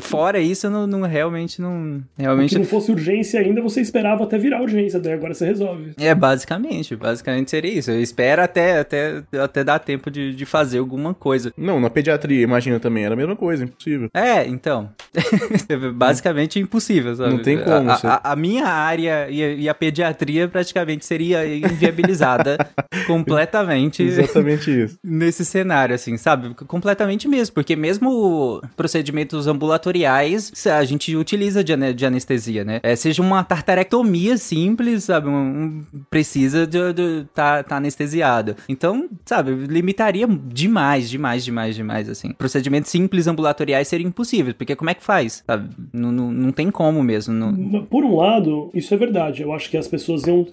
fora 0.00 0.38
isso, 0.38 0.70
não, 0.70 0.86
não 0.86 1.02
realmente 1.02 1.60
não. 1.60 2.02
Realmente... 2.16 2.53
Se 2.54 2.58
não 2.58 2.66
fosse 2.66 2.90
urgência 2.90 3.40
ainda, 3.40 3.60
você 3.60 3.80
esperava 3.80 4.24
até 4.24 4.38
virar 4.38 4.62
urgência, 4.62 5.00
daí 5.00 5.12
agora 5.12 5.34
você 5.34 5.46
resolve. 5.46 5.92
É, 5.98 6.14
basicamente. 6.14 6.96
Basicamente 6.96 7.50
seria 7.50 7.78
isso. 7.78 7.90
Eu 7.90 8.00
espero 8.00 8.42
até, 8.42 8.80
até, 8.80 9.22
até 9.42 9.64
dar 9.64 9.78
tempo 9.78 10.10
de, 10.10 10.34
de 10.34 10.46
fazer 10.46 10.78
alguma 10.78 11.14
coisa. 11.14 11.52
Não, 11.56 11.80
na 11.80 11.90
pediatria, 11.90 12.42
imagina 12.42 12.78
também, 12.80 13.04
era 13.04 13.14
a 13.14 13.16
mesma 13.16 13.36
coisa, 13.36 13.64
impossível. 13.64 14.08
É, 14.14 14.46
então. 14.46 14.90
basicamente 15.94 16.58
impossível, 16.58 17.14
sabe? 17.14 17.30
Não 17.30 17.42
tem 17.42 17.62
como. 17.62 17.90
A, 17.90 17.94
a, 18.02 18.32
a 18.32 18.36
minha 18.36 18.66
área 18.66 19.28
e 19.28 19.42
a, 19.42 19.48
e 19.54 19.68
a, 19.68 19.74
pediatria 19.74 20.48
praticamente 20.48 21.04
seria 21.04 21.46
inviabilizada 21.46 22.58
completamente. 23.06 24.02
Exatamente 24.02 24.70
isso. 24.70 24.98
Nesse 25.02 25.44
cenário, 25.44 25.94
assim, 25.94 26.16
sabe? 26.16 26.54
Completamente 26.54 27.28
mesmo. 27.28 27.54
Porque 27.54 27.76
mesmo 27.76 28.62
procedimentos 28.76 29.46
ambulatoriais, 29.46 30.52
a 30.66 30.84
gente 30.84 31.14
utiliza 31.16 31.62
de, 31.62 31.92
de 31.92 32.06
anestesia, 32.06 32.43
né? 32.64 32.80
É, 32.82 32.96
seja 32.96 33.22
uma 33.22 33.42
tartarectomia 33.44 34.36
simples, 34.36 35.04
sabe? 35.04 35.28
Um, 35.28 35.32
um, 35.32 35.84
precisa 36.10 36.66
de 36.66 36.78
estar 36.78 37.24
tá, 37.34 37.62
tá 37.62 37.76
anestesiado. 37.76 38.56
Então, 38.68 39.08
sabe, 39.24 39.52
limitaria 39.52 40.26
demais, 40.26 41.08
demais, 41.10 41.44
demais, 41.44 41.74
demais, 41.76 42.08
assim. 42.08 42.32
Procedimentos 42.32 42.90
simples 42.90 43.26
ambulatoriais 43.26 43.88
seriam 43.88 44.08
impossíveis, 44.08 44.54
porque 44.56 44.76
como 44.76 44.90
é 44.90 44.94
que 44.94 45.02
faz? 45.02 45.44
Não, 45.92 46.12
não 46.12 46.52
tem 46.52 46.70
como 46.70 47.02
mesmo. 47.02 47.34
Não... 47.34 47.84
Por 47.84 48.04
um 48.04 48.16
lado, 48.16 48.70
isso 48.74 48.92
é 48.94 48.96
verdade. 48.96 49.42
Eu 49.42 49.52
acho 49.52 49.70
que 49.70 49.76
as 49.76 49.88
pessoas 49.88 50.26
iam, 50.26 50.44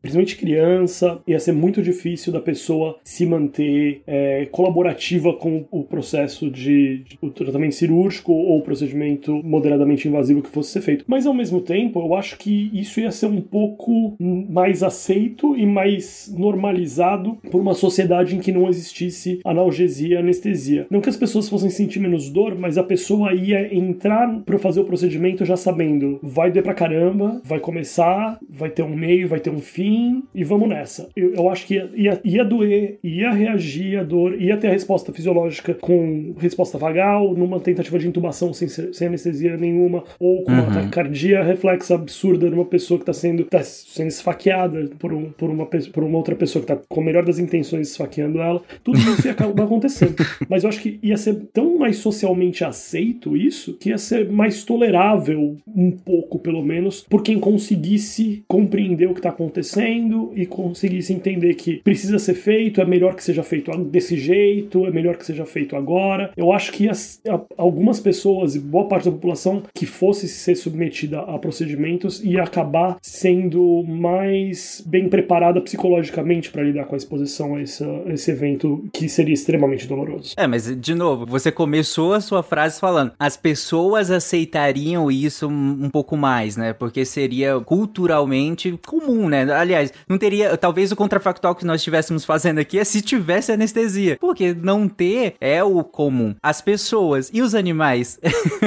principalmente 0.00 0.36
criança, 0.36 1.20
ia 1.26 1.38
ser 1.38 1.52
muito 1.52 1.82
difícil 1.82 2.32
da 2.32 2.40
pessoa 2.40 2.98
se 3.04 3.26
manter 3.26 4.02
é, 4.06 4.46
colaborativa 4.50 5.32
com 5.34 5.66
o 5.70 5.84
processo 5.84 6.50
de, 6.50 6.98
de 6.98 7.18
o 7.20 7.30
tratamento 7.30 7.74
cirúrgico 7.74 8.32
ou 8.32 8.58
o 8.58 8.62
procedimento 8.62 9.40
moderadamente 9.42 10.08
invasivo 10.08 10.42
que 10.42 10.50
fosse 10.50 10.70
ser 10.70 10.80
feito. 10.80 11.04
Mas 11.06 11.19
ao 11.26 11.34
mesmo 11.34 11.60
tempo, 11.60 12.00
eu 12.00 12.14
acho 12.14 12.36
que 12.38 12.70
isso 12.72 13.00
ia 13.00 13.10
ser 13.10 13.26
um 13.26 13.40
pouco 13.40 14.14
mais 14.18 14.82
aceito 14.82 15.56
e 15.56 15.66
mais 15.66 16.32
normalizado 16.36 17.38
por 17.50 17.60
uma 17.60 17.74
sociedade 17.74 18.36
em 18.36 18.40
que 18.40 18.52
não 18.52 18.68
existisse 18.68 19.40
analgesia 19.44 20.14
e 20.14 20.16
anestesia. 20.16 20.86
Não 20.90 21.00
que 21.00 21.08
as 21.08 21.16
pessoas 21.16 21.48
fossem 21.48 21.70
sentir 21.70 22.00
menos 22.00 22.30
dor, 22.30 22.56
mas 22.58 22.78
a 22.78 22.82
pessoa 22.82 23.32
ia 23.34 23.74
entrar 23.74 24.40
para 24.40 24.58
fazer 24.58 24.80
o 24.80 24.84
procedimento 24.84 25.44
já 25.44 25.56
sabendo, 25.56 26.18
vai 26.22 26.50
doer 26.50 26.62
pra 26.62 26.74
caramba, 26.74 27.40
vai 27.44 27.60
começar, 27.60 28.38
vai 28.48 28.70
ter 28.70 28.82
um 28.82 28.96
meio, 28.96 29.28
vai 29.28 29.40
ter 29.40 29.50
um 29.50 29.60
fim 29.60 30.22
e 30.34 30.44
vamos 30.44 30.68
nessa. 30.68 31.08
Eu, 31.16 31.34
eu 31.34 31.48
acho 31.48 31.66
que 31.66 31.74
ia, 31.74 31.90
ia, 31.94 32.20
ia 32.24 32.44
doer, 32.44 32.98
ia 33.02 33.30
reagir 33.30 33.98
à 33.98 34.04
dor, 34.04 34.40
ia 34.40 34.56
ter 34.56 34.68
a 34.68 34.72
resposta 34.72 35.12
fisiológica 35.12 35.74
com 35.74 36.34
resposta 36.38 36.78
vagal, 36.78 37.34
numa 37.34 37.60
tentativa 37.60 37.98
de 37.98 38.08
intubação 38.08 38.52
sem, 38.52 38.68
sem 38.68 39.06
anestesia 39.06 39.56
nenhuma, 39.56 40.04
ou 40.18 40.44
com 40.44 40.52
uhum. 40.52 40.90
Taquicardia 41.00 41.42
reflexa 41.42 41.94
absurda 41.94 42.50
numa 42.50 42.64
pessoa 42.64 42.98
que 42.98 43.02
está 43.02 43.12
sendo, 43.12 43.44
tá 43.44 43.62
sendo 43.62 44.08
esfaqueada 44.08 44.88
por, 44.98 45.12
um, 45.12 45.30
por, 45.30 45.50
uma, 45.50 45.66
por 45.66 46.04
uma 46.04 46.18
outra 46.18 46.34
pessoa 46.34 46.64
que 46.64 46.72
está 46.72 46.82
com 46.88 47.00
a 47.00 47.04
melhor 47.04 47.24
das 47.24 47.38
intenções 47.38 47.90
esfaqueando 47.90 48.40
ela. 48.40 48.62
Tudo 48.84 48.98
isso 48.98 49.26
ia 49.26 49.32
acabar 49.32 49.64
acontecendo. 49.64 50.16
Mas 50.48 50.62
eu 50.62 50.68
acho 50.68 50.80
que 50.80 50.98
ia 51.02 51.16
ser 51.16 51.34
tão 51.52 51.78
mais 51.78 51.96
socialmente 51.96 52.64
aceito 52.64 53.36
isso 53.36 53.74
que 53.74 53.90
ia 53.90 53.98
ser 53.98 54.28
mais 54.30 54.64
tolerável, 54.64 55.56
um 55.66 55.90
pouco 55.90 56.38
pelo 56.38 56.62
menos, 56.62 57.04
por 57.08 57.22
quem 57.22 57.38
conseguisse 57.38 58.42
compreender 58.46 59.06
o 59.06 59.14
que 59.14 59.20
está 59.20 59.30
acontecendo 59.30 60.32
e 60.34 60.46
conseguisse 60.46 61.12
entender 61.12 61.54
que 61.54 61.76
precisa 61.82 62.18
ser 62.18 62.34
feito, 62.34 62.80
é 62.80 62.84
melhor 62.84 63.14
que 63.14 63.24
seja 63.24 63.42
feito 63.42 63.70
desse 63.84 64.16
jeito, 64.16 64.86
é 64.86 64.90
melhor 64.90 65.16
que 65.16 65.24
seja 65.24 65.44
feito 65.44 65.76
agora. 65.76 66.32
Eu 66.36 66.52
acho 66.52 66.72
que 66.72 66.88
as, 66.88 67.20
algumas 67.56 68.00
pessoas, 68.00 68.54
e 68.54 68.58
boa 68.58 68.86
parte 68.86 69.04
da 69.04 69.12
população 69.12 69.62
que 69.74 69.86
fosse 69.86 70.28
ser 70.28 70.54
submetida 70.54 70.89
a 71.16 71.38
procedimentos 71.38 72.22
ia 72.22 72.42
acabar 72.42 72.98
sendo 73.02 73.84
mais 73.86 74.82
bem 74.86 75.08
preparada 75.08 75.60
psicologicamente 75.60 76.50
para 76.50 76.62
lidar 76.62 76.84
com 76.84 76.94
a 76.94 76.98
exposição 76.98 77.56
a 77.56 77.62
esse, 77.62 77.84
a 77.84 78.12
esse 78.12 78.30
evento 78.30 78.84
que 78.92 79.08
seria 79.08 79.34
extremamente 79.34 79.86
doloroso. 79.86 80.34
É, 80.36 80.46
mas 80.46 80.74
de 80.76 80.94
novo, 80.94 81.26
você 81.26 81.52
começou 81.52 82.12
a 82.12 82.20
sua 82.20 82.42
frase 82.42 82.80
falando 82.80 83.12
as 83.18 83.36
pessoas 83.36 84.10
aceitariam 84.10 85.10
isso 85.10 85.46
um 85.48 85.90
pouco 85.90 86.16
mais, 86.16 86.56
né? 86.56 86.72
Porque 86.72 87.04
seria 87.04 87.60
culturalmente 87.60 88.78
comum, 88.86 89.28
né? 89.28 89.50
Aliás, 89.52 89.92
não 90.08 90.18
teria. 90.18 90.56
Talvez 90.56 90.90
o 90.92 90.96
contrafactual 90.96 91.54
que 91.54 91.66
nós 91.66 91.80
estivéssemos 91.80 92.24
fazendo 92.24 92.58
aqui 92.58 92.78
é 92.78 92.84
se 92.84 93.00
tivesse 93.02 93.52
anestesia. 93.52 94.16
Porque 94.20 94.54
não 94.54 94.88
ter 94.88 95.34
é 95.40 95.62
o 95.62 95.84
comum. 95.84 96.34
As 96.42 96.60
pessoas 96.60 97.30
e 97.32 97.42
os 97.42 97.54
animais. 97.54 98.18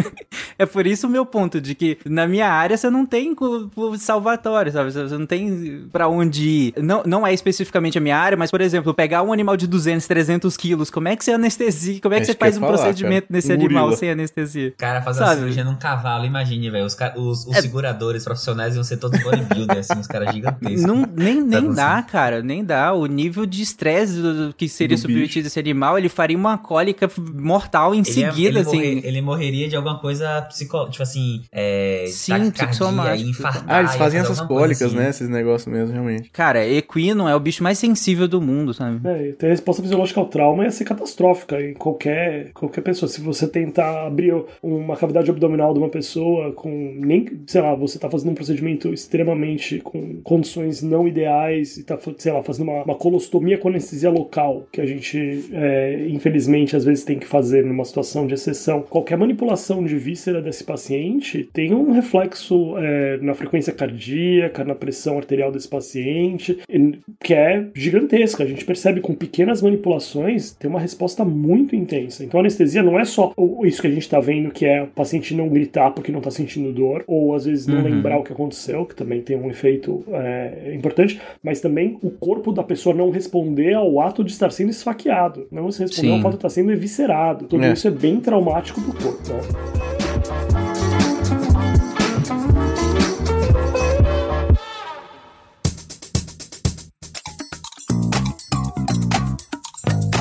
é 0.58 0.66
por 0.66 0.86
isso 0.86 1.08
o 1.08 1.10
meu 1.10 1.26
ponto 1.26 1.60
de 1.60 1.76
que 1.76 1.98
na 2.14 2.28
minha 2.28 2.48
área 2.48 2.78
você 2.78 2.90
não 2.90 3.06
tem 3.06 3.36
salvatório, 3.98 4.72
sabe? 4.72 4.92
Você 4.92 5.18
não 5.18 5.26
tem 5.26 5.88
para 5.92 6.08
onde 6.08 6.48
ir. 6.48 6.74
Não, 6.78 7.04
não 7.06 7.26
é 7.26 7.34
especificamente 7.34 7.98
a 7.98 8.02
minha 8.02 8.18
área, 8.18 8.38
mas, 8.38 8.52
por 8.52 8.62
exemplo, 8.62 8.94
pegar 8.94 9.24
um 9.24 9.34
animal 9.34 9.58
de 9.58 9.68
200, 9.68 10.06
300 10.06 10.56
quilos, 10.56 10.90
como 10.90 11.08
é 11.08 11.16
que 11.16 11.26
você 11.26 11.32
anestesia? 11.32 12.00
Como 12.02 12.14
é 12.14 12.18
que 12.18 12.24
é 12.24 12.26
você 12.28 12.34
faz 12.36 12.58
um 12.58 12.62
falar, 12.62 12.74
procedimento 12.74 13.28
cara. 13.28 13.36
nesse 13.36 13.52
um 13.52 13.56
animal 13.56 13.92
sem 13.94 14.12
anestesia? 14.12 14.74
Cara, 14.78 15.02
fazer 15.02 15.20
sabe? 15.20 15.32
uma 15.32 15.38
cirurgia 15.38 15.64
num 15.64 15.76
cavalo, 15.76 16.26
imagine, 16.26 16.70
velho. 16.70 16.86
Os, 16.86 16.96
os, 17.16 17.48
os 17.48 17.56
é... 17.56 17.62
seguradores 17.62 18.24
profissionais 18.24 18.76
iam 18.76 18.84
ser 18.84 18.98
todos 18.98 19.22
bodybuilders, 19.22 19.90
assim, 19.90 20.00
os 20.00 20.08
caras 20.08 20.34
gigantescos. 20.34 20.84
Não, 20.84 21.08
nem 21.16 21.42
nem 21.42 21.74
dá, 21.74 22.02
cara, 22.02 22.42
nem 22.42 22.64
dá. 22.64 22.94
O 22.94 23.06
nível 23.06 23.46
de 23.46 23.62
estresse 23.62 24.22
que 24.58 24.70
seria 24.70 24.98
submetido 24.98 25.48
esse 25.48 25.60
animal, 25.60 25.98
ele 25.98 26.10
faria 26.10 26.38
uma 26.38 26.58
cólica 26.58 27.10
mortal 27.34 27.96
em 27.96 28.00
ele 28.00 28.06
seguida, 28.06 28.34
é, 28.38 28.44
ele 28.50 28.60
assim. 28.60 28.78
Morrer, 28.78 29.02
ele 29.08 29.22
morreria 29.22 29.70
de 29.70 29.76
alguma 29.76 30.00
coisa 30.00 30.42
psico... 30.44 30.90
tipo 30.90 31.04
assim, 31.04 31.44
é, 31.52 32.03
Sim, 32.08 32.52
psicossomática. 32.52 33.64
Ah, 33.68 33.80
eles 33.80 33.96
fazem 33.96 34.20
essas 34.20 34.42
cólicas, 34.42 34.82
assim. 34.84 34.96
né? 34.96 35.10
Esses 35.10 35.30
negócios 35.30 35.72
mesmo, 35.72 35.94
realmente. 35.94 36.30
Cara, 36.32 36.66
equino 36.66 37.28
é 37.28 37.36
o 37.36 37.40
bicho 37.40 37.64
mais 37.64 37.78
sensível 37.78 38.28
do 38.28 38.42
mundo, 38.42 38.74
sabe? 38.74 39.00
É, 39.08 39.32
ter 39.34 39.48
resposta 39.48 39.82
fisiológica 39.82 40.20
ao 40.20 40.28
trauma 40.28 40.64
ia 40.64 40.72
ser 40.72 40.86
catastrófica 40.86 41.62
em 41.62 41.74
qualquer, 41.74 42.52
qualquer 42.54 42.82
pessoa. 42.82 43.10
Se 43.10 43.22
você 43.22 43.48
tentar 43.48 44.08
abrir 44.08 44.34
uma 44.62 44.96
cavidade 44.96 45.30
abdominal 45.30 45.74
de 45.74 45.80
uma 45.80 45.90
pessoa 45.90 46.52
com 46.52 46.96
nem, 47.00 47.28
sei 47.48 47.62
lá, 47.62 47.76
você 47.76 48.00
tá 48.00 48.10
fazendo 48.10 48.32
um 48.32 48.36
procedimento 48.36 48.94
extremamente 48.94 49.80
com 49.80 50.22
condições 50.24 50.82
não 50.82 51.08
ideais 51.08 51.78
e 51.78 51.84
tá, 51.84 51.98
sei 52.18 52.32
lá, 52.32 52.44
fazendo 52.44 52.70
uma, 52.70 52.84
uma 52.84 52.96
colostomia 52.96 53.58
com 53.58 53.68
anestesia 53.68 54.10
local, 54.10 54.68
que 54.72 54.82
a 54.82 54.86
gente, 54.86 55.46
é, 55.54 56.08
infelizmente, 56.10 56.76
às 56.76 56.84
vezes 56.84 57.04
tem 57.04 57.20
que 57.20 57.28
fazer 57.28 57.66
numa 57.66 57.86
situação 57.86 58.28
de 58.28 58.34
exceção. 58.34 58.82
Qualquer 58.82 59.18
manipulação 59.18 59.84
de 59.84 59.98
víscera 59.98 60.42
desse 60.42 60.64
paciente 60.64 61.50
tem 61.54 61.74
um 61.74 61.92
reflexo 61.94 62.78
é, 62.78 63.18
na 63.22 63.34
frequência 63.34 63.74
cardíaca, 63.74 64.64
na 64.64 64.76
pressão 64.76 65.18
arterial 65.18 65.52
desse 65.52 65.68
paciente, 65.68 66.60
que 67.24 67.34
é 67.34 67.68
gigantesca. 67.76 68.44
A 68.44 68.48
gente 68.48 68.66
percebe 68.66 69.00
com 69.00 69.14
pequenas 69.14 69.62
manipulações 69.62 70.52
tem 70.52 70.70
uma 70.70 70.80
resposta 70.80 71.24
muito 71.24 71.76
intensa. 71.76 72.24
Então 72.24 72.40
a 72.40 72.42
anestesia 72.42 72.84
não 72.84 73.00
é 73.00 73.06
só 73.06 73.34
isso 73.64 73.82
que 73.82 73.88
a 73.88 73.92
gente 73.92 74.04
está 74.04 74.20
vendo, 74.20 74.52
que 74.52 74.66
é 74.66 74.84
o 74.84 74.88
paciente 74.88 75.34
não 75.36 75.50
gritar 75.50 75.92
porque 75.92 76.12
não 76.12 76.20
está 76.20 76.32
sentindo 76.32 76.72
dor, 76.72 77.04
ou 77.08 77.36
às 77.36 77.46
vezes 77.46 77.68
não 77.68 77.78
uhum. 77.78 77.84
lembrar 77.84 78.18
o 78.18 78.24
que 78.24 78.34
aconteceu, 78.34 78.86
que 78.86 78.96
também 78.96 79.22
tem 79.22 79.38
um 79.38 79.50
efeito 79.50 80.04
é, 80.12 80.74
importante, 80.74 81.20
mas 81.44 81.62
também 81.62 81.98
o 82.02 82.10
corpo 82.10 82.52
da 82.52 82.64
pessoa 82.64 82.96
não 82.96 83.10
responder 83.10 83.74
ao 83.74 84.00
ato 84.00 84.24
de 84.24 84.32
estar 84.32 84.52
sendo 84.52 84.70
esfaqueado, 84.70 85.48
não 85.52 85.72
se 85.72 85.82
responder 85.82 86.10
Sim. 86.10 86.16
ao 86.16 86.22
fato 86.22 86.32
de 86.32 86.38
estar 86.38 86.50
sendo 86.50 86.72
eviscerado. 86.72 87.46
Tudo 87.46 87.64
é. 87.64 87.74
isso 87.74 87.88
é 87.88 87.92
bem 87.92 88.20
traumático 88.20 88.82
para 88.82 88.92
o 88.92 88.94
corpo. 88.94 89.34
Né? 89.34 90.03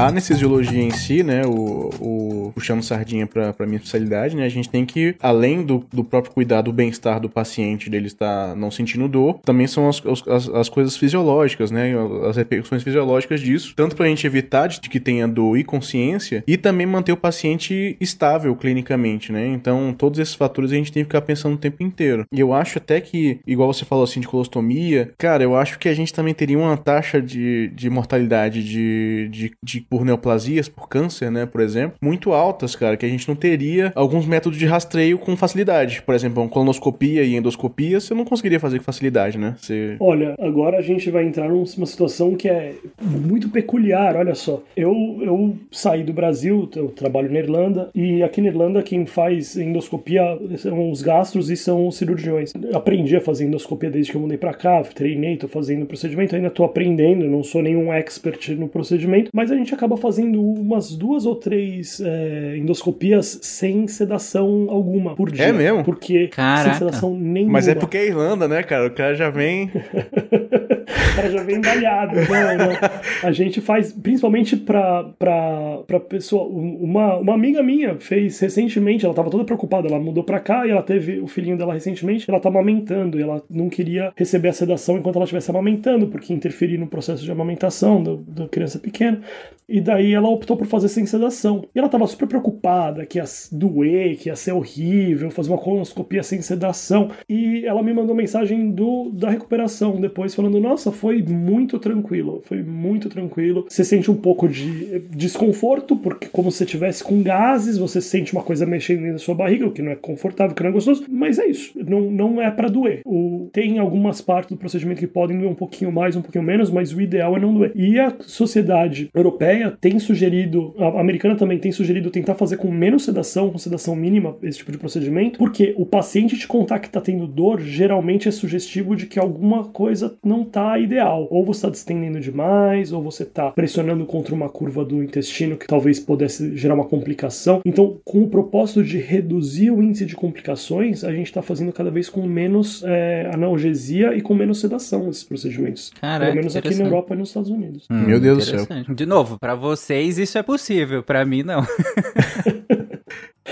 A 0.02 0.08
anestesiologia 0.08 0.82
em 0.82 0.90
si, 0.90 1.22
né, 1.22 1.42
o, 1.46 1.90
o 2.00 2.52
puxando 2.52 2.82
sardinha 2.82 3.24
para 3.24 3.54
minha 3.66 3.76
especialidade, 3.76 4.34
né, 4.34 4.44
a 4.44 4.48
gente 4.48 4.68
tem 4.68 4.84
que, 4.84 5.14
além 5.20 5.62
do, 5.62 5.86
do 5.92 6.02
próprio 6.02 6.34
cuidado 6.34 6.64
do 6.64 6.72
bem-estar 6.72 7.20
do 7.20 7.28
paciente, 7.28 7.88
dele 7.88 8.08
estar 8.08 8.56
não 8.56 8.70
sentindo 8.70 9.06
dor, 9.06 9.38
também 9.44 9.66
são 9.66 9.88
as, 9.88 10.02
as, 10.28 10.48
as 10.48 10.68
coisas 10.68 10.96
fisiológicas, 10.96 11.70
né, 11.70 11.92
as 12.28 12.36
repercussões 12.36 12.82
fisiológicas 12.82 13.40
disso, 13.40 13.74
tanto 13.76 13.94
para 13.94 14.06
a 14.06 14.08
gente 14.08 14.26
evitar 14.26 14.66
de 14.66 14.80
que 14.80 14.98
tenha 14.98 15.28
dor 15.28 15.56
e 15.56 15.62
consciência, 15.62 16.42
e 16.48 16.56
também 16.56 16.86
manter 16.86 17.12
o 17.12 17.16
paciente 17.16 17.96
estável 18.00 18.56
clinicamente, 18.56 19.30
né, 19.30 19.46
então 19.46 19.94
todos 19.96 20.18
esses 20.18 20.34
fatores 20.34 20.72
a 20.72 20.74
gente 20.74 20.90
tem 20.90 21.04
que 21.04 21.08
ficar 21.08 21.22
pensando 21.22 21.54
o 21.54 21.58
tempo 21.58 21.82
inteiro. 21.82 22.26
E 22.32 22.40
eu 22.40 22.52
acho 22.52 22.78
até 22.78 23.00
que, 23.00 23.38
igual 23.46 23.72
você 23.72 23.84
falou 23.84 24.02
assim 24.02 24.18
de 24.18 24.26
colostomia, 24.26 25.12
cara, 25.16 25.44
eu 25.44 25.54
acho 25.54 25.78
que 25.78 25.88
a 25.88 25.94
gente 25.94 26.12
também 26.12 26.34
teria 26.34 26.58
uma 26.58 26.76
taxa 26.76 27.22
de, 27.22 27.68
de 27.68 27.88
mortalidade 27.88 28.64
de, 28.64 29.28
de, 29.30 29.52
de 29.62 29.80
por 29.92 30.06
neoplasias, 30.06 30.70
por 30.70 30.88
câncer, 30.88 31.30
né, 31.30 31.44
por 31.44 31.60
exemplo, 31.60 31.98
muito 32.00 32.32
altas, 32.32 32.74
cara, 32.74 32.96
que 32.96 33.04
a 33.04 33.08
gente 33.10 33.28
não 33.28 33.36
teria 33.36 33.92
alguns 33.94 34.24
métodos 34.24 34.58
de 34.58 34.64
rastreio 34.64 35.18
com 35.18 35.36
facilidade. 35.36 36.00
Por 36.00 36.14
exemplo, 36.14 36.42
uma 36.42 36.48
colonoscopia 36.48 37.22
e 37.22 37.36
endoscopia, 37.36 38.00
você 38.00 38.14
não 38.14 38.24
conseguiria 38.24 38.58
fazer 38.58 38.78
com 38.78 38.84
facilidade, 38.84 39.36
né? 39.36 39.54
Você... 39.58 39.96
Olha, 40.00 40.34
agora 40.40 40.78
a 40.78 40.80
gente 40.80 41.10
vai 41.10 41.26
entrar 41.26 41.46
numa 41.50 41.66
situação 41.66 42.34
que 42.34 42.48
é 42.48 42.72
muito 43.02 43.50
peculiar, 43.50 44.16
olha 44.16 44.34
só. 44.34 44.62
Eu, 44.74 44.94
eu 45.20 45.58
saí 45.70 46.02
do 46.02 46.14
Brasil, 46.14 46.66
eu 46.74 46.88
trabalho 46.88 47.30
na 47.30 47.40
Irlanda, 47.40 47.90
e 47.94 48.22
aqui 48.22 48.40
na 48.40 48.48
Irlanda 48.48 48.82
quem 48.82 49.04
faz 49.04 49.58
endoscopia 49.58 50.22
são 50.56 50.90
os 50.90 51.02
gastros 51.02 51.50
e 51.50 51.56
são 51.56 51.86
os 51.86 51.98
cirurgiões. 51.98 52.54
Aprendi 52.72 53.14
a 53.14 53.20
fazer 53.20 53.44
endoscopia 53.44 53.90
desde 53.90 54.10
que 54.10 54.16
eu 54.16 54.22
mudei 54.22 54.38
para 54.38 54.54
cá, 54.54 54.82
treinei, 54.84 55.36
tô 55.36 55.48
fazendo 55.48 55.82
o 55.82 55.86
procedimento, 55.86 56.34
ainda 56.34 56.48
tô 56.48 56.64
aprendendo, 56.64 57.26
não 57.26 57.42
sou 57.42 57.60
nenhum 57.60 57.92
expert 57.92 58.48
no 58.56 58.68
procedimento, 58.68 59.30
mas 59.34 59.50
a 59.50 59.54
gente 59.54 59.71
acaba 59.74 59.96
fazendo 59.96 60.42
umas 60.42 60.94
duas 60.94 61.26
ou 61.26 61.36
três 61.36 62.00
é, 62.00 62.56
endoscopias 62.56 63.38
sem 63.42 63.86
sedação 63.88 64.66
alguma 64.68 65.14
por 65.14 65.30
dia. 65.30 65.46
É 65.46 65.52
mesmo? 65.52 65.84
Porque 65.84 66.28
Caraca. 66.28 66.70
sem 66.70 66.78
sedação 66.78 67.16
nenhuma. 67.18 67.54
Mas 67.54 67.68
é 67.68 67.74
porque 67.74 67.96
é 67.96 68.06
Irlanda, 68.06 68.46
né, 68.48 68.62
cara? 68.62 68.86
O 68.86 68.90
cara 68.90 69.14
já 69.14 69.30
vem. 69.30 69.70
o 70.82 71.16
cara 71.16 71.30
já 71.30 71.42
vem 71.42 71.56
embalhado. 71.56 72.14
Não, 72.14 72.66
não. 72.66 73.28
A 73.28 73.32
gente 73.32 73.60
faz, 73.60 73.92
principalmente 73.92 74.56
pra, 74.56 75.04
pra, 75.18 75.78
pra 75.86 76.00
pessoa. 76.00 76.44
Uma, 76.44 77.16
uma 77.16 77.34
amiga 77.34 77.62
minha 77.62 77.96
fez 77.98 78.38
recentemente, 78.40 79.04
ela 79.04 79.14
tava 79.14 79.30
toda 79.30 79.44
preocupada, 79.44 79.88
ela 79.88 79.98
mudou 79.98 80.24
pra 80.24 80.40
cá 80.40 80.66
e 80.66 80.70
ela 80.70 80.82
teve 80.82 81.20
o 81.20 81.26
filhinho 81.26 81.56
dela 81.56 81.74
recentemente, 81.74 82.28
ela 82.28 82.40
tá 82.40 82.48
amamentando 82.48 83.18
e 83.18 83.22
ela 83.22 83.42
não 83.48 83.68
queria 83.68 84.12
receber 84.16 84.48
a 84.48 84.52
sedação 84.52 84.98
enquanto 84.98 85.16
ela 85.16 85.24
estivesse 85.24 85.50
amamentando, 85.50 86.06
porque 86.08 86.32
interferia 86.32 86.78
no 86.78 86.86
processo 86.86 87.24
de 87.24 87.30
amamentação 87.30 88.02
da, 88.02 88.42
da 88.42 88.48
criança 88.48 88.78
pequena. 88.78 89.20
E 89.68 89.80
daí 89.80 90.12
ela 90.12 90.28
optou 90.28 90.56
por 90.56 90.66
fazer 90.66 90.88
sem 90.88 91.06
sedação. 91.06 91.64
E 91.74 91.78
ela 91.78 91.88
tava 91.88 92.06
super 92.06 92.28
preocupada 92.28 93.06
que 93.06 93.18
ia 93.18 93.24
doer, 93.50 94.18
que 94.18 94.28
ia 94.28 94.36
ser 94.36 94.52
horrível, 94.52 95.30
fazer 95.30 95.50
uma 95.50 95.58
colonoscopia 95.58 96.22
sem 96.22 96.42
sedação. 96.42 97.10
E 97.28 97.64
ela 97.64 97.82
me 97.82 97.94
mandou 97.94 98.14
mensagem 98.14 98.70
do, 98.70 99.10
da 99.10 99.30
recuperação 99.30 100.00
depois, 100.00 100.34
falando: 100.34 100.60
Nossa, 100.72 100.90
foi 100.90 101.22
muito 101.22 101.78
tranquilo, 101.78 102.42
foi 102.46 102.62
muito 102.62 103.10
tranquilo. 103.10 103.66
Você 103.68 103.84
sente 103.84 104.10
um 104.10 104.16
pouco 104.16 104.48
de 104.48 105.00
desconforto, 105.10 105.94
porque 105.94 106.28
como 106.32 106.50
se 106.50 106.56
você 106.56 106.64
tivesse 106.64 107.04
com 107.04 107.22
gases, 107.22 107.76
você 107.76 108.00
sente 108.00 108.32
uma 108.32 108.42
coisa 108.42 108.64
mexendo 108.64 109.02
na 109.02 109.18
sua 109.18 109.34
barriga, 109.34 109.66
o 109.66 109.70
que 109.70 109.82
não 109.82 109.92
é 109.92 109.96
confortável, 109.96 110.56
que 110.56 110.62
não 110.62 110.70
é 110.70 110.72
gostoso, 110.72 111.04
mas 111.10 111.38
é 111.38 111.44
isso, 111.44 111.72
não, 111.86 112.00
não 112.10 112.40
é 112.40 112.50
para 112.50 112.70
doer. 112.70 113.02
O, 113.04 113.50
tem 113.52 113.78
algumas 113.78 114.22
partes 114.22 114.52
do 114.52 114.56
procedimento 114.56 114.98
que 114.98 115.06
podem 115.06 115.38
doer 115.38 115.50
um 115.50 115.54
pouquinho 115.54 115.92
mais, 115.92 116.16
um 116.16 116.22
pouquinho 116.22 116.42
menos, 116.42 116.70
mas 116.70 116.94
o 116.94 117.02
ideal 117.02 117.36
é 117.36 117.40
não 117.40 117.52
doer. 117.52 117.72
E 117.74 117.98
a 117.98 118.16
sociedade 118.20 119.10
europeia 119.14 119.76
tem 119.78 119.98
sugerido, 119.98 120.74
a 120.78 121.00
americana 121.00 121.36
também 121.36 121.58
tem 121.58 121.70
sugerido 121.70 122.10
tentar 122.10 122.34
fazer 122.34 122.56
com 122.56 122.70
menos 122.70 123.04
sedação, 123.04 123.50
com 123.50 123.58
sedação 123.58 123.94
mínima, 123.94 124.38
esse 124.42 124.56
tipo 124.56 124.72
de 124.72 124.78
procedimento, 124.78 125.38
porque 125.38 125.74
o 125.76 125.84
paciente 125.84 126.38
te 126.38 126.48
contar 126.48 126.78
que 126.78 126.88
tá 126.88 127.00
tendo 127.00 127.26
dor 127.26 127.60
geralmente 127.60 128.26
é 128.26 128.30
sugestivo 128.30 128.96
de 128.96 129.04
que 129.04 129.18
alguma 129.18 129.64
coisa 129.64 130.16
não 130.24 130.44
tá 130.44 130.61
ideal. 130.78 131.26
Ou 131.30 131.44
você 131.44 131.62
tá 131.62 131.70
distendendo 131.70 132.20
demais, 132.20 132.92
ou 132.92 133.02
você 133.02 133.24
tá 133.24 133.50
pressionando 133.50 134.04
contra 134.06 134.34
uma 134.34 134.48
curva 134.48 134.84
do 134.84 135.02
intestino 135.02 135.56
que 135.56 135.66
talvez 135.66 136.00
pudesse 136.00 136.56
gerar 136.56 136.74
uma 136.74 136.84
complicação. 136.84 137.60
Então, 137.64 137.98
com 138.04 138.22
o 138.22 138.28
propósito 138.28 138.82
de 138.82 138.98
reduzir 138.98 139.70
o 139.70 139.82
índice 139.82 140.04
de 140.04 140.14
complicações, 140.14 141.04
a 141.04 141.12
gente 141.12 141.32
tá 141.32 141.42
fazendo 141.42 141.72
cada 141.72 141.90
vez 141.90 142.08
com 142.08 142.26
menos 142.26 142.82
é, 142.84 143.30
analgesia 143.32 144.14
e 144.14 144.20
com 144.20 144.34
menos 144.34 144.60
sedação 144.60 145.08
esses 145.08 145.24
procedimentos. 145.24 145.90
Caraca, 146.00 146.26
Pelo 146.26 146.36
menos 146.36 146.56
aqui 146.56 146.74
na 146.74 146.84
Europa 146.84 147.14
e 147.14 147.18
nos 147.18 147.28
Estados 147.28 147.50
Unidos. 147.50 147.86
Hum, 147.90 148.06
Meu 148.06 148.20
Deus 148.20 148.38
do 148.38 148.44
céu. 148.44 148.66
De 148.94 149.06
novo, 149.06 149.38
pra 149.38 149.54
vocês 149.54 150.18
isso 150.18 150.38
é 150.38 150.42
possível, 150.42 151.02
pra 151.02 151.24
mim 151.24 151.42
não. 151.42 151.62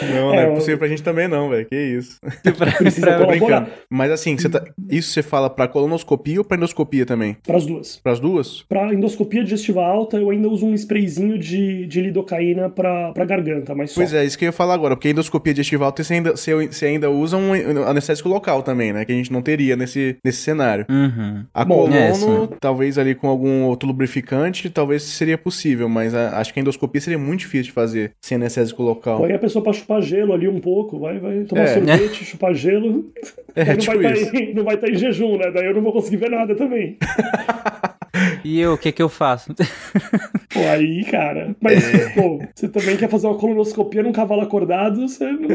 Não, 0.03 0.27
não 0.29 0.35
É, 0.35 0.45
é, 0.45 0.49
eu- 0.49 0.55
possível 0.55 0.79
pra 0.79 0.89
gente 0.89 1.03
também, 1.03 1.29
não, 1.29 1.49
velho. 1.49 1.67
Que 1.67 1.77
isso. 1.77 2.19
Pra- 2.57 2.73
Precisa 2.79 3.07
pra- 3.17 3.27
brincando. 3.27 3.67
Mas 3.91 4.11
assim, 4.11 4.37
você 4.37 4.49
tá- 4.49 4.65
isso 4.91 5.11
você 5.13 5.23
fala 5.23 5.49
pra 5.51 5.69
colonoscopia 5.69 6.39
ou 6.39 6.45
pra 6.45 6.57
endoscopia 6.57 7.05
também? 7.07 7.37
Para 7.47 7.57
as 7.57 7.67
duas. 7.67 7.97
Pras 8.03 8.21
duas? 8.21 8.63
Para 8.69 8.93
endoscopia 8.95 9.43
digestiva 9.45 9.83
alta, 9.85 10.17
eu 10.17 10.31
ainda 10.31 10.49
uso 10.49 10.67
um 10.67 10.75
sprayzinho 10.75 11.39
de, 11.39 11.87
de 11.87 12.01
lidocaína 12.01 12.69
para 12.71 13.13
garganta, 13.25 13.75
mas 13.75 13.91
só. 13.91 14.01
Pois 14.01 14.13
é, 14.15 14.25
isso 14.25 14.39
que 14.39 14.45
eu 14.45 14.49
ia 14.49 14.53
falar 14.53 14.75
agora, 14.75 14.97
porque 14.97 15.09
a 15.09 15.11
endoscopia 15.11 15.53
digestiva 15.53 15.85
alta 15.85 16.03
você 16.03 16.15
ainda, 16.15 16.31
você, 16.37 16.67
você 16.67 16.87
ainda 16.87 17.11
usa 17.11 17.37
um 17.37 17.53
anestésico 17.87 18.29
local 18.29 18.63
também, 18.63 18.93
né? 18.93 19.05
Que 19.05 19.13
a 19.13 19.15
gente 19.15 19.33
não 19.33 19.43
teria 19.43 19.77
nesse, 19.77 20.17
nesse 20.25 20.39
cenário. 20.43 20.87
Uhum. 20.89 21.45
A 21.53 21.65
Bom, 21.65 21.87
colono, 21.89 22.45
é, 22.53 22.57
talvez 22.61 22.99
ali 22.99 23.15
com 23.15 23.29
algum 23.29 23.65
outro 23.65 23.87
lubrificante, 23.89 24.69
talvez 24.71 25.03
seria 25.03 25.37
possível, 25.39 25.89
mas 25.89 26.15
a- 26.15 26.39
acho 26.39 26.53
que 26.53 26.61
a 26.61 26.63
endoscopia 26.63 27.01
seria 27.01 27.19
muito 27.19 27.41
difícil 27.41 27.65
de 27.67 27.73
fazer 27.73 28.13
sem 28.25 28.37
anestésico 28.37 28.83
local. 28.83 29.19
Põe 29.19 29.33
a 29.33 29.39
pessoa 29.39 29.63
pra 29.63 29.73
chupar 29.91 30.03
gelo 30.03 30.33
ali 30.33 30.47
um 30.49 30.61
pouco, 30.61 30.99
vai, 30.99 31.19
vai 31.19 31.43
tomar 31.45 31.63
É. 31.63 31.67
sorvete, 31.67 32.25
chupar 32.25 32.55
gelo. 32.55 33.11
É, 33.57 33.65
não, 33.75 33.77
tipo 33.77 34.01
vai 34.01 34.15
tá 34.15 34.39
em, 34.39 34.55
não 34.55 34.65
vai 34.65 34.75
estar 34.77 34.89
em 34.89 34.95
jejum, 34.95 35.37
né? 35.37 35.51
Daí 35.51 35.67
eu 35.67 35.75
não 35.75 35.83
vou 35.83 35.93
conseguir 35.93 36.17
ver 36.19 36.31
nada 36.31 36.55
também. 36.55 36.97
E 38.45 38.61
eu, 38.61 38.75
o 38.75 38.79
que 38.79 38.93
que 38.93 39.03
eu 39.03 39.09
faço? 39.09 39.55
Pô, 40.53 40.61
aí, 40.69 41.05
cara. 41.05 41.55
Mas, 41.61 41.83
É. 41.95 42.09
pô, 42.11 42.43
você 42.55 42.69
também 42.69 42.97
quer 42.97 43.09
fazer 43.09 43.27
uma 43.29 43.37
colonoscopia 43.39 44.03
num 44.03 44.11
cavalo 44.13 44.43
acordado, 44.43 45.09
você 45.09 45.25
não, 45.31 45.49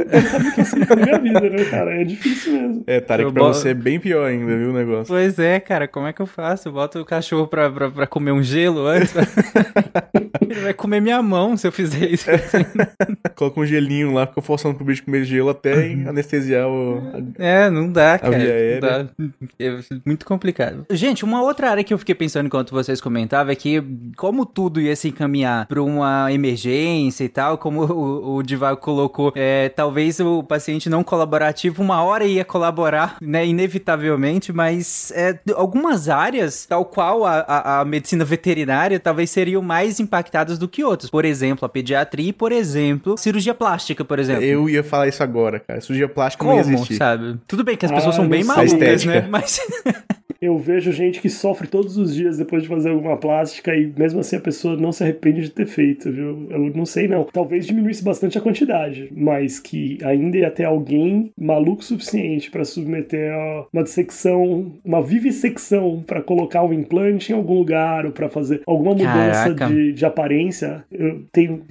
sabe 0.63 0.84
o 0.84 0.88
que 0.88 0.93
é 0.93 0.95
minha 1.04 1.19
vida, 1.19 1.49
né, 1.49 1.65
cara? 1.65 2.01
É 2.01 2.04
difícil 2.06 2.54
mesmo. 2.54 2.84
É, 2.88 3.01
Tarek, 3.01 3.28
Eu 3.28 3.34
pra 3.34 3.43
bo- 3.43 3.54
você 3.54 3.69
é 3.69 3.73
bem 3.73 3.99
pior 3.99 4.25
ainda, 4.25 4.56
viu, 4.58 4.69
o 4.69 4.73
negócio. 4.73 5.08
Pois 5.08 5.38
é, 5.38 5.60
cara, 5.60 5.86
como 5.88 6.08
é 6.08 6.13
que 6.13 6.21
eu 6.21 6.25
faço? 6.25 6.69
Eu 6.69 6.71
boto 6.73 6.99
o 6.99 7.06
cachorro 7.06 7.45
pra, 7.47 7.69
pra, 7.69 7.91
pra 7.91 8.08
comer 8.08 8.32
um 8.32 8.41
gelo 8.41 8.88
antes? 8.88 9.13
Ele 10.41 10.54
vai 10.63 10.73
comer 10.73 11.01
minha 11.01 11.21
mão 11.21 11.58
se 11.58 11.67
eu 11.67 11.71
fizer 11.73 12.10
isso. 12.10 12.28
Coloca 13.36 13.60
um 13.60 13.65
gelinho 13.65 14.13
lá, 14.13 14.25
fica 14.25 14.41
forçando 14.41 14.75
pro 14.75 14.86
bicho 14.86 15.04
comer 15.04 15.25
gelo 15.25 15.49
até 15.49 15.88
em 15.88 16.08
anestesiar 16.08 16.67
o... 16.69 17.01
É, 17.38 17.69
não 17.69 17.91
dá, 17.91 18.17
cara. 18.17 18.38
via 18.38 18.80
não 18.80 18.80
dá. 18.80 19.06
É 19.60 19.78
muito 20.06 20.25
complicado. 20.25 20.86
Gente, 20.89 21.25
uma 21.25 21.41
outra 21.41 21.69
área 21.69 21.84
que 21.84 21.93
eu 21.93 21.97
fiquei 21.97 22.15
pensando 22.15 22.49
enquanto 22.56 22.72
vocês 22.72 23.02
comentavam 23.02 23.52
é 23.52 23.56
que, 23.56 23.84
como 24.15 24.46
tudo 24.46 24.80
ia 24.80 24.96
se 24.96 25.10
encaminhar 25.10 25.68
pra 25.68 25.84
uma 25.84 26.32
emergência 26.32 27.26
e 27.26 27.30
tal, 27.30 27.58
como 27.58 27.82
o, 27.91 28.36
o 28.38 28.44
Divago 28.44 28.80
colocou, 28.80 29.34
é, 29.36 29.68
talvez 29.70 30.20
o 30.22 30.41
paciente 30.41 30.89
não 30.89 31.04
colaborativo 31.04 31.84
uma 31.84 32.02
hora 32.02 32.24
ia 32.24 32.46
colaborar, 32.46 33.18
né, 33.22 33.46
inevitavelmente, 33.46 34.54
mas 34.54 35.12
é, 35.13 35.38
algumas 35.54 36.08
áreas, 36.08 36.65
tal 36.65 36.86
qual 36.86 37.26
a, 37.26 37.39
a, 37.39 37.82
a 37.82 37.86
medicina 37.86 38.24
veterinária, 38.24 39.00
talvez 39.00 39.30
seriam 39.30 39.62
mais 39.62 40.00
impactadas 40.00 40.58
do 40.58 40.68
que 40.68 40.84
outras. 40.84 41.10
Por 41.10 41.26
exemplo, 41.26 41.65
a 41.65 41.70
pediatria 41.70 42.30
e, 42.30 42.34
por 42.34 42.52
exemplo, 42.54 43.18
cirurgia 43.18 43.54
plástica, 43.54 44.06
por 44.06 44.18
exemplo. 44.18 44.44
Eu 44.44 44.70
ia 44.70 44.84
falar 44.84 45.08
isso 45.10 45.22
agora, 45.22 45.60
cara. 45.60 45.82
Cirurgia 45.82 46.08
plástica 46.08 46.46
não 46.46 46.56
ia 46.56 46.63
Como, 46.63 46.76
existir. 46.76 46.96
sabe? 46.96 47.38
Tudo 47.48 47.63
bem 47.63 47.76
que 47.76 47.86
as 47.86 47.91
pessoas 47.91 48.15
Ah, 48.15 48.18
são 48.18 48.28
bem 48.30 48.44
malucas, 48.44 49.04
né? 49.04 49.28
Mas 49.30 49.60
Eu 50.45 50.58
vejo 50.58 50.91
gente 50.91 51.19
que 51.19 51.29
sofre 51.29 51.67
todos 51.67 51.97
os 51.97 52.13
dias 52.13 52.38
depois 52.38 52.63
de 52.63 52.69
fazer 52.69 52.89
alguma 52.89 53.17
plástica 53.17 53.75
e 53.75 53.91
mesmo 53.97 54.19
assim 54.19 54.36
a 54.36 54.39
pessoa 54.39 54.75
não 54.75 54.91
se 54.91 55.03
arrepende 55.03 55.41
de 55.41 55.49
ter 55.49 55.65
feito, 55.65 56.12
viu? 56.12 56.47
Eu 56.49 56.71
não 56.75 56.86
sei 56.86 57.08
não. 57.08 57.23
Talvez 57.23 57.65
diminuísse 57.65 58.03
bastante 58.03 58.38
a 58.38 58.41
quantidade, 58.41 59.12
mas 59.15 59.60
que 59.60 59.97
ainda 60.03 60.38
ia 60.38 60.51
ter 60.51 60.65
alguém 60.65 61.31
maluco 61.39 61.81
o 61.81 61.86
suficiente 61.86 62.51
para 62.51 62.63
submeter 62.63 63.34
a 63.34 63.65
uma 63.73 63.84
dissecção, 63.84 64.73
uma 64.84 65.01
vivissecção 65.01 66.03
para 66.05 66.21
colocar 66.21 66.63
um 66.63 66.73
implante 66.73 67.31
em 67.31 67.36
algum 67.36 67.58
lugar 67.58 68.05
ou 68.05 68.12
para 68.12 68.29
fazer 68.29 68.62
alguma 68.67 68.91
mudança 68.91 69.53
de, 69.53 69.93
de 69.93 70.05
aparência. 70.05 70.84
Eu 70.91 71.23
tenho 71.31 71.63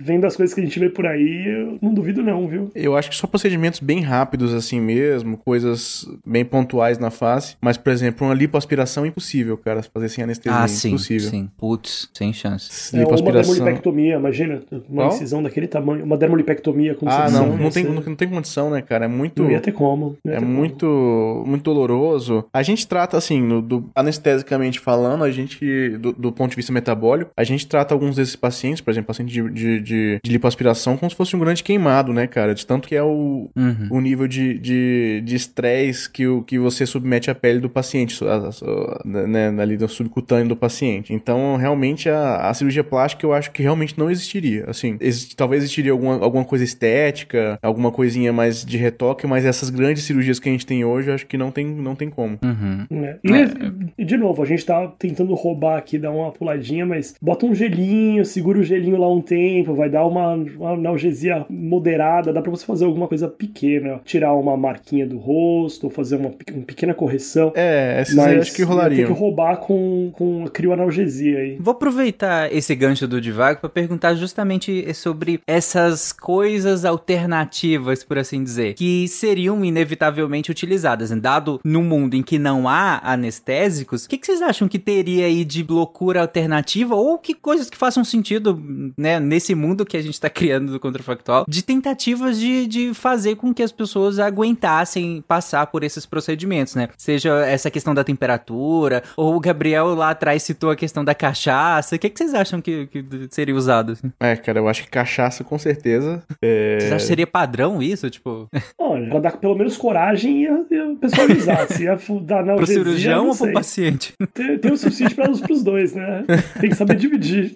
vendo 0.00 0.26
as 0.26 0.36
coisas 0.36 0.54
que 0.54 0.60
a 0.60 0.64
gente 0.64 0.78
vê 0.78 0.88
por 0.88 1.06
aí, 1.06 1.46
eu 1.46 1.78
não 1.82 1.92
duvido 1.92 2.22
não, 2.22 2.48
viu? 2.48 2.70
Eu 2.74 2.96
acho 2.96 3.10
que 3.10 3.16
só 3.16 3.26
procedimentos 3.26 3.80
bem 3.80 4.00
rápidos 4.00 4.54
assim 4.54 4.80
mesmo, 4.80 5.36
coisas 5.36 6.06
bem 6.24 6.44
pontuais 6.44 6.98
na 6.98 7.10
face. 7.10 7.56
Mas, 7.60 7.76
por 7.76 7.92
exemplo, 7.92 8.05
exemplo, 8.06 8.26
uma 8.26 8.34
lipoaspiração 8.34 9.04
é 9.04 9.08
impossível, 9.08 9.56
cara, 9.58 9.82
fazer 9.82 10.08
sem 10.08 10.24
anestesia. 10.24 10.52
Ah, 10.58 10.68
sim, 10.68 10.88
impossível. 10.88 11.30
sim. 11.30 11.50
Putz, 11.56 12.08
sem 12.14 12.32
chance. 12.32 12.94
É, 12.94 13.00
ou 13.00 13.04
uma 13.04 13.16
lipoaspiração. 13.16 13.54
dermolipectomia, 13.54 14.14
imagina, 14.16 14.62
uma 14.88 15.04
Qual? 15.04 15.08
incisão 15.14 15.42
daquele 15.42 15.66
tamanho, 15.66 16.04
uma 16.04 16.16
dermolipectomia 16.16 16.94
com 16.94 17.08
Ah, 17.08 17.28
não, 17.30 17.56
não 17.56 17.70
tem, 17.70 17.84
não, 17.84 17.94
não 17.94 18.14
tem 18.14 18.28
condição, 18.28 18.70
né, 18.70 18.80
cara? 18.82 19.04
É 19.04 19.08
muito. 19.08 19.42
Não 19.42 19.50
ia 19.50 19.60
ter 19.60 19.72
como. 19.72 20.16
ia 20.24 20.32
É 20.32 20.34
ter 20.36 20.40
como. 20.40 20.52
muito, 20.52 21.44
muito 21.46 21.62
doloroso. 21.64 22.44
A 22.52 22.62
gente 22.62 22.86
trata, 22.86 23.16
assim, 23.16 23.40
no- 23.42 23.60
do- 23.62 23.90
anestesicamente 23.94 24.80
falando, 24.80 25.24
a 25.24 25.30
gente, 25.30 25.90
do, 25.98 26.12
do 26.12 26.32
ponto 26.32 26.50
de 26.50 26.56
vista 26.56 26.72
metabólico, 26.72 27.30
a 27.36 27.44
gente 27.44 27.66
trata 27.66 27.94
alguns 27.94 28.16
desses 28.16 28.36
pacientes, 28.36 28.80
por 28.80 28.90
exemplo, 28.90 29.08
paciente 29.08 29.32
de, 29.32 29.50
de, 29.50 29.80
de, 29.80 30.20
de 30.22 30.32
lipoaspiração, 30.32 30.96
como 30.96 31.10
se 31.10 31.16
fosse 31.16 31.36
um 31.36 31.38
grande 31.38 31.62
queimado, 31.62 32.12
né, 32.12 32.26
cara? 32.26 32.54
De 32.54 32.64
tanto 32.66 32.88
que 32.88 32.94
é 32.96 33.02
o, 33.02 33.48
Uhum. 33.56 33.88
o 33.90 34.00
nível 34.00 34.26
de 34.26 34.58
de 34.58 35.22
de 35.24 35.34
estresse 35.36 36.08
que, 36.10 36.26
o- 36.26 36.42
que 36.42 36.58
você 36.58 36.86
submete 36.86 37.30
à 37.30 37.34
pele 37.34 37.60
do 37.60 37.68
paciente, 37.70 37.85
a- 37.94 38.50
a- 38.50 39.02
né, 39.04 39.54
ali 39.60 39.76
do 39.76 39.88
subcutâneo 39.88 40.48
do 40.48 40.56
paciente. 40.56 41.12
Então, 41.12 41.56
realmente, 41.56 42.08
a, 42.08 42.48
a 42.48 42.54
cirurgia 42.54 42.84
plástica 42.84 43.24
eu 43.26 43.32
acho 43.32 43.50
que 43.50 43.62
realmente 43.62 43.98
não 43.98 44.10
existiria. 44.10 44.64
Assim, 44.68 44.98
talvez 45.36 45.62
existiria 45.62 45.92
alguma, 45.92 46.14
alguma 46.22 46.44
coisa 46.44 46.64
estética, 46.64 47.58
alguma 47.62 47.90
coisinha 47.90 48.32
mais 48.32 48.64
de 48.64 48.76
retoque, 48.76 49.26
mas 49.26 49.44
essas 49.44 49.70
grandes 49.70 50.02
cirurgias 50.04 50.38
que 50.38 50.48
a 50.48 50.52
gente 50.52 50.66
tem 50.66 50.84
hoje, 50.84 51.08
eu 51.08 51.14
acho 51.14 51.26
que 51.26 51.36
não 51.36 51.50
tem, 51.50 51.66
não 51.66 51.94
tem 51.94 52.08
como. 52.08 52.38
Uhum. 52.42 52.86
É. 53.04 53.16
E, 53.24 54.02
e, 54.02 54.04
de 54.04 54.16
novo, 54.16 54.42
a 54.42 54.46
gente 54.46 54.64
tá 54.64 54.86
tentando 54.98 55.34
roubar 55.34 55.78
aqui, 55.78 55.98
dar 55.98 56.10
uma 56.10 56.30
puladinha, 56.32 56.84
mas 56.86 57.14
bota 57.20 57.46
um 57.46 57.54
gelinho, 57.54 58.24
segura 58.24 58.58
o 58.58 58.62
gelinho 58.62 58.96
lá 58.98 59.12
um 59.12 59.20
tempo, 59.20 59.74
vai 59.74 59.88
dar 59.88 60.06
uma, 60.06 60.34
uma 60.34 60.72
analgesia 60.72 61.44
moderada, 61.48 62.32
dá 62.32 62.40
pra 62.42 62.50
você 62.50 62.64
fazer 62.64 62.84
alguma 62.84 63.08
coisa 63.08 63.28
pequena, 63.28 64.00
tirar 64.04 64.34
uma 64.34 64.56
marquinha 64.56 65.06
do 65.06 65.18
rosto, 65.18 65.84
ou 65.84 65.90
fazer 65.90 66.16
uma, 66.16 66.32
uma 66.52 66.64
pequena 66.64 66.94
correção. 66.94 67.52
É, 67.54 67.75
esses 68.00 68.18
aí 68.18 68.34
eu 68.36 68.40
acho 68.40 68.54
que 68.54 68.62
rolariam. 68.62 69.12
que 69.12 69.18
roubar 69.18 69.56
com, 69.58 70.10
com 70.12 70.44
a 70.44 70.50
crioanalgesia 70.50 71.38
aí. 71.38 71.56
Vou 71.60 71.72
aproveitar 71.72 72.52
esse 72.52 72.74
gancho 72.74 73.06
do 73.06 73.20
Divago 73.20 73.60
para 73.60 73.68
perguntar 73.68 74.14
justamente 74.14 74.92
sobre 74.94 75.40
essas 75.46 76.12
coisas 76.12 76.84
alternativas, 76.84 78.04
por 78.04 78.18
assim 78.18 78.42
dizer, 78.42 78.74
que 78.74 79.08
seriam 79.08 79.64
inevitavelmente 79.64 80.50
utilizadas. 80.50 81.10
né? 81.10 81.16
Dado 81.16 81.60
no 81.64 81.82
mundo 81.82 82.14
em 82.14 82.22
que 82.22 82.38
não 82.38 82.68
há 82.68 83.00
anestésicos, 83.02 84.04
o 84.04 84.08
que, 84.08 84.18
que 84.18 84.26
vocês 84.26 84.42
acham 84.42 84.68
que 84.68 84.78
teria 84.78 85.26
aí 85.26 85.44
de 85.44 85.62
loucura 85.62 86.20
alternativa 86.20 86.94
ou 86.94 87.18
que 87.18 87.34
coisas 87.34 87.70
que 87.70 87.76
façam 87.76 88.04
sentido, 88.04 88.60
né, 88.96 89.18
nesse 89.20 89.54
mundo 89.54 89.84
que 89.84 89.96
a 89.96 90.02
gente 90.02 90.20
tá 90.20 90.30
criando 90.30 90.72
do 90.72 90.80
contrafactual, 90.80 91.44
de 91.48 91.62
tentativas 91.62 92.38
de, 92.38 92.66
de 92.66 92.94
fazer 92.94 93.36
com 93.36 93.52
que 93.52 93.62
as 93.62 93.72
pessoas 93.72 94.18
aguentassem 94.18 95.22
passar 95.26 95.66
por 95.66 95.82
esses 95.82 96.06
procedimentos, 96.06 96.74
né? 96.74 96.88
Seja 96.96 97.44
essa 97.46 97.65
questão 97.70 97.94
da 97.94 98.04
temperatura, 98.04 99.02
ou 99.16 99.36
o 99.36 99.40
Gabriel 99.40 99.94
lá 99.94 100.10
atrás 100.10 100.42
citou 100.42 100.70
a 100.70 100.76
questão 100.76 101.04
da 101.04 101.14
cachaça. 101.14 101.96
O 101.96 101.98
que, 101.98 102.10
que 102.10 102.18
vocês 102.18 102.34
acham 102.34 102.60
que, 102.60 102.86
que 102.86 103.04
seria 103.30 103.54
usado? 103.54 103.92
assim? 103.92 104.12
É, 104.20 104.36
cara, 104.36 104.58
eu 104.58 104.68
acho 104.68 104.82
que 104.84 104.90
cachaça 104.90 105.44
com 105.44 105.58
certeza. 105.58 106.22
É... 106.42 106.78
Vocês 106.78 106.92
acham 106.92 106.98
que 106.98 107.04
seria 107.04 107.26
padrão 107.26 107.82
isso? 107.82 108.08
Tipo, 108.10 108.48
Olha, 108.78 109.08
pra 109.08 109.20
dar 109.20 109.36
pelo 109.36 109.54
menos 109.54 109.76
coragem 109.76 110.42
ia, 110.42 110.64
ia 110.70 110.96
pessoalizar. 111.00 111.66
Se 111.72 111.84
ia 111.84 111.96
dar 111.96 111.98
pro 111.98 112.38
analgesia, 112.38 112.74
cirurgião 112.76 113.28
ou 113.28 113.36
pro 113.36 113.52
paciente? 113.52 114.14
Tem, 114.32 114.58
tem 114.58 114.72
o 114.72 114.76
suicídio 114.76 115.14
para 115.16 115.30
os 115.30 115.40
pros 115.40 115.62
dois, 115.62 115.94
né? 115.94 116.24
Tem 116.60 116.70
que 116.70 116.76
saber 116.76 116.96
dividir. 116.96 117.54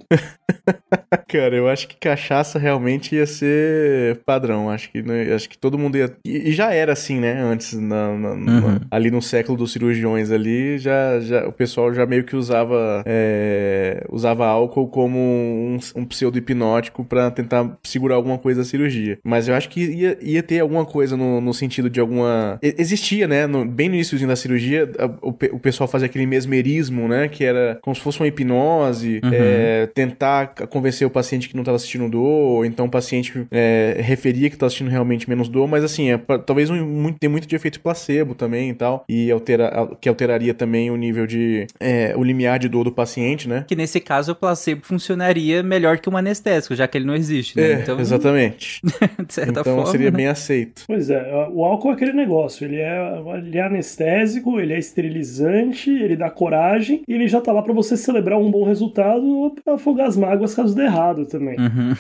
Cara, 1.29 1.55
eu 1.55 1.69
acho 1.69 1.87
que 1.89 1.97
cachaça 1.97 2.59
realmente 2.59 3.15
ia 3.15 3.27
ser 3.27 4.21
padrão. 4.27 4.69
Acho 4.71 4.91
que, 4.91 5.03
né, 5.03 5.33
acho 5.35 5.49
que 5.49 5.57
todo 5.59 5.79
mundo 5.79 5.97
ia. 5.97 6.11
E, 6.25 6.49
e 6.49 6.53
já 6.53 6.73
era 6.73 6.93
assim, 6.93 7.19
né? 7.21 7.41
Antes, 7.41 7.75
na- 7.75 8.17
na- 8.17 8.37
na- 8.37 8.51
Uhum. 8.67 8.81
ali 8.91 9.11
no 9.11 9.23
século 9.23 9.57
dos 9.57 9.73
cirurgiões 9.73 10.31
ali, 10.31 10.79
já, 10.79 11.21
já, 11.21 11.47
o 11.47 11.53
pessoal 11.53 11.93
já 11.95 12.05
meio 12.07 12.25
que 12.25 12.35
usava 12.37 13.03
é, 13.07 14.05
usava 14.11 14.47
álcool 14.47 14.89
como 14.89 15.19
um, 15.19 15.79
um 15.97 16.05
pseudo-hipnótico 16.05 17.05
pra 17.05 17.31
tentar 17.31 17.79
segurar 17.83 18.17
alguma 18.17 18.39
coisa 18.39 18.61
da 18.61 18.67
cirurgia. 18.67 19.19
Mas 19.25 19.49
eu 19.49 19.55
acho 19.55 19.69
que 19.69 19.81
ia, 19.81 20.19
ia 20.21 20.43
ter 20.43 20.61
alguma 20.61 20.85
coisa 20.85 21.17
no, 21.17 21.41
no 21.41 21.55
sentido 21.55 21.89
de 21.89 22.01
alguma. 22.01 22.59
Existia, 22.63 23.27
né? 23.29 23.47
no- 23.47 23.65
bem 23.65 23.89
no 23.89 23.95
iníciozinho 23.95 24.29
da 24.29 24.37
cirurgia, 24.37 24.91
a- 24.99 25.11
o, 25.23 25.33
pe- 25.33 25.51
o 25.53 25.59
pessoal 25.59 25.89
fazia 25.89 26.07
aquele 26.07 26.27
mesmerismo, 26.27 27.07
né? 27.09 27.29
Que 27.29 27.45
era 27.45 27.79
como 27.83 27.95
se 27.95 28.03
fosse 28.03 28.21
uma 28.21 28.27
hipnose, 28.27 29.21
Uhum. 29.23 29.31
é, 29.33 29.87
tentar 29.87 30.49
convencer 30.81 31.07
o 31.07 31.11
paciente 31.11 31.49
que 31.49 31.55
não 31.55 31.63
estava 31.63 31.79
sentindo 31.79 32.09
dor, 32.09 32.23
ou 32.25 32.65
então 32.65 32.87
o 32.87 32.91
paciente 32.91 33.47
é, 33.51 33.97
referia 34.01 34.49
que 34.49 34.57
estava 34.57 34.71
sentindo 34.71 34.91
realmente 34.91 35.29
menos 35.29 35.49
dor, 35.49 35.69
mas 35.69 35.85
assim, 35.85 36.11
é, 36.11 36.17
pa- 36.19 36.39
talvez 36.39 36.71
um, 36.71 36.85
muito, 36.85 37.19
tem 37.19 37.29
muito 37.29 37.47
de 37.47 37.55
efeito 37.55 37.81
placebo 37.81 38.35
também 38.35 38.71
e 38.71 38.75
tal, 38.75 39.05
e 39.09 39.31
altera, 39.31 39.69
al- 39.69 39.97
que 39.97 40.09
alteraria 40.09 40.55
também 40.55 40.91
o 40.91 40.97
nível 40.97 41.27
de. 41.27 41.67
é, 41.79 42.15
o 42.17 42.23
limiar 42.25 42.59
de 42.59 42.69
dor 42.69 42.85
do 42.85 42.93
paciente, 42.93 43.49
né? 43.49 43.65
Que 43.69 43.77
nesse 43.77 44.01
caso 44.01 44.33
o 44.33 44.35
placebo 44.35 44.81
funcionaria 44.85 45.63
melhor 45.63 45.99
que 45.99 46.09
um 46.09 46.17
anestésico, 46.17 46.75
já 46.75 46.89
que 46.89 46.97
ele 46.99 47.05
não 47.07 47.15
existe, 47.15 47.57
né? 47.57 47.73
É, 47.73 47.75
então, 47.81 48.01
exatamente. 48.01 48.81
de 49.27 49.35
certa 49.35 49.61
então 49.61 49.65
forma. 49.65 49.87
seria 49.91 50.11
né? 50.11 50.17
bem 50.17 50.27
aceito. 50.27 50.85
Pois 50.87 51.11
é, 51.11 51.21
o 51.53 51.65
álcool 51.65 51.91
é 51.91 51.93
aquele 51.95 52.13
negócio. 52.13 52.65
Ele 52.65 52.77
é, 52.77 53.23
ele 53.39 53.59
é 53.59 53.63
anestésico, 53.63 54.59
ele 54.59 54.73
é 54.73 54.79
esterilizante, 54.79 55.91
ele 55.91 56.17
dá 56.17 56.31
coragem 56.31 57.03
e 57.07 57.13
ele 57.15 57.29
já 57.29 57.41
tá 57.41 57.53
lá 57.53 57.63
pra 57.63 57.73
você 57.73 57.97
celebrar 57.97 58.39
um 58.39 58.51
bom 58.51 58.65
resultado 58.65 59.25
ou 59.27 59.51
pra 59.51 59.75
afogar 59.75 60.07
as 60.07 60.17
mágoas 60.17 60.55
caso 60.55 60.70
dê 60.75 60.85
errado 60.85 61.27
também. 61.27 61.57
Uhum. 61.59 61.95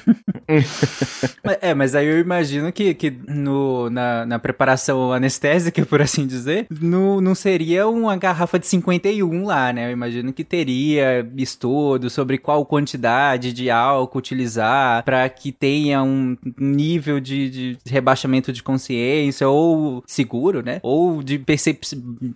É, 1.60 1.74
mas 1.74 1.94
aí 1.94 2.06
eu 2.06 2.18
imagino 2.18 2.72
que, 2.72 2.94
que 2.94 3.10
no, 3.10 3.88
na, 3.90 4.26
na 4.26 4.38
preparação 4.38 5.12
anestésica, 5.12 5.84
por 5.86 6.00
assim 6.00 6.26
dizer, 6.26 6.66
no, 6.80 7.20
não 7.20 7.34
seria 7.34 7.88
uma 7.88 8.16
garrafa 8.16 8.58
de 8.58 8.66
51 8.66 9.44
lá, 9.44 9.72
né? 9.72 9.88
Eu 9.88 9.92
imagino 9.92 10.32
que 10.32 10.44
teria 10.44 11.26
estudo 11.36 12.10
sobre 12.10 12.38
qual 12.38 12.64
quantidade 12.64 13.52
de 13.52 13.70
álcool 13.70 14.18
utilizar 14.18 15.02
para 15.04 15.28
que 15.28 15.50
tenha 15.52 16.02
um 16.02 16.36
nível 16.58 17.20
de, 17.20 17.50
de 17.50 17.78
rebaixamento 17.86 18.52
de 18.52 18.62
consciência 18.62 19.48
ou 19.48 20.02
seguro, 20.06 20.62
né? 20.62 20.80
Ou 20.82 21.22
de 21.22 21.38
percep 21.38 21.80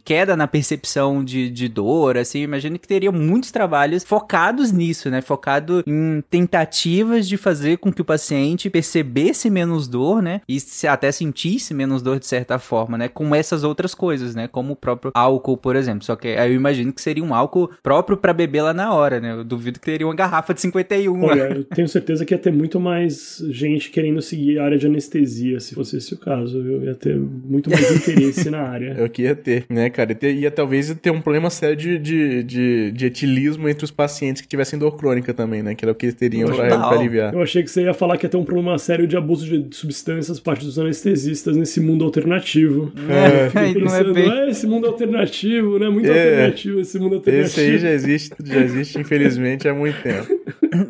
queda 0.05 0.37
na 0.37 0.47
percepção 0.47 1.23
de, 1.23 1.51
de 1.51 1.68
dor, 1.68 2.16
assim. 2.16 2.38
Eu 2.40 2.44
imagino 2.44 2.79
que 2.79 2.88
teria 2.88 3.12
muitos 3.12 3.51
trabalhos 3.51 4.03
focados 4.05 4.73
nisso, 4.73 5.11
né? 5.11 5.20
Focado 5.20 5.83
em 5.87 6.23
tentativas 6.30 7.26
de 7.28 7.37
fazer 7.37 7.78
com 7.78 7.92
que 7.92 8.00
o 8.02 8.04
paciente 8.04 8.70
percebesse 8.70 9.50
menos 9.50 9.88
dor, 9.88 10.22
né? 10.22 10.40
E 10.48 10.60
se 10.60 10.87
até 10.87 11.10
sentisse 11.12 11.74
menos 11.74 12.02
dor 12.02 12.18
de 12.18 12.26
certa 12.26 12.58
forma, 12.58 12.96
né? 12.98 13.08
Com 13.08 13.34
essas 13.34 13.64
outras 13.64 13.94
coisas, 13.94 14.34
né? 14.34 14.48
Como 14.48 14.72
o 14.72 14.76
próprio 14.76 15.10
álcool, 15.14 15.56
por 15.56 15.76
exemplo. 15.76 16.04
Só 16.04 16.16
que 16.16 16.28
aí 16.28 16.50
eu 16.50 16.54
imagino 16.56 16.92
que 16.92 17.00
seria 17.00 17.24
um 17.24 17.34
álcool 17.34 17.70
próprio 17.82 18.16
pra 18.16 18.32
beber 18.32 18.62
lá 18.62 18.74
na 18.74 18.92
hora, 18.94 19.20
né? 19.20 19.32
Eu 19.32 19.44
duvido 19.44 19.78
que 19.80 19.87
teria 19.87 20.06
uma 20.06 20.14
garrafa 20.14 20.54
de 20.54 20.60
51 20.60 21.20
lá. 21.26 21.32
Olha, 21.32 21.42
eu 21.56 21.64
tenho 21.64 21.88
certeza 21.88 22.24
que 22.24 22.34
ia 22.34 22.38
ter 22.38 22.52
muito 22.52 22.78
mais 22.80 23.42
gente 23.50 23.90
querendo 23.90 24.20
seguir 24.22 24.58
a 24.58 24.64
área 24.64 24.78
de 24.78 24.87
anestesia, 24.87 25.60
se 25.60 25.74
fosse 25.74 25.96
esse 25.96 26.14
o 26.14 26.18
caso. 26.18 26.58
Eu 26.58 26.84
ia 26.84 26.94
ter 26.94 27.16
muito 27.18 27.70
mais 27.70 27.90
interesse 27.90 28.50
na 28.50 28.60
área. 28.62 28.94
É 29.04 29.04
o 29.04 29.10
que 29.10 29.22
ia 29.22 29.34
ter, 29.34 29.64
né, 29.68 29.90
cara? 29.90 30.12
E 30.12 30.14
ter- 30.14 30.34
ia 30.34 30.50
talvez 30.50 30.94
ter 31.00 31.10
um 31.10 31.20
problema 31.20 31.50
sério 31.50 31.76
de, 31.76 31.98
de, 31.98 32.42
de, 32.42 32.92
de 32.92 33.06
etilismo 33.06 33.68
entre 33.68 33.84
os 33.84 33.90
pacientes 33.90 34.40
que 34.42 34.48
tivessem 34.48 34.78
dor 34.78 34.96
crônica 34.96 35.32
também, 35.34 35.62
né? 35.62 35.74
Que 35.74 35.84
era 35.84 35.92
o 35.92 35.94
que 35.94 36.13
eles 36.14 36.18
teriam 36.33 36.48
pra, 36.48 36.68
Total. 36.68 36.88
pra 36.88 36.98
aliviar. 36.98 37.35
Eu 37.35 37.42
achei 37.42 37.62
que 37.62 37.70
você 37.70 37.83
ia 37.83 37.94
falar 37.94 38.16
que 38.16 38.27
ia 38.27 38.31
ter 38.31 38.37
um 38.37 38.44
problema 38.44 38.77
sério 38.79 39.07
de 39.07 39.16
abuso 39.16 39.46
de 39.46 39.74
substâncias 39.77 40.38
por 40.38 40.44
parte 40.44 40.64
dos 40.64 40.79
anestesistas 40.79 41.57
nesse 41.57 41.81
mundo 41.81 42.05
alternativo. 42.05 42.92
É. 43.09 43.48
Fiquei 43.48 43.62
Aí 43.64 43.74
não 43.74 43.81
é 43.81 43.85
pensando, 43.98 44.14
bem- 44.14 44.31
"Ah, 44.31 44.48
esse 44.48 44.66
mundo 44.66 44.87
alternativo, 44.87 45.79
né? 45.79 45.88
Muito 45.88 46.07
É. 46.11 46.11
alternativo 46.33 46.81
esse 46.81 46.98
mundo 46.98 47.16
alternativo. 47.16 47.46
Esse 47.46 47.61
aí 47.61 47.79
já 47.79 47.90
existe, 47.90 48.35
já 48.42 48.61
existe, 48.61 48.98
infelizmente, 48.98 49.68
há 49.68 49.74
muito 49.74 50.00
tempo. 50.03 50.27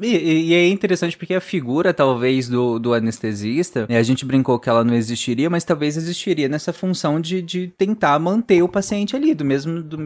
E, 0.03 0.51
e- 0.51 0.55
é 0.55 0.69
interessante 0.69 1.17
porque 1.17 1.35
a 1.35 1.41
figura, 1.41 1.93
talvez, 1.93 2.49
do, 2.49 2.79
do 2.79 2.95
anestesista, 2.95 3.87
né, 3.89 3.99
a 3.99 4.03
gente 4.03 4.25
brincou 4.25 4.59
que 4.59 4.69
ela 4.69 4.83
não 4.85 4.95
existiria, 4.95 5.49
mas 5.51 5.65
talvez 5.65 5.97
existiria 5.97 6.49
nessa 6.49 6.73
função 6.73 7.21
de, 7.21 7.43
de 7.43 7.69
tentar 7.77 8.19
manter 8.19 8.63
o 8.63 8.69
paciente 8.69 9.15
ali, 9.17 9.35
do 9.35 9.45
mesmo, 9.45 9.83
do 9.83 9.99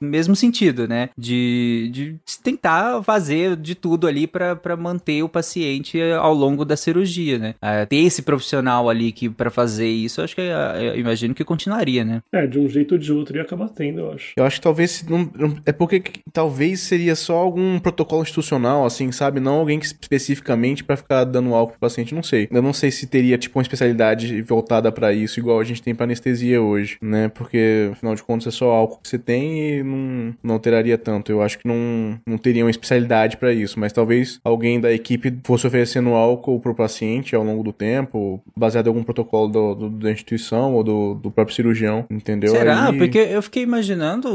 mesmo 0.00 0.34
sentido, 0.36 0.86
né? 0.88 1.10
De, 1.16 1.88
de 1.92 2.16
tentar 2.42 3.02
fazer 3.02 3.56
de 3.56 3.74
tudo 3.74 4.06
ali 4.06 4.26
pra 4.26 4.47
pra 4.56 4.76
manter 4.76 5.22
o 5.22 5.28
paciente 5.28 6.00
ao 6.02 6.34
longo 6.34 6.64
da 6.64 6.76
cirurgia, 6.76 7.38
né? 7.38 7.54
Ah, 7.60 7.84
ter 7.86 7.96
esse 7.96 8.22
profissional 8.22 8.88
ali 8.88 9.12
que 9.12 9.28
para 9.28 9.50
fazer 9.50 9.88
isso, 9.88 10.20
eu 10.20 10.24
acho 10.24 10.34
que 10.34 10.40
ah, 10.42 10.74
eu 10.80 10.98
imagino 10.98 11.34
que 11.34 11.44
continuaria, 11.44 12.04
né? 12.04 12.22
É, 12.32 12.46
de 12.46 12.58
um 12.58 12.68
jeito 12.68 12.92
ou 12.92 12.98
de 12.98 13.12
outro 13.12 13.36
ia 13.36 13.42
acabar 13.42 13.68
tendo, 13.68 14.00
eu 14.00 14.12
acho. 14.12 14.32
Eu 14.36 14.44
acho 14.44 14.56
que 14.56 14.62
talvez 14.62 15.04
não, 15.08 15.30
não- 15.36 15.56
é 15.66 15.72
porque 15.72 16.00
que- 16.00 16.20
talvez 16.32 16.80
seria 16.80 17.14
só 17.14 17.36
algum 17.36 17.78
protocolo 17.78 18.22
institucional, 18.22 18.84
assim, 18.84 19.10
sabe? 19.12 19.40
Não 19.40 19.54
alguém 19.60 19.78
que 19.78 19.86
especificamente 19.86 20.82
para 20.84 20.96
ficar 20.96 21.24
dando 21.24 21.54
álcool 21.54 21.72
pro 21.72 21.80
paciente, 21.80 22.14
não 22.14 22.22
sei. 22.22 22.48
Eu 22.50 22.62
não 22.62 22.72
sei 22.72 22.90
se 22.90 23.06
teria, 23.06 23.38
tipo, 23.38 23.58
uma 23.58 23.62
especialidade 23.62 24.42
voltada 24.42 24.90
para 24.92 25.12
isso, 25.12 25.38
igual 25.38 25.60
a 25.60 25.64
gente 25.64 25.82
tem 25.82 25.94
pra 25.94 26.04
anestesia 26.04 26.60
hoje, 26.60 26.96
né? 27.02 27.28
Porque, 27.28 27.90
afinal 27.92 28.14
de 28.14 28.22
contas, 28.22 28.46
é 28.48 28.50
só 28.56 28.70
álcool 28.70 29.00
que 29.02 29.08
você 29.08 29.18
tem 29.18 29.78
e 29.78 29.82
não, 29.82 30.34
não 30.42 30.54
alteraria 30.54 30.98
tanto. 30.98 31.30
Eu 31.30 31.42
acho 31.42 31.58
que 31.58 31.66
não, 31.66 32.18
não 32.26 32.38
teria 32.38 32.64
uma 32.64 32.70
especialidade 32.70 33.36
para 33.36 33.52
isso, 33.52 33.78
mas 33.78 33.92
talvez 33.92 34.37
alguém 34.44 34.80
da 34.80 34.92
equipe 34.92 35.38
fosse 35.44 35.66
oferecendo 35.66 36.10
álcool 36.10 36.60
pro 36.60 36.74
paciente 36.74 37.34
ao 37.34 37.44
longo 37.44 37.62
do 37.62 37.72
tempo, 37.72 38.40
baseado 38.56 38.86
em 38.86 38.88
algum 38.90 39.02
protocolo 39.02 39.48
do, 39.48 39.74
do, 39.74 39.90
da 39.90 40.10
instituição 40.10 40.74
ou 40.74 40.84
do, 40.84 41.14
do 41.14 41.30
próprio 41.30 41.54
cirurgião, 41.54 42.04
entendeu? 42.10 42.50
Será? 42.50 42.88
Aí... 42.88 42.98
Porque 42.98 43.18
eu 43.18 43.42
fiquei 43.42 43.62
imaginando, 43.62 44.28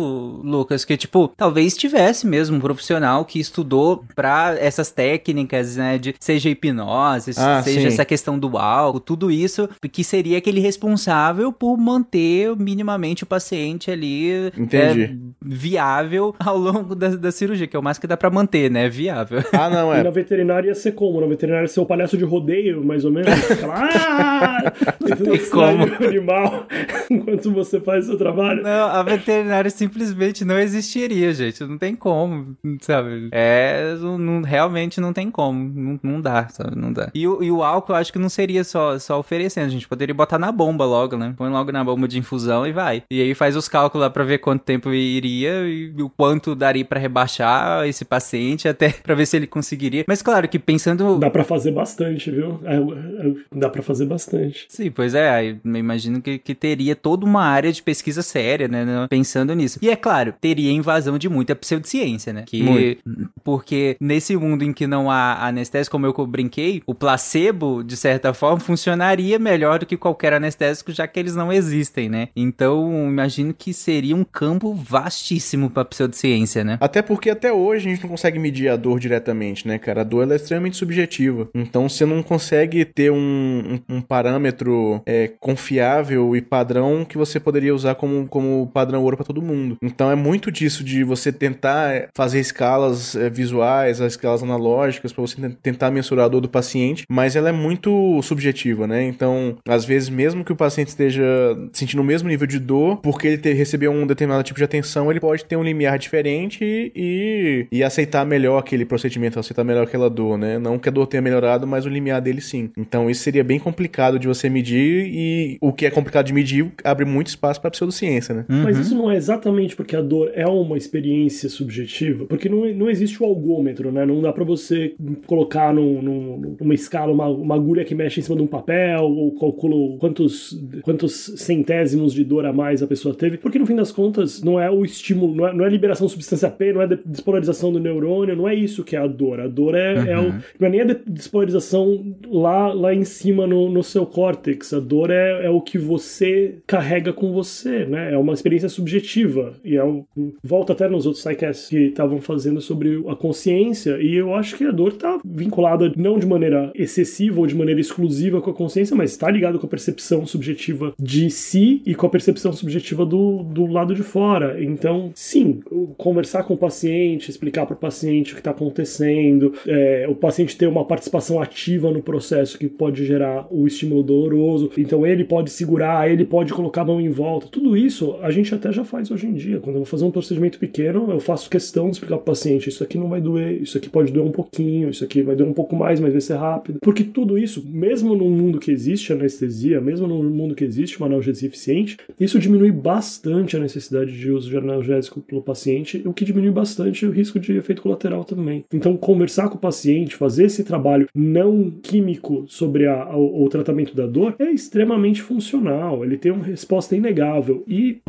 Lucas, 0.43 0.85
que, 0.85 0.95
tipo, 0.97 1.29
talvez 1.35 1.75
tivesse 1.75 2.25
mesmo 2.27 2.57
um 2.57 2.59
profissional 2.59 3.25
que 3.25 3.39
estudou 3.39 4.03
pra 4.15 4.55
essas 4.59 4.91
técnicas, 4.91 5.77
né, 5.77 5.97
de 5.97 6.15
seja 6.19 6.49
hipnose, 6.49 7.31
Ah, 7.37 7.61
seja 7.63 7.81
sim. 7.81 7.87
essa 7.87 8.05
questão 8.05 8.37
do 8.37 8.57
álcool, 8.57 8.99
tudo 8.99 9.31
isso, 9.31 9.69
que 9.91 10.03
seria 10.03 10.37
aquele 10.37 10.59
responsável 10.59 11.51
por 11.51 11.77
manter 11.77 12.55
minimamente 12.55 13.23
o 13.23 13.25
paciente 13.25 13.89
ali 13.91 14.31
é, 14.71 15.13
viável 15.41 16.35
ao 16.39 16.57
longo 16.57 16.95
da, 16.95 17.09
da 17.09 17.31
cirurgia, 17.31 17.67
que 17.67 17.75
é 17.75 17.79
o 17.79 17.83
mais 17.83 17.97
que 17.97 18.07
dá 18.07 18.17
pra 18.17 18.29
manter, 18.29 18.69
né, 18.69 18.89
viável. 18.89 19.43
Ah, 19.53 19.69
não, 19.69 19.82
E 19.91 19.99
é. 19.99 20.03
na 20.03 20.09
veterinária 20.09 20.67
ia 20.67 20.75
ser 20.75 20.91
como? 20.93 21.19
Na 21.19 21.27
veterinária 21.27 21.65
ia 21.65 21.67
ser 21.69 21.79
o 21.79 21.85
palhaço 21.85 22.17
de 22.17 22.23
rodeio, 22.23 22.83
mais 22.83 23.03
ou 23.05 23.11
menos. 23.11 23.29
Lá, 23.61 23.89
ah! 23.93 24.73
tentando 25.05 25.31
distrair 25.37 25.77
como. 25.77 26.03
o 26.03 26.07
animal 26.07 26.67
enquanto 27.09 27.51
você 27.51 27.79
faz 27.79 28.05
o 28.05 28.07
seu 28.09 28.17
trabalho. 28.17 28.61
Não, 28.63 28.87
a 28.87 29.03
veterinária 29.03 29.69
simplesmente 29.69 30.45
não 30.45 30.57
existiria, 30.59 31.33
gente. 31.33 31.63
Não 31.63 31.77
tem 31.77 31.95
como, 31.95 32.55
sabe? 32.81 33.29
É, 33.31 33.95
não, 33.99 34.17
não- 34.17 34.41
realmente 34.41 34.99
não 35.01 35.13
tem 35.13 35.29
como. 35.31 35.71
Não, 35.73 35.99
não 36.03 36.21
dá, 36.21 36.47
sabe? 36.49 36.75
Não 36.75 36.91
dá. 36.93 37.09
E, 37.13 37.27
o- 37.27 37.43
e 37.43 37.51
o 37.51 37.63
álcool 37.63 37.93
eu 37.93 37.97
acho 37.97 38.11
que 38.13 38.19
não 38.19 38.29
seria 38.29 38.63
só, 38.63 38.97
só 38.99 39.19
oferecendo. 39.19 39.65
A 39.65 39.69
gente 39.69 39.87
poderia 39.87 40.13
botar 40.13 40.37
na 40.37 40.51
bomba 40.51 40.85
logo, 40.85 41.17
né? 41.17 41.33
Põe 41.37 41.49
logo 41.49 41.71
na 41.71 41.83
bomba 41.83 42.07
de 42.07 42.17
infusão 42.19 42.65
e 42.67 42.71
vai. 42.71 43.03
E 43.09 43.21
aí 43.21 43.33
faz 43.33 43.55
os 43.55 43.67
cálculos 43.67 44.03
lá 44.03 44.09
pra 44.09 44.23
ver 44.23 44.39
quanto 44.39 44.61
tempo 44.63 44.91
iria 44.93 45.67
e 45.67 45.93
o 46.01 46.09
quanto 46.09 46.53
daria 46.55 46.83
pra 46.85 46.99
rebaixar 46.99 47.87
esse 47.87 48.03
paciente 48.05 48.67
até 48.67 48.89
pra 49.03 49.15
ver 49.15 49.25
se 49.25 49.37
ele 49.37 49.47
conseguiria. 49.73 50.05
Mas 50.07 50.21
claro 50.21 50.47
que 50.47 50.59
pensando. 50.59 51.19
Dá 51.19 51.29
pra 51.29 51.43
fazer 51.43 51.71
bastante, 51.71 52.31
viu? 52.31 52.59
É, 52.63 52.75
é, 52.75 53.33
dá 53.55 53.69
pra 53.69 53.81
fazer 53.81 54.05
bastante. 54.05 54.65
Sim, 54.69 54.91
pois 54.91 55.13
é, 55.13 55.51
eu 55.51 55.75
imagino 55.75 56.21
que, 56.21 56.37
que 56.37 56.55
teria 56.55 56.95
toda 56.95 57.25
uma 57.25 57.43
área 57.43 57.71
de 57.71 57.81
pesquisa 57.81 58.21
séria, 58.21 58.67
né, 58.67 58.85
né, 58.85 59.07
pensando 59.09 59.53
nisso. 59.53 59.79
E 59.81 59.89
é 59.89 59.95
claro, 59.95 60.33
teria 60.39 60.71
invasão 60.71 61.17
de 61.17 61.27
muita 61.27 61.55
pseudociência, 61.55 62.31
né, 62.31 62.43
que, 62.45 62.63
Muito. 62.63 63.03
porque 63.43 63.97
nesse 63.99 64.35
mundo 64.35 64.63
em 64.63 64.73
que 64.73 64.87
não 64.87 65.09
há 65.09 65.47
anestésico, 65.47 65.93
como 65.93 66.05
eu 66.05 66.13
brinquei, 66.27 66.81
o 66.85 66.95
placebo, 66.95 67.83
de 67.83 67.97
certa 67.97 68.33
forma, 68.33 68.59
funcionaria 68.59 69.37
melhor 69.37 69.79
do 69.79 69.85
que 69.85 69.97
qualquer 69.97 70.33
anestésico, 70.33 70.91
já 70.91 71.07
que 71.07 71.19
eles 71.19 71.35
não 71.35 71.51
existem, 71.51 72.09
né, 72.09 72.29
então 72.35 73.07
imagino 73.07 73.53
que 73.53 73.73
seria 73.73 74.15
um 74.15 74.23
campo 74.23 74.73
vastíssimo 74.73 75.69
pra 75.69 75.85
pseudociência, 75.85 76.63
né. 76.63 76.77
Até 76.79 77.01
porque 77.01 77.29
até 77.29 77.51
hoje 77.51 77.87
a 77.87 77.91
gente 77.91 78.03
não 78.03 78.09
consegue 78.09 78.39
medir 78.39 78.69
a 78.69 78.75
dor 78.75 78.99
diretamente, 78.99 79.62
né, 79.67 79.77
cara? 79.77 80.01
A 80.01 80.03
dor 80.03 80.29
é 80.31 80.35
extremamente 80.35 80.77
subjetiva. 80.77 81.49
Então 81.53 81.87
você 81.89 82.05
não 82.05 82.21
consegue 82.23 82.85
ter 82.85 83.11
um, 83.11 83.79
um- 83.89 83.95
um 83.97 84.01
parâmetro 84.01 85.01
é, 85.05 85.29
confiável 85.39 86.35
e 86.35 86.41
padrão 86.41 87.05
que 87.05 87.17
você 87.17 87.39
poderia 87.39 87.73
usar 87.73 87.95
como, 87.95 88.27
como 88.27 88.69
padrão 88.73 89.01
ouro 89.03 89.17
pra 89.17 89.25
todo 89.25 89.41
mundo. 89.41 89.77
Então 89.81 90.09
é 90.11 90.15
muito 90.15 90.51
disso 90.51 90.83
de 90.83 91.03
você 91.03 91.31
tentar 91.31 91.93
é, 91.93 92.07
fazer 92.15 92.39
escalas 92.39 93.15
é, 93.15 93.29
visuais, 93.29 94.01
as 94.01 94.13
escalas 94.13 94.43
analógicas, 94.43 95.11
pra 95.13 95.21
você 95.21 95.35
ten- 95.39 95.51
tentar 95.61 95.91
mensurar 95.91 96.25
a 96.25 96.29
dor 96.29 96.41
do 96.41 96.49
paciente, 96.49 97.03
mas 97.09 97.35
ela 97.35 97.49
é 97.49 97.51
muito 97.51 98.21
subjetiva, 98.21 98.87
né? 98.87 99.03
Então, 99.05 99.57
às 99.67 99.85
vezes, 99.85 100.09
mesmo 100.09 100.43
que 100.43 100.51
o 100.51 100.55
paciente 100.55 100.87
esteja 100.89 101.23
sentindo 101.71 102.01
o 102.01 102.05
mesmo 102.05 102.27
nível 102.29 102.47
de 102.47 102.59
dor, 102.59 102.97
porque 102.97 103.27
ele 103.27 103.37
te- 103.37 103.53
recebeu 103.53 103.91
um 103.91 104.05
determinado 104.07 104.43
tipo 104.43 104.57
de 104.57 104.63
atenção, 104.63 105.09
ele 105.09 105.19
pode 105.19 105.45
ter 105.45 105.55
um 105.55 105.63
limiar 105.63 105.97
diferente 105.97 106.59
e, 106.95 107.67
e 107.71 107.83
aceitar 107.83 108.25
melhor 108.25 108.57
aquele 108.57 108.85
procedimento, 108.85 109.39
aceitar 109.53 109.63
melhor 109.63 109.83
aquela 109.83 110.09
dor, 110.09 110.37
né? 110.37 110.57
Não 110.57 110.77
que 110.79 110.89
a 110.89 110.91
dor 110.91 111.05
tenha 111.07 111.21
melhorado, 111.21 111.65
mas 111.67 111.85
o 111.85 111.89
limiar 111.89 112.21
dele 112.21 112.41
sim. 112.41 112.69
Então, 112.77 113.09
isso 113.09 113.21
seria 113.21 113.43
bem 113.43 113.59
complicado 113.59 114.17
de 114.19 114.27
você 114.27 114.49
medir 114.49 115.05
e 115.07 115.57
o 115.61 115.71
que 115.71 115.85
é 115.85 115.91
complicado 115.91 116.25
de 116.25 116.33
medir 116.33 116.71
abre 116.83 117.05
muito 117.05 117.27
espaço 117.27 117.61
pra 117.61 117.69
pseudociência, 117.71 118.33
né? 118.35 118.45
Mas 118.49 118.77
isso 118.77 118.95
não 118.95 119.09
é 119.11 119.15
exatamente 119.15 119.75
porque 119.75 119.95
a 119.95 120.01
dor 120.01 120.31
é 120.33 120.45
uma 120.47 120.77
experiência 120.77 121.47
subjetiva, 121.49 122.25
porque 122.25 122.49
não, 122.49 122.65
não 122.73 122.89
existe 122.89 123.21
o 123.21 123.25
algômetro, 123.25 123.91
né? 123.91 124.05
Não 124.05 124.21
dá 124.21 124.33
pra 124.33 124.43
você 124.43 124.93
colocar 125.25 125.73
num- 125.73 126.01
num- 126.01 126.55
numa 126.59 126.73
escala 126.73 127.11
uma, 127.13 127.27
uma 127.27 127.55
agulha 127.55 127.85
que 127.85 127.93
mexe 127.95 128.19
em 128.19 128.23
cima 128.23 128.35
de 128.35 128.41
um 128.43 128.47
papel 128.47 129.03
ou 129.03 129.31
calcula 129.37 129.97
quantos, 129.99 130.57
quantos 130.81 131.33
centésimos 131.37 132.13
de 132.13 132.23
dor 132.23 132.45
a 132.45 132.53
mais 132.53 132.81
a 132.81 132.87
pessoa 132.87 133.13
teve, 133.13 133.37
porque 133.37 133.59
no 133.59 133.65
fim 133.65 133.75
das 133.75 133.91
contas 133.91 134.41
não 134.41 134.59
é 134.59 134.69
o 134.69 134.83
estímulo, 134.83 135.35
não 135.35 135.47
é, 135.47 135.53
não 135.53 135.65
é 135.65 135.69
liberação 135.69 136.07
de 136.07 136.13
substância 136.13 136.49
P, 136.49 136.73
não 136.73 136.81
é 136.81 136.87
de- 136.87 136.99
despolarização 137.05 137.71
do 137.71 137.79
neurônio, 137.79 138.35
não 138.35 138.47
é 138.47 138.55
isso 138.55 138.83
que 138.83 138.95
é 138.95 138.99
a 138.99 139.07
dor. 139.07 139.39
A 139.43 139.47
dor 139.47 139.75
é, 139.75 140.11
é 140.11 140.19
o, 140.19 140.33
não 140.59 140.67
é 140.67 140.69
nem 140.69 140.81
a 140.81 140.85
de- 140.85 140.99
despolarização 141.07 142.15
lá, 142.29 142.73
lá 142.73 142.93
em 142.93 143.03
cima 143.03 143.45
no, 143.47 143.69
no 143.69 143.83
seu 143.83 144.05
córtex. 144.05 144.73
A 144.73 144.79
dor 144.79 145.09
é, 145.09 145.45
é 145.45 145.49
o 145.49 145.61
que 145.61 145.77
você 145.77 146.55
carrega 146.67 147.11
com 147.13 147.31
você, 147.31 147.85
né? 147.85 148.13
É 148.13 148.17
uma 148.17 148.33
experiência 148.33 148.69
subjetiva. 148.69 149.53
E 149.63 149.75
é 149.75 149.83
um, 149.83 150.03
volta 150.43 150.73
até 150.73 150.87
nos 150.87 151.05
outros 151.05 151.23
sidecasts 151.23 151.67
que 151.69 151.77
estavam 151.87 152.21
fazendo 152.21 152.61
sobre 152.61 153.03
a 153.07 153.15
consciência. 153.15 153.97
E 154.01 154.15
eu 154.15 154.33
acho 154.33 154.57
que 154.57 154.63
a 154.63 154.71
dor 154.71 154.93
tá 154.93 155.19
vinculada 155.25 155.91
não 155.97 156.17
de 156.19 156.25
maneira 156.25 156.71
excessiva 156.75 157.39
ou 157.39 157.47
de 157.47 157.55
maneira 157.55 157.81
exclusiva 157.81 158.41
com 158.41 158.49
a 158.49 158.53
consciência, 158.53 158.95
mas 158.95 159.11
está 159.11 159.29
ligado 159.29 159.59
com 159.59 159.65
a 159.65 159.69
percepção 159.69 160.25
subjetiva 160.25 160.93
de 160.99 161.29
si 161.29 161.81
e 161.85 161.95
com 161.95 162.05
a 162.05 162.09
percepção 162.09 162.53
subjetiva 162.53 163.05
do, 163.05 163.43
do 163.43 163.65
lado 163.65 163.93
de 163.95 164.03
fora. 164.03 164.61
Então, 164.63 165.11
sim, 165.15 165.59
o- 165.71 165.87
conversar 165.97 166.43
com 166.43 166.53
o 166.53 166.57
paciente, 166.57 167.29
explicar 167.29 167.65
para 167.65 167.73
o 167.75 167.79
paciente 167.79 168.31
o 168.31 168.35
que 168.35 168.41
está 168.41 168.51
acontecendo, 168.51 169.32
é, 169.67 170.05
o 170.09 170.15
paciente 170.15 170.57
ter 170.57 170.67
uma 170.67 170.85
participação 170.85 171.41
ativa 171.41 171.91
no 171.91 172.01
processo 172.01 172.57
que 172.57 172.67
pode 172.67 173.05
gerar 173.05 173.47
o 173.49 173.67
estímulo 173.67 174.03
doloroso. 174.03 174.71
Então, 174.77 175.05
ele 175.05 175.23
pode 175.23 175.51
segurar, 175.51 176.09
ele 176.09 176.25
pode 176.25 176.53
colocar 176.53 176.81
a 176.81 176.85
mão 176.85 176.99
em 176.99 177.09
volta. 177.09 177.47
Tudo 177.47 177.75
isso 177.77 178.17
a 178.21 178.31
gente 178.31 178.53
até 178.53 178.71
já 178.71 178.83
faz 178.83 179.09
hoje 179.11 179.27
em 179.27 179.33
dia. 179.33 179.59
Quando 179.59 179.75
eu 179.75 179.81
vou 179.81 179.85
fazer 179.85 180.05
um 180.05 180.11
procedimento 180.11 180.59
pequeno, 180.59 181.09
eu 181.09 181.19
faço 181.19 181.49
questão 181.49 181.85
de 181.85 181.91
explicar 181.91 182.17
para 182.17 182.23
o 182.23 182.25
paciente: 182.25 182.69
isso 182.69 182.83
aqui 182.83 182.97
não 182.97 183.09
vai 183.09 183.21
doer, 183.21 183.61
isso 183.61 183.77
aqui 183.77 183.89
pode 183.89 184.11
doer 184.11 184.25
um 184.25 184.31
pouquinho, 184.31 184.89
isso 184.89 185.03
aqui 185.03 185.21
vai 185.21 185.35
doer 185.35 185.49
um 185.49 185.53
pouco 185.53 185.75
mais, 185.75 185.99
mas 185.99 186.11
vai 186.11 186.21
ser 186.21 186.35
rápido. 186.35 186.79
Porque 186.81 187.03
tudo 187.03 187.37
isso, 187.37 187.63
mesmo 187.67 188.15
num 188.15 188.29
mundo 188.29 188.59
que 188.59 188.71
existe 188.71 189.13
anestesia, 189.13 189.79
mesmo 189.79 190.07
num 190.07 190.23
mundo 190.23 190.55
que 190.55 190.63
existe 190.63 190.97
uma 190.97 191.07
analgesia 191.07 191.47
eficiente, 191.47 191.97
isso 192.19 192.39
diminui 192.39 192.71
bastante 192.71 193.55
a 193.55 193.59
necessidade 193.59 194.11
de 194.11 194.31
uso 194.31 194.49
de 194.49 194.57
analgésico 194.57 195.21
pelo 195.21 195.41
paciente, 195.41 196.01
o 196.05 196.13
que 196.13 196.25
diminui 196.25 196.51
bastante 196.51 197.05
o 197.05 197.11
risco 197.11 197.39
de 197.39 197.53
efeito 197.57 197.81
colateral 197.81 198.23
também. 198.23 198.65
Então, 198.73 198.97
conversar 199.23 199.47
com 199.47 199.55
o 199.55 199.59
paciente, 199.59 200.15
fazer 200.15 200.45
esse 200.45 200.63
trabalho 200.65 201.07
não 201.15 201.71
químico 201.81 202.43
sobre 202.47 202.85
a- 202.87 203.03
a- 203.03 203.17
o 203.17 203.47
tratamento 203.49 203.95
da 203.95 204.05
dor 204.05 204.35
é 204.37 204.51
extremamente 204.51 205.21
funcional. 205.21 206.03
Ele 206.03 206.17
tem 206.17 206.31
uma 206.31 206.43
resposta 206.43 206.93
inegável 206.95 207.63
e 207.65 208.01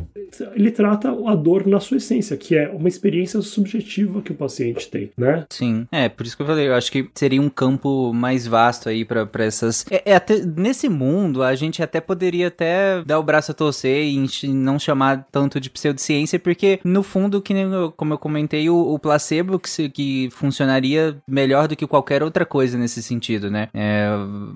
ele 0.57 0.71
trata 0.73 1.11
a 1.11 1.35
dor 1.37 1.67
na 1.67 1.79
sua 1.79 1.99
essência, 1.99 2.37
que 2.37 2.57
é 2.57 2.69
uma 2.69 2.89
experiência 2.89 3.41
subjetiva 3.41 4.21
que 4.23 4.33
o 4.33 4.35
paciente 4.35 4.89
tem, 4.91 5.11
né? 5.17 5.45
Sim, 5.51 5.87
é, 5.93 6.09
por 6.09 6.27
isso 6.27 6.37
que 6.37 6.43
eu 6.43 6.47
falei, 6.47 6.67
eu 6.67 6.75
acho 6.75 6.91
que 6.91 7.09
seria 7.15 7.41
um 7.41 7.49
campo 7.49 8.13
mais 8.13 8.45
vasto 8.47 8.89
aí 8.89 9.05
pra 9.05 9.29
essas... 9.45 9.87
É, 9.91 10.03
é 10.07 10.17
até, 10.17 10.39
nesse 10.45 10.89
mundo, 10.89 11.43
a 11.45 11.55
gente 11.55 11.81
até 11.83 12.01
poderia 12.01 12.49
até 12.49 13.03
dar 13.05 13.21
o 13.21 13.23
braço 13.23 13.53
a 13.53 13.55
torcer 13.55 14.05
e 14.05 14.49
não 14.49 14.79
chamar 14.79 15.27
tanto 15.31 15.61
de 15.61 15.71
pseudociência, 15.71 16.39
porque 16.41 16.81
no 16.85 17.03
fundo, 17.05 17.41
que 17.41 17.55
como 17.97 18.15
eu 18.15 18.19
comentei, 18.19 18.69
o, 18.69 18.77
o 18.77 18.99
placebo 18.99 19.59
que, 19.59 19.71
se- 19.71 19.89
que 19.89 20.29
funcionaria 20.33 21.04
melhor 21.27 21.69
do 21.69 21.77
que 21.77 21.87
qualquer 21.87 22.23
outra 22.23 22.45
coisa 22.45 22.79
nesse 22.79 23.03
sentido, 23.03 23.51
né? 23.51 23.69
É, 23.75 24.09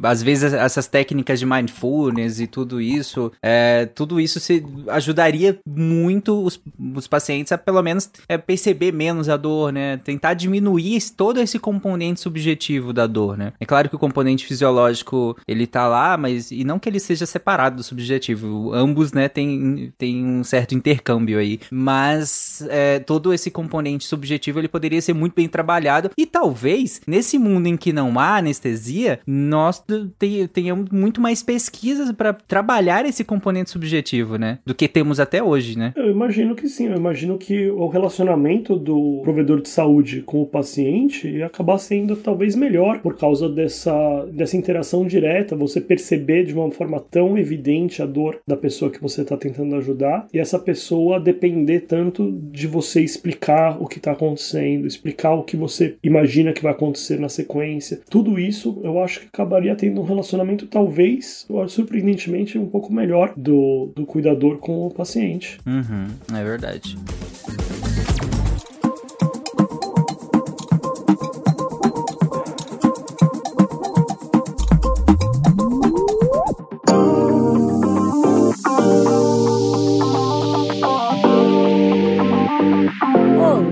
às 0.03 0.22
vezes 0.22 0.53
essas 0.53 0.86
técnicas 0.86 1.38
de 1.38 1.46
mindfulness 1.46 2.40
e 2.40 2.46
tudo 2.46 2.80
isso, 2.80 3.32
é, 3.42 3.86
tudo 3.86 4.20
isso 4.20 4.40
se 4.40 4.64
ajudaria 4.88 5.59
muito 5.66 6.42
os, 6.42 6.61
os 6.94 7.07
pacientes 7.07 7.53
a 7.53 7.59
pelo 7.59 7.82
menos 7.82 8.11
é, 8.28 8.38
perceber 8.38 8.92
menos 8.92 9.28
a 9.28 9.36
dor, 9.36 9.72
né? 9.72 9.99
Tentar 9.99 10.34
diminuir 10.34 10.99
todo 11.16 11.40
esse 11.40 11.59
componente 11.59 12.20
subjetivo 12.20 12.92
da 12.92 13.07
dor, 13.07 13.36
né? 13.36 13.53
É 13.61 13.66
claro 13.66 13.88
que 13.88 13.96
o 13.96 13.99
componente 13.99 14.46
fisiológico 14.46 15.36
ele 15.46 15.66
tá 15.66 15.86
lá, 15.86 16.16
mas 16.16 16.51
e 16.51 16.64
não 16.64 16.78
que 16.78 16.88
ele 16.88 17.01
seja 17.01 17.26
separado 17.26 17.76
do 17.76 17.82
subjetivo. 17.82 18.72
Ambos, 18.72 19.12
né, 19.12 19.28
tem, 19.28 19.92
tem 19.96 20.24
um 20.24 20.44
certo 20.44 20.74
intercâmbio 20.74 21.38
aí. 21.38 21.61
Mas 21.70 22.62
é, 22.68 22.99
todo 22.99 23.32
esse 23.32 23.51
componente 23.51 24.05
subjetivo 24.05 24.59
ele 24.59 24.68
poderia 24.68 25.01
ser 25.01 25.14
muito 25.14 25.34
bem 25.34 25.49
trabalhado 25.49 26.11
e 26.16 26.26
talvez 26.28 27.00
nesse 27.06 27.38
mundo 27.38 27.66
em 27.66 27.76
que 27.76 27.92
não 27.92 28.18
há 28.18 28.36
anestesia, 28.36 29.20
nós 29.26 29.82
te- 30.18 30.48
tenhamos 30.48 30.90
muito 30.90 31.20
mais 31.20 31.42
pesquisas 31.42 32.12
para 32.12 32.32
trabalhar 32.32 33.04
esse 33.04 33.24
componente 33.24 33.70
subjetivo, 33.70 34.36
né? 34.36 34.58
Do 34.64 34.74
que 34.74 34.86
temos 34.88 35.18
até 35.20 35.42
hoje. 35.42 35.48
hoje, 35.48 35.78
né? 35.78 35.92
Eu 35.96 36.10
imagino 36.10 36.54
que 36.54 36.68
sim, 36.68 36.86
eu 36.88 36.96
imagino 36.96 37.36
que 37.38 37.68
o 37.70 37.88
relacionamento 37.88 38.76
do 38.76 39.20
provedor 39.24 39.60
de 39.62 39.68
saúde 39.68 40.20
com 40.22 40.42
o 40.42 40.46
paciente 40.46 41.26
ia 41.26 41.46
acabar 41.46 41.78
sendo 41.78 42.14
talvez 42.16 42.54
melhor 42.54 43.00
por 43.00 43.16
causa 43.16 43.48
dessa, 43.48 44.26
dessa 44.30 44.56
interação 44.56 45.06
direta, 45.06 45.56
você 45.56 45.80
perceber 45.80 46.44
de 46.44 46.52
uma 46.54 46.70
forma 46.70 47.00
tão 47.00 47.36
evidente 47.38 48.02
a 48.02 48.06
dor 48.06 48.38
da 48.46 48.56
pessoa 48.56 48.90
que 48.90 49.00
você 49.00 49.22
está 49.22 49.36
tentando 49.38 49.74
ajudar 49.76 50.26
e 50.32 50.38
essa 50.38 50.58
pessoa 50.58 51.18
depender 51.18 51.80
tanto 51.80 52.30
de 52.52 52.66
você 52.66 53.00
explicar 53.00 53.82
o 53.82 53.86
que 53.86 53.96
está 53.98 54.12
acontecendo, 54.12 54.86
explicar 54.86 55.32
o 55.34 55.42
que 55.44 55.56
você 55.56 55.96
imagina 56.04 56.17
que 56.52 56.62
vai 56.62 56.72
acontecer 56.72 57.18
na 57.18 57.28
sequência. 57.28 58.00
Tudo 58.08 58.38
isso 58.38 58.80
eu 58.82 59.02
acho 59.02 59.20
que 59.20 59.26
acabaria 59.26 59.74
tendo 59.74 60.00
um 60.00 60.04
relacionamento 60.04 60.66
talvez, 60.66 61.46
surpreendentemente, 61.68 62.58
um 62.58 62.66
pouco 62.66 62.92
melhor 62.92 63.32
do, 63.36 63.90
do 63.94 64.06
cuidador 64.06 64.58
com 64.58 64.86
o 64.86 64.90
paciente. 64.90 65.58
Uhum, 65.66 66.06
é 66.36 66.44
verdade. 66.44 66.96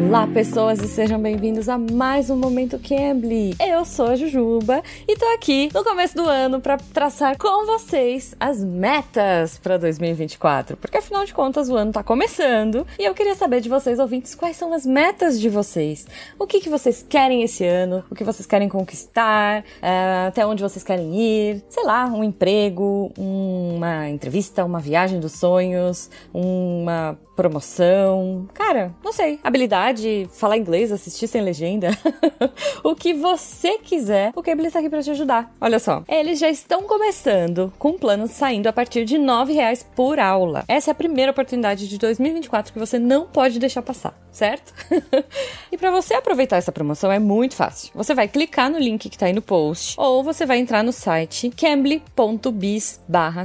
Olá, 0.07 0.24
pessoas, 0.24 0.80
e 0.80 0.86
sejam 0.86 1.20
bem-vindos 1.20 1.68
a 1.68 1.76
mais 1.76 2.30
um 2.30 2.36
Momento 2.36 2.78
Cambly. 2.78 3.57
Eu 3.59 3.84
sou 3.84 4.07
a 4.07 4.14
Jujuba 4.14 4.80
e 5.07 5.16
tô 5.16 5.26
aqui 5.34 5.68
no 5.74 5.82
começo 5.82 6.14
do 6.14 6.28
ano 6.28 6.61
para 6.61 6.76
traçar 6.76 7.36
com 7.36 7.66
vocês 7.66 8.32
as 8.38 8.62
metas 8.62 9.59
para 9.59 9.76
2024, 9.76 10.76
porque 10.76 10.98
afinal 10.98 11.24
de 11.24 11.34
contas 11.34 11.68
o 11.68 11.74
ano 11.74 11.90
tá 11.90 12.04
começando 12.04 12.86
e 12.96 13.04
eu 13.04 13.14
queria 13.14 13.34
saber 13.34 13.61
de 13.61 13.68
vocês, 13.68 13.98
ouvintes, 13.98 14.36
quais 14.36 14.57
são 14.57 14.72
as 14.72 14.86
metas 14.86 15.40
de 15.40 15.48
vocês. 15.48 16.07
O 16.38 16.46
que, 16.46 16.61
que 16.61 16.70
vocês 16.70 17.04
querem 17.07 17.42
esse 17.42 17.64
ano, 17.64 18.04
o 18.09 18.14
que 18.14 18.22
vocês 18.22 18.46
querem 18.46 18.68
conquistar, 18.68 19.62
uh, 19.62 20.28
até 20.28 20.46
onde 20.46 20.62
vocês 20.62 20.84
querem 20.84 21.16
ir, 21.16 21.64
sei 21.68 21.82
lá, 21.82 22.07
um 22.07 22.22
emprego, 22.22 23.12
uma 23.18 24.09
entrevista, 24.09 24.64
uma 24.64 24.78
viagem 24.78 25.18
dos 25.18 25.32
sonhos, 25.32 26.09
uma 26.32 27.18
promoção. 27.36 28.48
Cara, 28.54 28.92
não 29.04 29.12
sei. 29.12 29.38
Habilidade, 29.44 29.95
falar 30.32 30.57
inglês, 30.57 30.92
assistir 30.92 31.26
sem 31.26 31.42
legenda. 31.42 31.90
o 32.82 32.94
que 32.94 33.14
você 33.14 33.78
quiser, 33.78 34.32
o 34.34 34.42
Cable 34.42 34.66
está 34.66 34.80
aqui 34.80 34.90
para 34.90 35.03
te 35.03 35.11
ajudar. 35.11 35.55
Olha 35.61 35.78
só. 35.78 36.03
Eles 36.09 36.38
já 36.38 36.49
estão 36.49 36.82
começando 36.82 37.72
com 37.78 37.99
planos 37.99 38.30
saindo 38.30 38.66
a 38.66 38.72
partir 38.72 39.05
de 39.05 39.16
R$ 39.16 39.26
reais 39.53 39.86
por 39.94 40.18
aula. 40.18 40.64
Essa 40.68 40.90
é 40.90 40.92
a 40.92 40.94
primeira 40.94 41.32
oportunidade 41.32 41.88
de 41.88 41.99
2024 41.99 42.72
que 42.72 42.78
você 42.78 42.99
não 42.99 43.26
pode 43.26 43.59
deixar 43.59 43.82
passar, 43.82 44.18
certo? 44.30 44.72
e 45.70 45.78
para 45.78 45.90
você 45.90 46.14
aproveitar 46.14 46.57
essa 46.57 46.72
promoção 46.72 47.11
é 47.12 47.18
muito 47.18 47.55
fácil. 47.55 47.90
Você 47.94 48.14
vai 48.14 48.28
clicar 48.28 48.70
no 48.70 48.78
link 48.78 49.09
que 49.09 49.18
tá 49.18 49.26
aí 49.26 49.32
no 49.32 49.42
post 49.42 49.94
ou 49.97 50.22
você 50.22 50.47
vai 50.47 50.59
entrar 50.59 50.82
no 50.82 50.92
site 50.92 51.51
cambly.biz 51.57 53.01
barra 53.09 53.44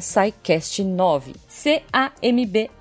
9 0.80 1.36
C-A-M-B-L-Y.B-I-Z 1.47 2.72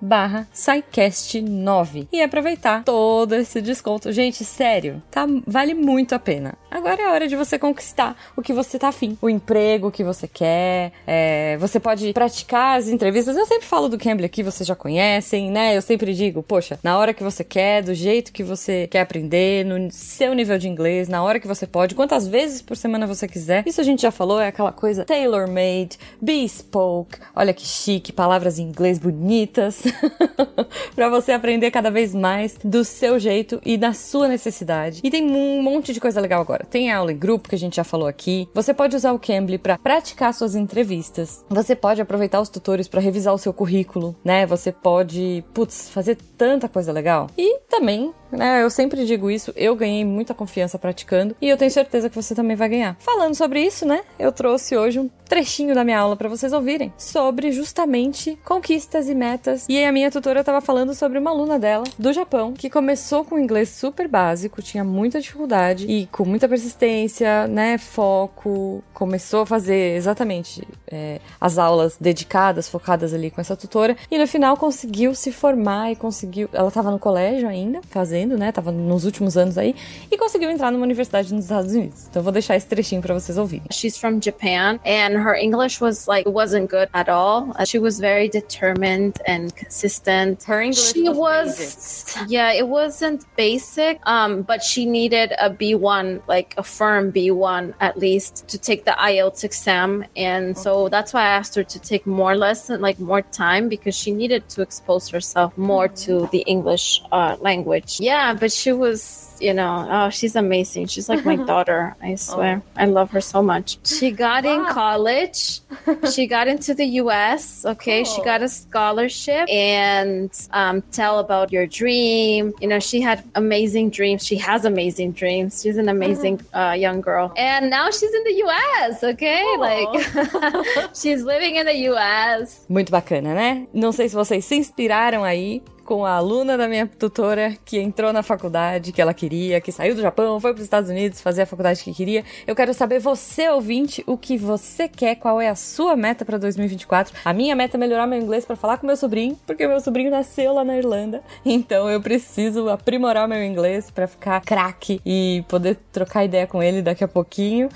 barra 0.00 0.46
SciCast9 0.54 2.08
e 2.12 2.22
aproveitar 2.22 2.84
todo 2.84 3.34
esse 3.34 3.60
desconto. 3.60 4.12
Gente, 4.12 4.44
sério, 4.44 5.02
tá, 5.10 5.26
vale 5.46 5.74
muito 5.74 6.14
a 6.14 6.18
pena. 6.18 6.54
Agora 6.70 7.00
é 7.00 7.06
a 7.06 7.12
hora 7.12 7.26
de 7.26 7.34
você 7.34 7.58
conquistar 7.58 8.16
o 8.36 8.42
que 8.42 8.52
você 8.52 8.78
tá 8.78 8.88
afim, 8.88 9.16
o 9.22 9.30
emprego 9.30 9.90
que 9.90 10.04
você 10.04 10.28
quer. 10.28 10.92
É, 11.06 11.56
você 11.58 11.80
pode 11.80 12.12
praticar 12.12 12.78
as 12.78 12.88
entrevistas. 12.88 13.36
Eu 13.36 13.46
sempre 13.46 13.66
falo 13.66 13.88
do 13.88 13.98
Cambly 13.98 14.26
aqui, 14.26 14.42
vocês 14.42 14.66
já 14.66 14.76
conhecem, 14.76 15.50
né? 15.50 15.76
Eu 15.76 15.82
sempre 15.82 16.12
digo, 16.12 16.42
poxa, 16.42 16.78
na 16.82 16.98
hora 16.98 17.14
que 17.14 17.22
você 17.22 17.42
quer, 17.42 17.82
do 17.82 17.94
jeito 17.94 18.32
que 18.32 18.42
você 18.42 18.86
quer 18.86 19.00
aprender, 19.00 19.64
no 19.64 19.90
seu 19.90 20.34
nível 20.34 20.58
de 20.58 20.68
inglês, 20.68 21.08
na 21.08 21.22
hora 21.22 21.40
que 21.40 21.48
você 21.48 21.66
pode, 21.66 21.94
quantas 21.94 22.26
vezes 22.26 22.60
por 22.60 22.76
semana 22.76 23.06
você 23.06 23.26
quiser. 23.26 23.64
Isso 23.66 23.80
a 23.80 23.84
gente 23.84 24.02
já 24.02 24.10
falou, 24.10 24.40
é 24.40 24.48
aquela 24.48 24.72
coisa 24.72 25.04
tailor-made, 25.04 25.98
bespoke. 26.20 27.18
Olha 27.34 27.54
que 27.54 27.66
chique, 27.66 28.12
palavras 28.12 28.58
em 28.58 28.64
inglês 28.64 28.98
bonitas. 28.98 29.82
para 30.94 31.08
você 31.08 31.32
aprender 31.32 31.70
cada 31.70 31.90
vez 31.90 32.14
mais 32.14 32.56
do 32.62 32.84
seu 32.84 33.18
jeito 33.18 33.60
e 33.64 33.76
da 33.76 33.92
sua 33.92 34.28
necessidade. 34.28 35.00
E 35.02 35.10
tem 35.10 35.24
um 35.24 35.62
monte 35.62 35.92
de 35.92 36.00
coisa 36.00 36.20
legal 36.20 36.40
agora. 36.40 36.57
Tem 36.70 36.90
aula 36.90 37.12
em 37.12 37.16
grupo 37.18 37.48
que 37.48 37.54
a 37.54 37.58
gente 37.58 37.76
já 37.76 37.84
falou 37.84 38.08
aqui. 38.08 38.48
Você 38.54 38.72
pode 38.74 38.96
usar 38.96 39.12
o 39.12 39.18
Cambly 39.18 39.58
para 39.58 39.78
praticar 39.78 40.32
suas 40.34 40.54
entrevistas. 40.54 41.44
Você 41.48 41.74
pode 41.74 42.00
aproveitar 42.00 42.40
os 42.40 42.48
tutores 42.48 42.88
para 42.88 43.00
revisar 43.00 43.34
o 43.34 43.38
seu 43.38 43.52
currículo, 43.52 44.14
né? 44.24 44.46
Você 44.46 44.72
pode, 44.72 45.44
putz, 45.54 45.90
fazer 45.90 46.16
tanta 46.36 46.68
coisa 46.68 46.92
legal. 46.92 47.28
E 47.36 47.58
também 47.68 48.12
né? 48.30 48.62
Eu 48.62 48.70
sempre 48.70 49.04
digo 49.04 49.30
isso, 49.30 49.52
eu 49.56 49.74
ganhei 49.74 50.04
muita 50.04 50.34
confiança 50.34 50.78
praticando 50.78 51.36
e 51.40 51.48
eu 51.48 51.56
tenho 51.56 51.70
certeza 51.70 52.08
que 52.08 52.16
você 52.16 52.34
também 52.34 52.56
vai 52.56 52.68
ganhar. 52.68 52.96
Falando 52.98 53.34
sobre 53.34 53.60
isso, 53.60 53.86
né? 53.86 54.00
Eu 54.18 54.32
trouxe 54.32 54.76
hoje 54.76 54.98
um 54.98 55.08
trechinho 55.28 55.74
da 55.74 55.84
minha 55.84 55.98
aula 55.98 56.16
para 56.16 56.28
vocês 56.28 56.52
ouvirem 56.52 56.92
sobre 56.96 57.52
justamente 57.52 58.38
conquistas 58.44 59.08
e 59.08 59.14
metas. 59.14 59.66
E 59.68 59.84
a 59.84 59.92
minha 59.92 60.10
tutora 60.10 60.40
estava 60.40 60.60
falando 60.60 60.94
sobre 60.94 61.18
uma 61.18 61.30
aluna 61.30 61.58
dela 61.58 61.84
do 61.98 62.12
Japão 62.12 62.54
que 62.54 62.70
começou 62.70 63.24
com 63.24 63.38
inglês 63.38 63.68
super 63.68 64.08
básico, 64.08 64.62
tinha 64.62 64.82
muita 64.82 65.20
dificuldade 65.20 65.86
e 65.86 66.06
com 66.06 66.24
muita 66.24 66.48
persistência, 66.48 67.46
né, 67.46 67.76
foco, 67.76 68.82
começou 68.94 69.42
a 69.42 69.46
fazer 69.46 69.96
exatamente 69.96 70.66
é, 70.90 71.20
as 71.40 71.58
aulas 71.58 71.96
dedicadas, 72.00 72.68
focadas 72.68 73.12
ali 73.12 73.30
com 73.30 73.40
essa 73.40 73.56
tutora 73.56 73.96
e 74.10 74.18
no 74.18 74.26
final 74.26 74.56
conseguiu 74.56 75.14
se 75.14 75.30
formar 75.30 75.92
e 75.92 75.96
conseguiu. 75.96 76.48
Ela 76.52 76.68
estava 76.68 76.90
no 76.90 76.98
colégio 76.98 77.48
ainda, 77.48 77.80
fazendo, 77.90 78.17
né, 78.26 78.52
tava 78.52 78.70
nos 78.70 79.04
últimos 79.04 79.36
anos 79.36 79.58
aí 79.58 79.74
e 80.10 80.16
conseguiu 80.16 80.50
entrar 80.50 80.70
numa 80.70 80.84
universidade 80.84 81.32
nos 81.32 81.44
Estados 81.44 81.72
Unidos. 81.72 82.06
Então 82.08 82.20
eu 82.20 82.24
vou 82.24 82.32
deixar 82.32 82.56
esse 82.56 82.66
trechinho 82.66 83.02
para 83.02 83.14
vocês 83.14 83.38
ouvirem. 83.38 83.66
She's 83.70 83.96
from 83.96 84.20
Japan 84.22 84.78
and 84.84 85.18
her 85.18 85.34
English 85.34 85.80
was 85.82 86.06
like 86.06 86.28
it 86.28 86.34
wasn't 86.34 86.70
good 86.70 86.88
at 86.92 87.08
all. 87.08 87.50
Uh, 87.58 87.64
she 87.64 87.78
was 87.78 87.98
very 87.98 88.28
determined 88.28 89.14
and 89.26 89.54
consistent. 89.54 90.44
Her 90.44 90.60
English 90.60 90.92
she 90.92 91.08
was, 91.08 91.16
was 91.16 92.16
yeah, 92.28 92.52
it 92.52 92.68
wasn't 92.68 93.24
basic, 93.36 94.00
um, 94.06 94.42
but 94.42 94.62
she 94.62 94.86
needed 94.86 95.32
a 95.38 95.50
B1, 95.50 96.22
like 96.28 96.54
a 96.56 96.62
firm 96.62 97.12
B1 97.12 97.74
at 97.80 97.98
least, 97.98 98.48
to 98.48 98.58
take 98.58 98.84
the 98.84 98.92
IELTS 98.92 99.44
exam, 99.44 100.04
and 100.16 100.50
okay. 100.50 100.60
so 100.60 100.88
that's 100.88 101.12
why 101.12 101.22
I 101.22 101.28
asked 101.28 101.54
her 101.54 101.64
to 101.64 101.78
take 101.78 102.06
more 102.06 102.36
lesson, 102.36 102.80
like 102.80 102.98
more 102.98 103.22
time, 103.22 103.68
because 103.68 103.94
she 103.94 104.12
needed 104.12 104.48
to 104.50 104.62
expose 104.62 105.08
herself 105.08 105.56
more 105.56 105.88
mm-hmm. 105.88 106.22
to 106.22 106.28
the 106.32 106.40
English 106.40 107.02
uh, 107.12 107.36
language. 107.40 108.00
Yeah, 108.08 108.34
but 108.34 108.50
she 108.52 108.72
was 108.72 109.28
you 109.40 109.54
know, 109.54 109.86
oh, 109.90 110.10
she's 110.10 110.36
amazing. 110.36 110.86
She's 110.86 111.08
like 111.08 111.24
my 111.24 111.36
daughter. 111.52 111.94
I 112.02 112.14
swear. 112.16 112.62
Oh. 112.64 112.70
I 112.76 112.86
love 112.86 113.10
her 113.10 113.20
so 113.20 113.42
much. 113.42 113.78
She 113.84 114.10
got 114.10 114.44
wow. 114.44 114.54
in 114.54 114.72
college. 114.72 115.60
she 116.14 116.26
got 116.26 116.48
into 116.48 116.74
the 116.74 116.84
US. 117.02 117.64
Okay. 117.64 118.04
She 118.04 118.22
got 118.22 118.42
a 118.42 118.48
scholarship 118.48 119.48
and 119.48 120.30
um, 120.52 120.82
tell 120.92 121.18
about 121.18 121.52
your 121.52 121.66
dream. 121.66 122.52
You 122.60 122.68
know, 122.68 122.80
she 122.80 123.00
had 123.00 123.24
amazing 123.34 123.90
dreams. 123.90 124.24
She 124.24 124.36
has 124.36 124.64
amazing 124.64 125.12
dreams. 125.12 125.62
She's 125.62 125.76
an 125.76 125.88
amazing 125.88 126.38
mm-hmm. 126.38 126.56
uh, 126.56 126.72
young 126.72 127.00
girl. 127.00 127.32
And 127.36 127.70
now 127.70 127.90
she's 127.90 128.12
in 128.12 128.24
the 128.24 128.42
US. 128.44 129.04
Okay. 129.04 129.42
Oh. 129.44 129.58
Like 129.60 130.90
she's 130.94 131.22
living 131.22 131.56
in 131.56 131.66
the 131.66 131.88
US. 131.90 132.64
Muito 132.68 132.90
bacana, 132.90 133.34
né? 133.34 133.66
Não 133.72 133.92
sei 133.92 134.08
se 134.08 134.14
vocês 134.14 134.44
se 134.44 134.56
inspiraram 134.56 135.24
aí 135.24 135.62
com 135.88 136.04
a 136.04 136.10
aluna 136.10 136.58
da 136.58 136.68
minha 136.68 136.86
tutora 136.86 137.56
que 137.64 137.78
entrou 137.78 138.12
na 138.12 138.22
faculdade 138.22 138.92
que 138.92 139.00
ela 139.00 139.14
queria, 139.14 139.58
que 139.58 139.72
saiu 139.72 139.94
do 139.94 140.02
Japão, 140.02 140.38
foi 140.38 140.52
para 140.52 140.58
os 140.58 140.64
Estados 140.64 140.90
Unidos 140.90 141.22
fazer 141.22 141.40
a 141.40 141.46
faculdade 141.46 141.82
que 141.82 141.94
queria. 141.94 142.26
Eu 142.46 142.54
quero 142.54 142.74
saber, 142.74 142.98
você 142.98 143.48
ouvinte, 143.48 144.04
o 144.06 144.18
que 144.18 144.36
você 144.36 144.86
quer, 144.86 145.14
qual 145.14 145.40
é 145.40 145.48
a 145.48 145.54
sua 145.54 145.96
meta 145.96 146.26
para 146.26 146.36
2024. 146.36 147.14
A 147.24 147.32
minha 147.32 147.56
meta 147.56 147.78
é 147.78 147.80
melhorar 147.80 148.06
meu 148.06 148.20
inglês 148.20 148.44
para 148.44 148.54
falar 148.54 148.76
com 148.76 148.86
meu 148.86 148.98
sobrinho, 148.98 149.38
porque 149.46 149.66
meu 149.66 149.80
sobrinho 149.80 150.10
nasceu 150.10 150.52
lá 150.52 150.62
na 150.62 150.76
Irlanda. 150.76 151.22
Então 151.42 151.88
eu 151.88 152.02
preciso 152.02 152.68
aprimorar 152.68 153.26
meu 153.26 153.42
inglês 153.42 153.90
para 153.90 154.06
ficar 154.06 154.42
craque 154.42 155.00
e 155.06 155.42
poder 155.48 155.78
trocar 155.90 156.22
ideia 156.22 156.46
com 156.46 156.62
ele 156.62 156.82
daqui 156.82 157.02
a 157.02 157.08
pouquinho. 157.08 157.70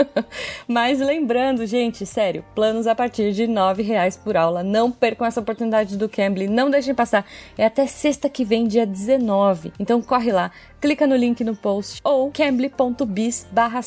Mas 0.68 1.00
lembrando, 1.00 1.64
gente, 1.64 2.04
sério, 2.04 2.44
planos 2.54 2.86
a 2.86 2.94
partir 2.94 3.32
de 3.32 3.46
R$ 3.46 3.82
reais 3.82 4.14
por 4.14 4.36
aula. 4.36 4.62
Não 4.62 4.92
percam 4.92 5.26
essa 5.26 5.40
oportunidade 5.40 5.96
do 5.96 6.06
Cambly, 6.06 6.48
não 6.48 6.68
deixem 6.68 6.94
passar. 6.94 7.24
É 7.56 7.66
até 7.66 7.86
sexta 7.86 8.28
que 8.28 8.44
vem, 8.44 8.66
dia 8.66 8.86
19. 8.86 9.72
Então 9.78 10.02
corre 10.02 10.32
lá, 10.32 10.50
clica 10.80 11.06
no 11.06 11.16
link 11.16 11.42
no 11.44 11.56
post 11.56 12.00
ou 12.02 12.30
cambly.biz 12.30 13.46
barra 13.50 13.80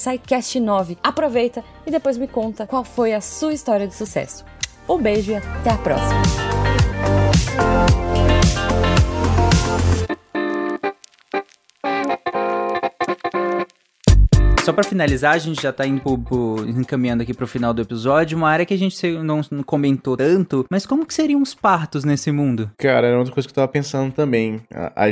9 0.62 0.98
Aproveita 1.04 1.64
e 1.86 1.92
depois 1.92 2.18
me 2.18 2.28
conta 2.28 2.66
qual 2.68 2.84
foi 2.84 3.14
a 3.14 3.22
sua 3.22 3.54
história 3.54 3.88
de 3.88 3.96
sucesso. 3.96 4.46
Um 4.88 4.98
beijo 4.98 5.32
e 5.32 5.36
até 5.36 5.72
a 5.72 5.78
próxima! 5.78 6.22
Só 14.70 14.74
pra 14.74 14.84
finalizar, 14.84 15.34
a 15.34 15.38
gente 15.40 15.62
já 15.64 15.74
tá 15.74 15.84
encaminhando 15.88 17.24
aqui 17.24 17.34
pro 17.34 17.48
final 17.48 17.74
do 17.74 17.82
episódio, 17.82 18.38
uma 18.38 18.50
área 18.50 18.66
que 18.68 18.74
a 18.74 18.78
gente 18.78 19.12
não, 19.24 19.42
comentou 19.66 20.16
tanto, 20.16 20.64
mas 20.70 20.86
como 20.86 21.08
que 21.08 21.14
seriam 21.14 21.42
os 21.42 21.56
partos 21.56 22.04
nesse 22.04 22.32
mundo? 22.32 22.70
Cara, 22.78 23.08
era 23.08 23.18
outra 23.18 23.34
coisa 23.34 23.48
que 23.48 23.52
eu 23.52 23.56
tava 23.56 23.68
pensando 23.68 24.12
também. 24.14 24.62
A, 24.72 25.06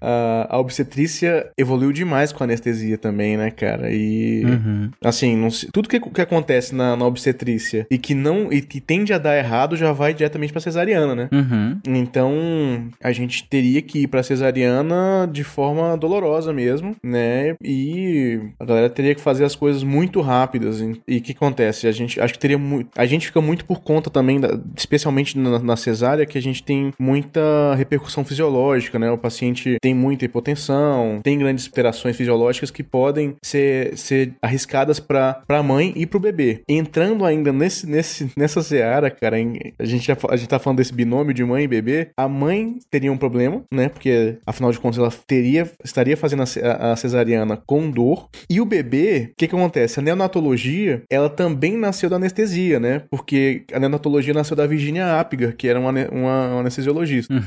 a, 0.00 0.46
a- 0.54 0.58
obstetrícia 0.58 1.50
evoluiu 1.58 1.92
demais 1.92 2.32
com 2.32 2.42
a 2.42 2.46
anestesia 2.46 2.96
também, 2.96 3.36
né, 3.36 3.50
cara? 3.50 3.90
E. 3.92 4.42
Uhum. 4.46 4.90
Assim, 5.04 5.50
se- 5.50 5.68
tudo 5.70 5.86
que, 5.88 6.00
que 6.00 6.20
acontece 6.22 6.74
na, 6.74 6.96
na 6.96 7.04
obstetrícia 7.06 7.86
e 7.90 7.98
que 7.98 8.14
não. 8.14 8.50
e 8.50 8.62
que 8.62 8.80
tende 8.80 9.12
a 9.12 9.18
dar 9.18 9.36
errado 9.36 9.76
já 9.76 9.92
vai 9.92 10.14
diretamente 10.14 10.52
pra 10.52 10.62
cesariana, 10.62 11.14
né? 11.14 11.28
Uhum. 11.30 11.78
Então, 11.86 12.88
a 13.02 13.12
gente 13.12 13.46
teria 13.48 13.82
que 13.82 14.00
ir 14.04 14.06
pra 14.06 14.22
cesariana 14.22 15.28
de 15.30 15.44
forma 15.44 15.94
dolorosa 15.96 16.52
mesmo, 16.54 16.96
né? 17.02 17.54
E 17.62 18.40
a 18.58 18.64
galera 18.64 18.88
teria 18.94 19.14
que 19.14 19.20
fazer 19.20 19.44
as 19.44 19.54
coisas 19.56 19.82
muito 19.82 20.20
rápidas. 20.20 20.80
E 20.80 21.16
o 21.18 21.20
que 21.22 21.32
acontece? 21.32 21.86
A 21.86 21.92
gente 21.92 22.20
acho 22.20 22.32
que 22.34 22.38
teria. 22.38 22.58
A 22.96 23.06
gente 23.06 23.26
fica 23.26 23.40
muito 23.40 23.64
por 23.64 23.80
conta 23.82 24.08
também, 24.10 24.40
da- 24.40 24.58
especialmente 24.76 25.38
na, 25.38 25.58
na 25.58 25.76
cesárea, 25.76 26.26
que 26.26 26.38
a 26.38 26.42
gente 26.42 26.62
tem 26.62 26.92
muita 26.98 27.74
repercussão 27.74 28.24
fisiológica, 28.24 28.98
né? 28.98 29.10
O 29.10 29.18
paciente 29.18 29.76
tem 29.80 29.94
muita 29.94 30.24
hipotensão, 30.24 31.20
tem 31.22 31.38
grandes 31.38 31.66
alterações 31.66 32.16
fisiológicas 32.16 32.70
que 32.70 32.82
podem 32.82 33.34
ser, 33.42 33.96
ser 33.96 34.34
arriscadas 34.42 35.00
para 35.00 35.42
a 35.48 35.62
mãe 35.62 35.92
e 35.96 36.06
para 36.06 36.16
o 36.16 36.20
bebê. 36.20 36.62
Entrando 36.68 37.24
ainda 37.24 37.52
nesse, 37.52 37.86
nesse, 37.88 38.30
nessa 38.36 38.62
seara, 38.62 39.10
cara, 39.10 39.38
em- 39.38 39.58
a, 39.78 39.84
gente 39.84 40.06
já, 40.06 40.16
a 40.28 40.36
gente 40.36 40.48
tá 40.48 40.58
falando 40.58 40.78
desse 40.78 40.92
binômio 40.92 41.34
de 41.34 41.44
mãe 41.44 41.64
e 41.64 41.68
bebê, 41.68 42.08
a 42.16 42.28
mãe 42.28 42.76
teria 42.90 43.12
um 43.12 43.16
problema, 43.16 43.62
né? 43.72 43.88
Porque, 43.88 44.36
afinal 44.46 44.70
de 44.70 44.78
contas, 44.78 44.98
ela 44.98 45.12
teria, 45.26 45.70
estaria 45.84 46.16
fazendo 46.16 46.42
a- 46.42 46.92
a 46.92 46.96
cesariana 46.96 47.56
com 47.66 47.90
dor. 47.90 48.28
E 48.48 48.60
o 48.60 48.64
bebê, 48.64 48.83
o 48.84 49.34
que 49.36 49.48
que 49.48 49.54
acontece? 49.54 50.00
A 50.00 50.02
neonatologia, 50.02 51.02
ela 51.10 51.28
também 51.28 51.76
nasceu 51.76 52.08
da 52.10 52.16
anestesia, 52.16 52.78
né? 52.78 53.02
Porque 53.10 53.64
a 53.72 53.78
neonatologia 53.78 54.34
nasceu 54.34 54.56
da 54.56 54.66
Virginia 54.66 55.18
Apgar, 55.18 55.52
que 55.52 55.68
era 55.68 55.78
uma, 55.78 55.90
uma, 55.90 56.48
uma 56.48 56.60
anestesiologista. 56.60 57.34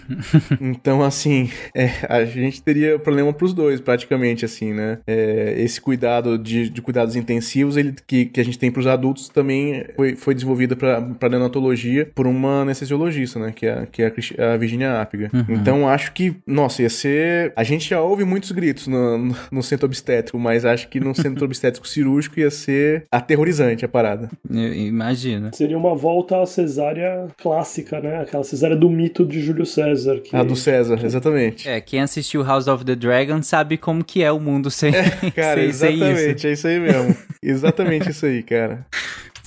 Então, 0.59 1.03
assim, 1.03 1.49
é, 1.75 1.89
a 2.07 2.25
gente 2.25 2.61
teria 2.61 2.97
problema 2.99 3.31
pros 3.33 3.53
dois, 3.53 3.79
praticamente, 3.79 4.45
assim, 4.45 4.73
né? 4.73 4.99
É, 5.07 5.55
esse 5.57 5.79
cuidado 5.79 6.37
de, 6.37 6.69
de 6.69 6.81
cuidados 6.81 7.15
intensivos 7.15 7.77
ele, 7.77 7.93
que, 8.05 8.25
que 8.25 8.39
a 8.39 8.43
gente 8.43 8.57
tem 8.57 8.71
pros 8.71 8.87
adultos 8.87 9.29
também 9.29 9.85
foi, 9.95 10.15
foi 10.15 10.33
desenvolvida 10.33 10.75
pra, 10.75 11.01
pra 11.01 11.29
neonatologia 11.29 12.09
por 12.13 12.27
uma 12.27 12.61
anestesiologista, 12.61 13.39
né? 13.39 13.53
Que 13.55 13.65
é, 13.65 13.85
que 13.85 14.01
é 14.01 14.13
a, 14.37 14.53
a 14.53 14.57
Virginia 14.57 15.01
Apgar. 15.01 15.29
Então, 15.49 15.87
acho 15.87 16.11
que, 16.13 16.35
nossa, 16.45 16.81
ia 16.81 16.89
ser... 16.89 17.53
A 17.55 17.63
gente 17.63 17.89
já 17.89 18.01
ouve 18.01 18.23
muitos 18.23 18.51
gritos 18.51 18.87
no, 18.87 19.17
no, 19.17 19.35
no 19.51 19.63
centro 19.63 19.85
obstétrico, 19.85 20.37
mas 20.39 20.65
acho 20.65 20.87
que 20.89 20.99
no 20.99 21.13
centro 21.21 21.45
obstétrico 21.45 21.87
cirúrgico 21.87 22.39
ia 22.39 22.49
ser 22.51 23.05
aterrorizante 23.11 23.83
a 23.85 23.87
parada. 23.87 24.29
Eu 24.49 24.73
imagino. 24.73 25.49
Seria 25.53 25.77
uma 25.77 25.95
volta 25.95 26.41
à 26.41 26.45
cesárea 26.45 27.27
clássica, 27.41 27.99
né? 27.99 28.21
Aquela 28.21 28.43
cesárea 28.43 28.75
do 28.75 28.89
mito 28.89 29.25
de 29.25 29.41
Júlio 29.41 29.65
César. 29.65 30.19
Que... 30.19 30.35
A 30.35 30.43
do 30.43 30.55
César, 30.55 30.99
exatamente. 31.03 31.67
É, 31.67 31.81
quem 31.81 32.01
assistiu 32.01 32.43
House 32.43 32.67
of 32.67 32.85
the 32.85 32.95
Dragon 32.95 33.41
sabe 33.41 33.77
como 33.77 34.03
que 34.03 34.23
é 34.23 34.31
o 34.31 34.39
mundo 34.39 34.69
sem, 34.71 34.91
Cara, 35.35 35.61
sem, 35.61 35.73
sem 35.73 35.93
isso. 35.95 36.03
exatamente, 36.03 36.47
é 36.47 36.51
isso 36.53 36.67
aí 36.67 36.79
mesmo. 36.79 37.17
exatamente 37.41 38.09
isso 38.09 38.25
aí, 38.25 38.43
cara. 38.43 38.85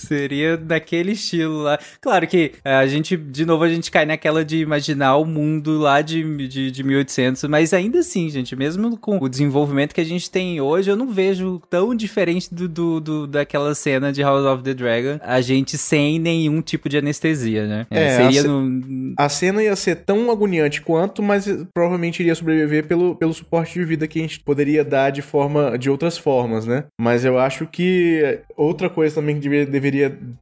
Seria 0.01 0.57
daquele 0.57 1.12
estilo 1.12 1.62
lá. 1.62 1.78
Claro 2.01 2.26
que 2.26 2.53
é, 2.64 2.74
a 2.74 2.86
gente, 2.86 3.16
de 3.16 3.44
novo, 3.44 3.64
a 3.64 3.68
gente 3.68 3.90
cai 3.90 4.05
naquela 4.07 4.44
de 4.44 4.59
imaginar 4.59 5.16
o 5.16 5.24
mundo 5.24 5.78
lá 5.78 6.01
de, 6.03 6.48
de, 6.48 6.70
de 6.70 6.82
1800, 6.82 7.44
mas 7.44 7.72
ainda 7.72 7.98
assim, 8.01 8.28
gente, 8.30 8.55
mesmo 8.57 8.96
com 8.96 9.18
o 9.18 9.28
desenvolvimento 9.28 9.94
que 9.94 10.01
a 10.01 10.05
gente 10.05 10.30
tem 10.30 10.61
hoje, 10.61 10.90
eu 10.90 10.96
não 10.96 11.09
vejo 11.11 11.61
tão 11.70 11.94
diferente 11.94 12.53
do, 12.53 12.68
do, 12.68 13.01
do- 13.01 13.26
daquela 13.26 13.74
cena 13.74 14.12
de 14.12 14.22
House 14.22 14.44
of 14.44 14.62
the 14.62 14.74
Dragon, 14.74 15.18
a 15.22 15.40
gente 15.40 15.76
sem 15.78 16.18
nenhum 16.18 16.61
tipo 16.62 16.88
de 16.88 16.98
anestesia, 16.98 17.66
né? 17.66 17.86
É, 17.90 18.11
seria 18.16 18.40
a 18.40 18.42
ce- 18.42 18.48
no... 18.48 19.14
A 19.18 19.28
cena 19.28 19.62
ia 19.62 19.76
ser 19.76 19.96
tão 19.96 20.30
agoniante 20.30 20.80
quanto, 20.80 21.22
mas 21.22 21.46
eh, 21.46 21.59
provavelmente 21.74 22.20
iria 22.20 22.34
sobreviver 22.34 22.86
pelo, 22.86 23.14
pelo 23.16 23.32
suporte 23.34 23.74
de 23.78 23.84
vida 23.84 24.07
que 24.09 24.18
a 24.18 24.22
gente 24.22 24.40
poderia 24.40 24.84
dar 24.84 25.11
de 25.11 25.22
forma 25.22 25.76
de 25.78 25.90
outras 25.90 26.16
formas, 26.16 26.66
né? 26.66 26.84
Mas 27.01 27.24
eu 27.24 27.38
acho 27.38 27.66
que 27.66 28.38
outra 28.57 28.88
coisa 28.88 29.16
também 29.16 29.34
que 29.36 29.40
deveria, 29.40 29.66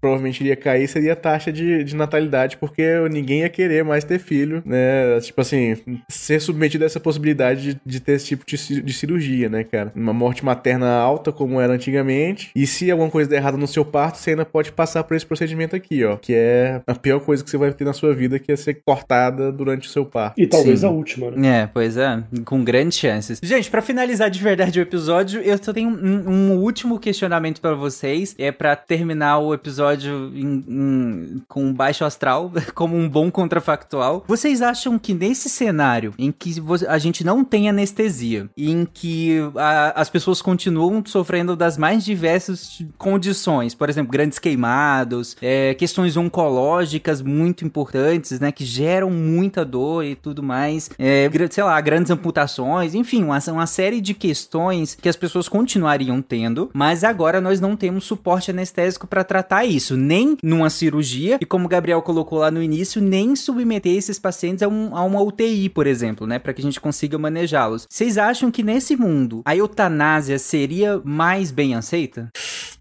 provavelmente 0.01 0.41
iria 0.41 0.57
cair 0.57 0.89
seria 0.89 1.13
a 1.13 1.17
taxa 1.17 1.53
de, 1.53 1.85
de 1.85 1.97
natalidade, 1.97 2.57
porque 2.57 2.83
ninguém 3.11 3.41
ia 3.41 3.49
querer 3.49 3.85
mais 3.85 4.05
ter 4.05 4.19
filho, 4.19 4.63
né? 4.65 5.21
Tipo 5.21 5.41
assim, 5.41 5.77
ser 6.09 6.41
submetido 6.41 6.85
a 6.85 6.87
essa 6.87 7.01
possibilidade 7.01 7.75
de, 7.75 7.81
de 7.85 8.01
ter 8.01 8.13
esse 8.13 8.27
tipo 8.27 8.45
de, 8.47 8.83
de 8.83 8.93
cirurgia, 8.93 9.49
né, 9.49 9.65
cara? 9.65 9.93
Uma 9.95 10.13
morte 10.13 10.45
materna 10.45 10.91
alta, 10.91 11.33
como 11.33 11.61
era 11.61 11.73
antigamente, 11.73 12.51
e 12.55 12.67
se 12.67 12.91
alguma 12.91 13.11
coisa 13.11 13.29
der 13.29 13.37
errado 13.37 13.59
no 13.59 13.67
seu 13.67 13.85
parto, 13.85 14.19
você 14.19 14.31
ainda 14.31 14.45
pode 14.45 14.73
passar 14.73 15.05
por 15.05 15.17
esse 15.17 15.27
procedimento 15.27 15.75
aqui, 15.75 16.05
ó, 16.05 16.17
que 16.17 16.35
é 16.35 16.81
a 16.87 16.95
pior 16.95 17.21
coisa 17.21 17.43
que 17.43 17.51
você 17.51 17.57
vai 17.57 17.73
ter 17.73 17.85
na 17.85 17.93
sua 17.93 18.15
vida, 18.15 18.39
que 18.39 18.53
é 18.53 18.57
ser 18.57 18.81
cortada 18.85 19.53
durante 19.53 19.89
o 19.89 19.91
seu 19.91 20.05
parto. 20.05 20.41
E 20.41 20.47
talvez 20.47 20.81
Sim. 20.81 20.87
a 20.87 20.91
última, 20.91 21.31
né? 21.31 21.63
É, 21.63 21.67
pois 21.67 21.97
é, 21.97 22.23
com 22.45 22.63
grandes 22.63 22.99
chances. 22.99 23.41
Gente, 23.43 23.71
pra 23.71 23.83
finalizar 23.83 24.31
de 24.31 24.43
verdade 24.43 24.79
o 24.79 24.83
episódio, 24.83 25.41
eu 25.41 25.59
só 25.63 25.73
tenho 25.73 25.89
um, 25.89 26.31
um 26.31 26.59
último 26.59 26.99
questionamento 26.99 27.61
pra 27.61 27.75
vocês. 27.75 28.35
É 28.39 28.53
pra 28.53 28.77
terminar 28.77 29.38
o 29.39 29.55
episódio 29.55 30.33
em- 30.35 30.65
em- 30.69 31.43
com 31.49 31.73
baixo 31.73 32.05
astral, 32.05 32.51
como 32.75 32.97
um 32.97 33.09
bom 33.09 33.31
contrafactual. 33.31 34.25
Vocês 34.27 34.63
acham 34.63 34.99
que 34.99 35.15
nesse 35.15 35.49
cenário 35.49 36.15
em 36.19 36.31
que 36.33 36.55
a 36.89 36.99
gente 36.99 37.25
não 37.25 37.45
tem 37.45 37.69
anestesia, 37.69 38.49
em 38.57 38.87
que 38.93 39.39
a- 39.57 40.01
as 40.01 40.09
pessoas 40.11 40.43
continuam 40.43 41.03
sofrendo 41.07 41.55
das 41.57 41.77
mais 41.79 42.05
diversas 42.05 42.83
condições, 42.97 43.75
por 43.75 43.89
exemplo, 43.89 44.11
grandes 44.13 44.39
queimados, 44.39 45.37
é, 45.41 45.75
questões 45.75 46.17
oncológicas 46.17 47.23
muito 47.23 47.65
importantes, 47.65 48.41
né, 48.41 48.51
que 48.53 48.65
geram 48.65 49.11
muita 49.11 49.65
dor 49.65 50.05
e 50.05 50.15
tudo 50.15 50.43
mais, 50.43 50.91
é, 50.99 51.31
sei 51.51 51.65
lá, 51.65 51.81
grandes 51.81 52.11
amputações, 52.11 52.95
enfim, 52.95 53.23
uma, 53.25 53.39
uma 53.49 53.67
série 53.67 54.01
de 54.01 54.15
questões 54.15 54.95
que 54.95 55.09
as 55.09 55.17
pessoas 55.17 55.49
continuariam 55.49 56.21
tendo, 56.23 56.71
mas 56.73 57.05
agora 57.05 57.41
nós 57.41 57.61
não 57.61 57.77
temos 57.77 58.05
suporte 58.05 58.51
anestésico 58.51 59.07
para 59.07 59.25
tratar 59.29 59.65
isso, 59.65 59.97
nem 59.97 60.37
numa 60.43 60.71
cirurgia, 60.71 61.39
e 61.41 61.47
como 61.47 61.67
o 61.67 61.69
Gabriel 61.69 62.03
colocou 62.03 62.39
lá 62.41 62.51
no 62.51 62.63
início, 62.63 63.01
nem 63.01 63.37
submeter 63.37 63.95
esses 63.97 64.19
pacientes 64.19 64.63
a, 64.63 64.69
um- 64.69 64.97
a 64.97 65.05
uma 65.05 65.21
UTI, 65.23 65.69
por 65.69 65.87
exemplo, 65.87 66.27
né, 66.27 66.39
para 66.39 66.53
que 66.53 66.61
a 66.61 66.65
gente 66.65 66.81
consiga 66.81 67.19
manejá-los. 67.19 67.87
Vocês 67.89 68.19
acham 68.19 68.51
que 68.51 68.63
nesse 68.63 68.97
mundo 68.97 69.43
a 69.45 69.55
eutanásia 69.55 70.39
seria 70.39 71.01
mais 71.05 71.51
bem 71.51 71.75
aceita? 71.75 72.31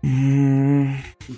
Hum, 0.03 0.93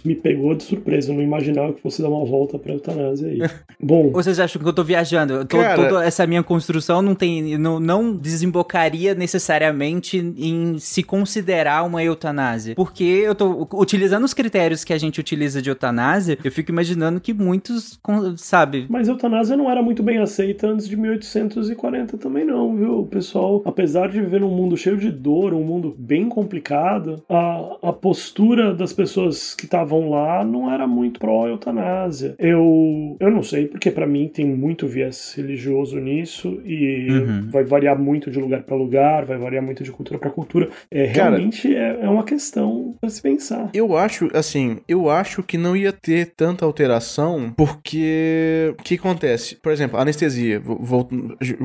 Me 0.05 0.15
pegou 0.15 0.53
de 0.55 0.63
surpresa, 0.63 1.11
eu 1.11 1.15
não 1.15 1.23
imaginava 1.23 1.73
que 1.73 1.81
fosse 1.81 2.01
dar 2.01 2.09
uma 2.09 2.25
volta 2.25 2.57
pra 2.59 2.73
eutanásia 2.73 3.27
aí. 3.29 3.39
Bom, 3.81 4.11
vocês 4.11 4.39
acham 4.39 4.61
que 4.61 4.67
eu 4.67 4.73
tô 4.73 4.83
viajando? 4.83 5.33
Eu 5.33 5.45
tô- 5.45 5.57
Cara- 5.57 5.75
toda 5.89 6.05
essa 6.05 6.25
minha 6.27 6.43
construção 6.43 7.01
não 7.01 7.15
tem, 7.15 7.57
não, 7.57 7.79
não 7.79 8.13
desembocaria 8.15 9.15
necessariamente 9.15 10.17
em 10.17 10.77
se 10.79 11.01
considerar 11.03 11.83
uma 11.85 12.03
eutanásia. 12.03 12.75
Porque 12.75 13.03
eu 13.03 13.33
tô 13.35 13.67
utilizando 13.73 14.23
os 14.23 14.33
critérios 14.33 14.83
que 14.83 14.93
a 14.93 14.97
gente 14.97 15.19
utiliza 15.19 15.61
de 15.61 15.69
eutanásia, 15.69 16.37
eu 16.43 16.51
fico 16.51 16.71
imaginando 16.71 17.19
que 17.19 17.33
muitos, 17.33 17.99
sabe? 18.37 18.85
Mas 18.89 19.07
a 19.09 19.13
eutanásia 19.13 19.55
não 19.57 19.69
era 19.69 19.81
muito 19.81 20.03
bem 20.03 20.17
aceita 20.19 20.67
antes 20.67 20.87
de 20.87 20.95
1840 20.97 22.17
também 22.17 22.45
não, 22.45 22.75
viu? 22.75 22.99
O 22.99 23.05
pessoal, 23.07 23.61
apesar 23.65 24.09
de 24.09 24.19
viver 24.21 24.41
num 24.41 24.49
mundo 24.49 24.77
cheio 24.77 24.97
de 24.97 25.11
dor, 25.11 25.53
um 25.53 25.63
mundo 25.63 25.95
bem 25.97 26.27
complicado, 26.29 27.21
a, 27.29 27.77
a 27.89 27.93
postura 27.93 28.73
das 28.73 28.93
pessoas 28.93 29.53
que 29.55 29.67
estavam 29.80 30.09
lá 30.09 30.43
não 30.43 30.71
era 30.71 30.86
muito 30.88 31.19
pró-eutanásia. 31.19 32.36
Eu, 32.38 33.15
eu 33.19 33.32
não 33.32 33.41
sei, 33.43 33.67
porque 33.67 33.89
pra 33.91 34.05
mim 34.07 34.27
tem 34.27 34.45
muito 34.45 34.88
viés 34.88 35.34
religioso 35.36 35.99
nisso 35.99 36.61
e 36.65 37.07
Uhum. 37.09 37.49
vai 37.51 37.63
variar 37.63 37.97
muito 37.97 38.30
de 38.30 38.39
lugar 38.39 38.63
pra 38.63 38.75
lugar, 38.75 39.25
vai 39.25 39.38
variar 39.38 39.63
muito 39.63 39.84
de 39.84 39.91
cultura 39.91 40.19
pra 40.19 40.30
cultura. 40.30 40.69
É, 40.91 41.07
Cara- 41.07 41.30
realmente 41.38 41.73
é, 41.75 41.99
é 42.01 42.09
uma 42.09 42.23
questão 42.23 42.95
pra 42.99 43.09
se 43.09 43.21
pensar. 43.21 43.69
Eu 43.73 43.95
acho, 43.97 44.30
assim, 44.34 44.77
eu 44.88 45.09
acho 45.09 45.41
que 45.43 45.57
não 45.57 45.75
ia 45.75 45.91
ter 45.91 46.34
tanta 46.36 46.65
alteração, 46.65 47.53
porque 47.55 48.73
o 48.80 48.84
que 48.84 48.95
acontece? 48.95 49.55
Por 49.55 49.71
exemplo, 49.71 49.97
a 49.97 50.01
anestesia, 50.01 50.59
vou- 50.59 51.07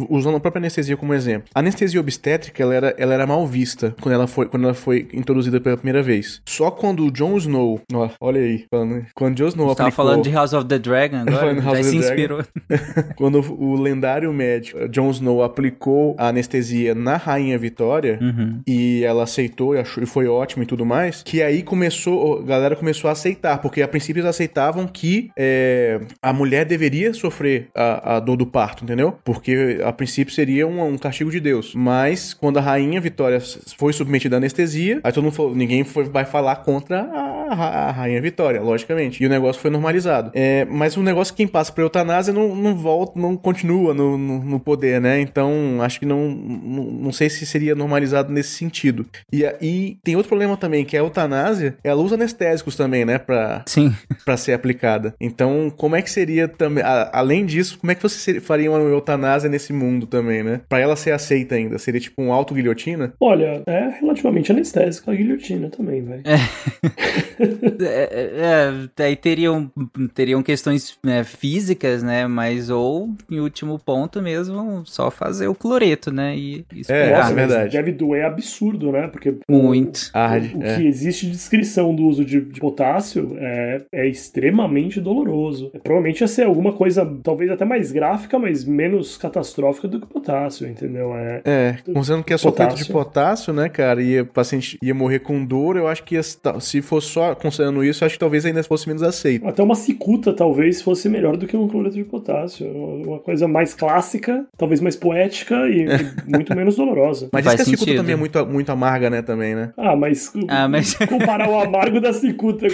usando 0.08 0.36
a 0.36 0.40
própria 0.40 0.60
anestesia 0.60 0.96
como 0.96 1.14
exemplo. 1.14 1.48
A 1.54 1.60
anestesia 1.60 2.00
obstétrica, 2.00 2.62
ela 2.62 2.74
era, 2.74 2.94
ela 2.98 3.14
era 3.14 3.26
mal 3.26 3.46
vista 3.46 3.94
quando 4.00 4.14
ela, 4.14 4.26
foi, 4.26 4.46
quando 4.46 4.64
ela 4.64 4.74
foi 4.74 5.08
introduzida 5.12 5.60
pela 5.60 5.76
primeira 5.76 6.02
vez. 6.02 6.40
Só 6.46 6.70
quando 6.70 7.06
o 7.06 7.10
Jon 7.10 7.36
Snow, 7.36 7.80
ó, 8.04 8.10
olha 8.20 8.40
aí, 8.40 8.64
falando, 8.70 9.04
quando 9.14 9.32
o 9.34 9.36
Jon 9.36 9.48
Snow 9.48 9.68
Você 9.68 9.74
tava 9.76 9.88
aplicou, 9.88 10.04
falando 10.04 10.22
de 10.24 10.30
House 10.30 10.52
of 10.52 10.66
the 10.66 10.78
Dragon 10.78 11.16
agora? 11.26 11.60
Já 11.60 11.82
se 11.82 11.96
inspirou. 11.96 12.42
quando 13.16 13.40
o 13.58 13.74
lendário 13.80 14.32
médico 14.32 14.78
eh, 14.78 14.88
Jon 14.88 15.10
Snow 15.10 15.42
aplicou 15.42 16.14
a 16.18 16.28
anestesia 16.28 16.94
na 16.94 17.16
Rainha 17.16 17.58
Vitória 17.58 18.18
Uhum. 18.20 18.60
e 18.66 19.02
ela 19.04 19.24
aceitou 19.24 19.74
e 19.74 19.78
achou 19.78 20.02
e 20.02 20.06
foi 20.06 20.26
ótimo 20.26 20.62
e 20.62 20.66
tudo 20.66 20.84
mais, 20.86 21.22
que 21.22 21.42
aí 21.42 21.62
começou, 21.62 22.40
a 22.40 22.42
galera 22.42 22.76
começou 22.76 23.08
a 23.08 23.12
aceitar, 23.12 23.58
porque 23.60 23.82
a 23.82 23.88
princípio 23.88 24.20
eles 24.20 24.28
aceitavam 24.30 24.86
que 24.86 25.30
é, 25.36 26.00
a 26.22 26.32
mulher 26.32 26.64
deveria 26.64 27.12
sofrer 27.12 27.68
a, 27.74 28.16
a 28.16 28.20
dor 28.20 28.36
do 28.36 28.46
parto, 28.46 28.84
entendeu? 28.84 29.16
Porque 29.24 29.78
a 29.84 29.92
princípio 29.92 30.32
seria 30.34 30.66
um, 30.66 30.82
um 30.84 30.98
castigo 30.98 31.30
de 31.30 31.40
Deus. 31.40 31.74
Mas 31.74 32.32
quando 32.34 32.58
a 32.58 32.60
Rainha 32.60 33.00
Vitória 33.00 33.38
foi 33.76 33.92
submetida 33.92 34.36
à 34.36 34.38
anestesia, 34.38 35.00
aí 35.02 35.12
todo 35.12 35.24
mundo 35.24 35.34
falou, 35.34 35.54
ninguém 35.54 35.84
foi- 35.84 36.04
vai 36.04 36.24
falar 36.24 36.56
contra 36.56 37.00
a, 37.02 37.43
a- 37.52 37.88
a 37.88 37.90
Rainha 37.90 38.20
Vitória, 38.20 38.60
logicamente. 38.60 39.22
E 39.22 39.26
o 39.26 39.30
negócio 39.30 39.60
foi 39.60 39.70
normalizado. 39.70 40.30
É, 40.34 40.64
mas 40.64 40.96
o 40.96 41.02
negócio 41.02 41.32
que 41.32 41.38
quem 41.38 41.48
passa 41.48 41.72
pra 41.72 41.82
eutanásia 41.84 42.32
não, 42.32 42.54
não 42.54 42.74
volta, 42.74 43.18
não 43.18 43.36
continua 43.36 43.92
no, 43.94 44.16
no, 44.16 44.38
no 44.44 44.60
poder, 44.60 45.00
né? 45.00 45.20
Então, 45.20 45.52
acho 45.80 45.98
que 46.00 46.06
não, 46.06 46.28
não, 46.30 46.84
não 46.84 47.12
sei 47.12 47.28
se 47.30 47.44
seria 47.46 47.74
normalizado 47.74 48.32
nesse 48.32 48.50
sentido. 48.50 49.06
E 49.32 49.44
aí 49.44 49.96
tem 50.02 50.16
outro 50.16 50.28
problema 50.28 50.56
também, 50.56 50.84
que 50.84 50.96
é 50.96 51.00
a 51.00 51.02
eutanásia, 51.02 51.76
ela 51.84 52.00
usa 52.02 52.14
anestésicos 52.14 52.76
também, 52.76 53.04
né? 53.04 53.18
Pra, 53.18 53.62
Sim. 53.66 53.92
pra 54.24 54.36
ser 54.36 54.52
aplicada. 54.52 55.14
Então, 55.20 55.72
como 55.76 55.96
é 55.96 56.02
que 56.02 56.10
seria 56.10 56.46
também, 56.48 56.82
a- 56.84 57.10
além 57.12 57.44
disso, 57.44 57.78
como 57.78 57.90
é 57.90 57.94
que 57.94 58.02
você 58.02 58.18
ser- 58.18 58.40
faria 58.40 58.70
uma 58.70 58.78
eutanásia 58.80 59.48
nesse 59.50 59.72
mundo 59.72 60.06
também, 60.06 60.42
né? 60.42 60.60
Pra 60.68 60.78
ela 60.78 60.96
ser 60.96 61.12
aceita 61.12 61.54
ainda, 61.54 61.78
seria 61.78 62.00
tipo 62.00 62.22
um 62.22 62.32
auto-guilhotina? 62.32 63.12
Olha, 63.20 63.62
é 63.66 63.88
relativamente 64.00 64.50
anestésico 64.52 65.10
a 65.10 65.14
guilhotina 65.14 65.68
também, 65.68 66.02
velho. 66.02 66.22
É, 66.24 66.36
é, 67.80 69.04
aí 69.04 69.16
teriam, 69.16 69.70
teriam 70.14 70.42
questões 70.42 70.98
né, 71.02 71.24
físicas, 71.24 72.02
né? 72.02 72.26
Mas 72.26 72.70
ou, 72.70 73.10
em 73.30 73.40
último 73.40 73.78
ponto 73.78 74.20
mesmo, 74.22 74.82
só 74.84 75.10
fazer 75.10 75.48
o 75.48 75.54
cloreto, 75.54 76.12
né? 76.12 76.36
E, 76.36 76.64
e 76.72 76.78
É, 76.78 76.80
esperar. 76.80 77.06
é 77.08 77.18
mas 77.18 77.34
verdade. 77.34 77.72
Deve 77.76 77.92
doer 77.92 78.24
absurdo, 78.24 78.92
né? 78.92 79.08
Porque 79.08 79.34
Muito. 79.48 80.10
Arde, 80.12 80.54
o, 80.54 80.58
o 80.58 80.62
é. 80.64 80.76
que 80.76 80.86
existe 80.86 81.26
de 81.26 81.32
descrição 81.32 81.94
do 81.94 82.04
uso 82.04 82.24
de, 82.24 82.40
de 82.40 82.60
potássio 82.60 83.36
é, 83.38 83.82
é 83.92 84.08
extremamente 84.08 85.00
doloroso. 85.00 85.70
É, 85.74 85.78
provavelmente 85.78 86.20
ia 86.20 86.28
ser 86.28 86.46
alguma 86.46 86.72
coisa, 86.72 87.04
talvez 87.22 87.50
até 87.50 87.64
mais 87.64 87.92
gráfica, 87.92 88.38
mas 88.38 88.64
menos 88.64 89.16
catastrófica 89.16 89.88
do 89.88 90.00
que 90.00 90.06
potássio, 90.06 90.66
entendeu? 90.68 91.14
É, 91.14 91.42
É, 91.44 91.76
considerando 91.92 92.24
que 92.24 92.32
é 92.32 92.38
só 92.38 92.52
feito 92.52 92.74
de 92.74 92.84
Potássio. 92.86 93.52
né, 93.52 93.68
cara, 93.68 94.02
e 94.02 94.20
o 94.20 94.26
paciente 94.26 94.78
ia 94.82 94.94
morrer 94.94 95.20
com 95.20 95.44
dor, 95.44 95.76
eu 95.76 95.88
acho 95.88 96.02
que 96.02 96.14
ia, 96.14 96.22
se 96.22 96.82
fosse 96.82 97.08
só 97.08 97.23
considerando 97.34 97.84
isso, 97.84 98.04
acho 98.04 98.14
que 98.14 98.18
talvez 98.20 98.44
ainda 98.44 98.62
fosse 98.64 98.88
menos 98.88 99.02
aceito. 99.02 99.46
Até 99.46 99.62
uma 99.62 99.74
cicuta 99.74 100.32
talvez 100.32 100.82
fosse 100.82 101.08
melhor 101.08 101.36
do 101.36 101.46
que 101.46 101.56
um 101.56 101.68
cloreto 101.68 101.94
de 101.94 102.04
potássio. 102.04 102.66
Uma 102.66 103.18
coisa 103.20 103.46
mais 103.46 103.72
clássica, 103.74 104.44
talvez 104.58 104.80
mais 104.80 104.96
poética 104.96 105.54
e, 105.68 105.84
e 105.86 105.86
muito 106.30 106.54
menos 106.56 106.76
dolorosa. 106.76 107.28
Mas 107.32 107.44
Faz 107.44 107.56
diz 107.56 107.56
que 107.56 107.62
a 107.62 107.64
cicuta 107.66 107.84
sentido. 107.84 108.00
também 108.00 108.14
é 108.14 108.18
muito, 108.18 108.46
muito 108.46 108.70
amarga, 108.72 109.08
né, 109.10 109.22
também, 109.22 109.54
né? 109.54 109.72
Ah, 109.76 109.94
mas, 109.94 110.32
Ah, 110.48 110.66
mas- 110.68 110.94
comparar 111.08 111.48
o 111.48 111.60
amargo 111.60 112.00
da 112.00 112.12
cicuta 112.12 112.66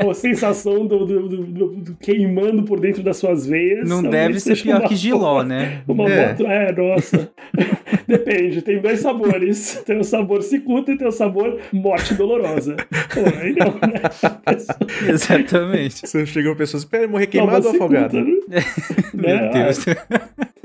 com 0.00 0.08
a 0.10 0.14
sensação 0.14 0.86
do, 0.86 1.04
do- 1.04 1.28
do- 1.28 1.44
do- 1.46 1.68
do 1.82 1.94
queimando 1.96 2.62
por 2.62 2.80
dentro 2.80 3.02
das 3.02 3.16
suas 3.18 3.46
veias. 3.46 3.88
Não 3.88 4.02
deve 4.02 4.40
ser 4.40 4.56
pior 4.62 4.80
uma 4.80 4.88
que 4.88 4.96
giló, 4.96 5.42
né? 5.42 5.82
Uma 5.86 6.08
É. 6.10 6.28
moto- 6.28 6.46
é, 6.46 6.72
nossa. 6.72 7.30
Depende, 8.12 8.62
tem 8.62 8.80
dois 8.80 9.00
sabores. 9.00 9.82
Tem 9.86 9.98
o 9.98 10.04
sabor 10.04 10.42
cicuta 10.42 10.92
e 10.92 10.98
tem 10.98 11.06
o 11.08 11.12
sabor 11.12 11.58
morte 11.72 12.14
dolorosa. 12.14 12.76
Pô, 13.12 13.20
aí 13.40 13.54
não, 13.54 13.72
né? 13.72 14.00
Exatamente. 15.08 16.06
Você 16.06 16.26
chega 16.26 16.50
uma 16.50 16.56
pessoa, 16.56 16.78
espera 16.78 17.08
morrer 17.08 17.26
queimado 17.26 17.66
ou 17.66 17.72
cicuta, 17.72 17.84
afogado? 18.06 18.18
né? 18.18 18.34
Meu 19.14 19.36
Né? 19.36 19.50
Deus. 19.50 19.84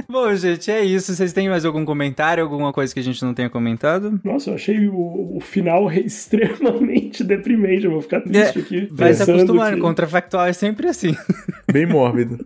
Bom, 0.10 0.34
gente, 0.36 0.72
é 0.72 0.84
isso. 0.84 1.14
Vocês 1.14 1.34
têm 1.34 1.50
mais 1.50 1.66
algum 1.66 1.84
comentário, 1.86 2.44
alguma 2.44 2.72
coisa 2.72 2.94
que 2.94 3.00
a 3.00 3.04
gente 3.04 3.24
não 3.24 3.34
tenha 3.34 3.50
comentado? 3.50 4.20
Nossa, 4.24 4.50
eu 4.52 4.56
achei 4.56 4.88
o, 4.88 5.38
o 5.38 5.40
final 5.42 5.92
extremamente 5.92 7.24
deprimente. 7.24 7.86
Eu 7.86 7.92
vou 7.92 8.02
ficar 8.02 8.22
triste 8.22 8.58
É, 8.58 8.62
aqui. 8.62 8.88
Vai 8.92 9.14
se 9.14 9.24
acostumando, 9.24 9.76
que- 9.76 9.82
contrafactual 9.82 10.46
é 10.48 10.54
sempre 10.54 10.88
assim. 10.88 11.16
Bem 11.72 11.86
mórbido. 11.86 12.46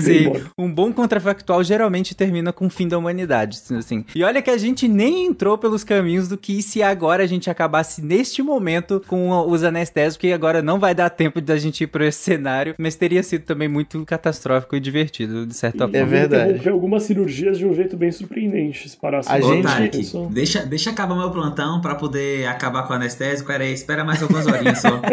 Sim, 0.00 0.24
mórbido. 0.28 0.50
um 0.58 0.70
bom 0.72 0.92
contrafactual 0.92 1.62
geralmente 1.64 2.14
termina 2.14 2.52
com 2.52 2.66
o 2.66 2.70
fim 2.70 2.86
da 2.86 2.96
humanidade, 2.98 3.58
assim. 3.76 4.04
E 4.14 4.22
olha 4.22 4.40
que 4.40 4.50
a 4.50 4.56
gente 4.58 4.86
nem 4.88 5.26
entrou 5.26 5.58
pelos 5.58 5.82
caminhos 5.84 6.28
do 6.28 6.36
que 6.38 6.62
se 6.62 6.82
agora 6.82 7.22
a 7.22 7.26
gente 7.26 7.50
acabasse 7.50 8.02
neste 8.02 8.42
momento 8.42 9.02
com 9.06 9.30
os 9.48 9.64
anestésicos, 9.64 10.16
que 10.18 10.32
agora 10.32 10.62
não 10.62 10.78
vai 10.78 10.94
dar 10.94 11.10
tempo 11.10 11.40
da 11.40 11.56
gente 11.56 11.82
ir 11.84 11.86
para 11.88 12.06
esse 12.06 12.18
cenário, 12.22 12.74
mas 12.78 12.94
teria 12.94 13.22
sido 13.22 13.42
também 13.44 13.68
muito 13.68 14.04
catastrófico 14.04 14.76
e 14.76 14.80
divertido, 14.80 15.44
de 15.46 15.54
certa 15.54 15.78
E 15.78 15.80
forma. 15.80 15.96
É 15.98 16.04
verdade. 16.04 16.43
Interromper 16.50 16.70
algumas 16.72 17.02
cirurgias 17.04 17.58
de 17.58 17.66
um 17.66 17.74
jeito 17.74 17.96
bem 17.96 18.12
surpreendente. 18.12 18.88
Se 18.88 18.96
parasse 18.96 19.30
A 19.30 19.40
gente- 19.40 19.62
Tarek, 19.62 20.00
deixa, 20.30 20.64
deixa 20.66 20.90
acabar 20.90 21.14
meu 21.16 21.30
plantão 21.30 21.80
pra 21.80 21.94
poder 21.94 22.46
acabar 22.46 22.82
com 22.86 22.92
o 22.92 22.96
anestésico. 22.96 23.48
Pera 23.48 23.64
aí, 23.64 23.72
espera 23.72 24.04
mais 24.04 24.22
algumas 24.22 24.46
horinhas 24.46 24.80
só. 24.80 25.00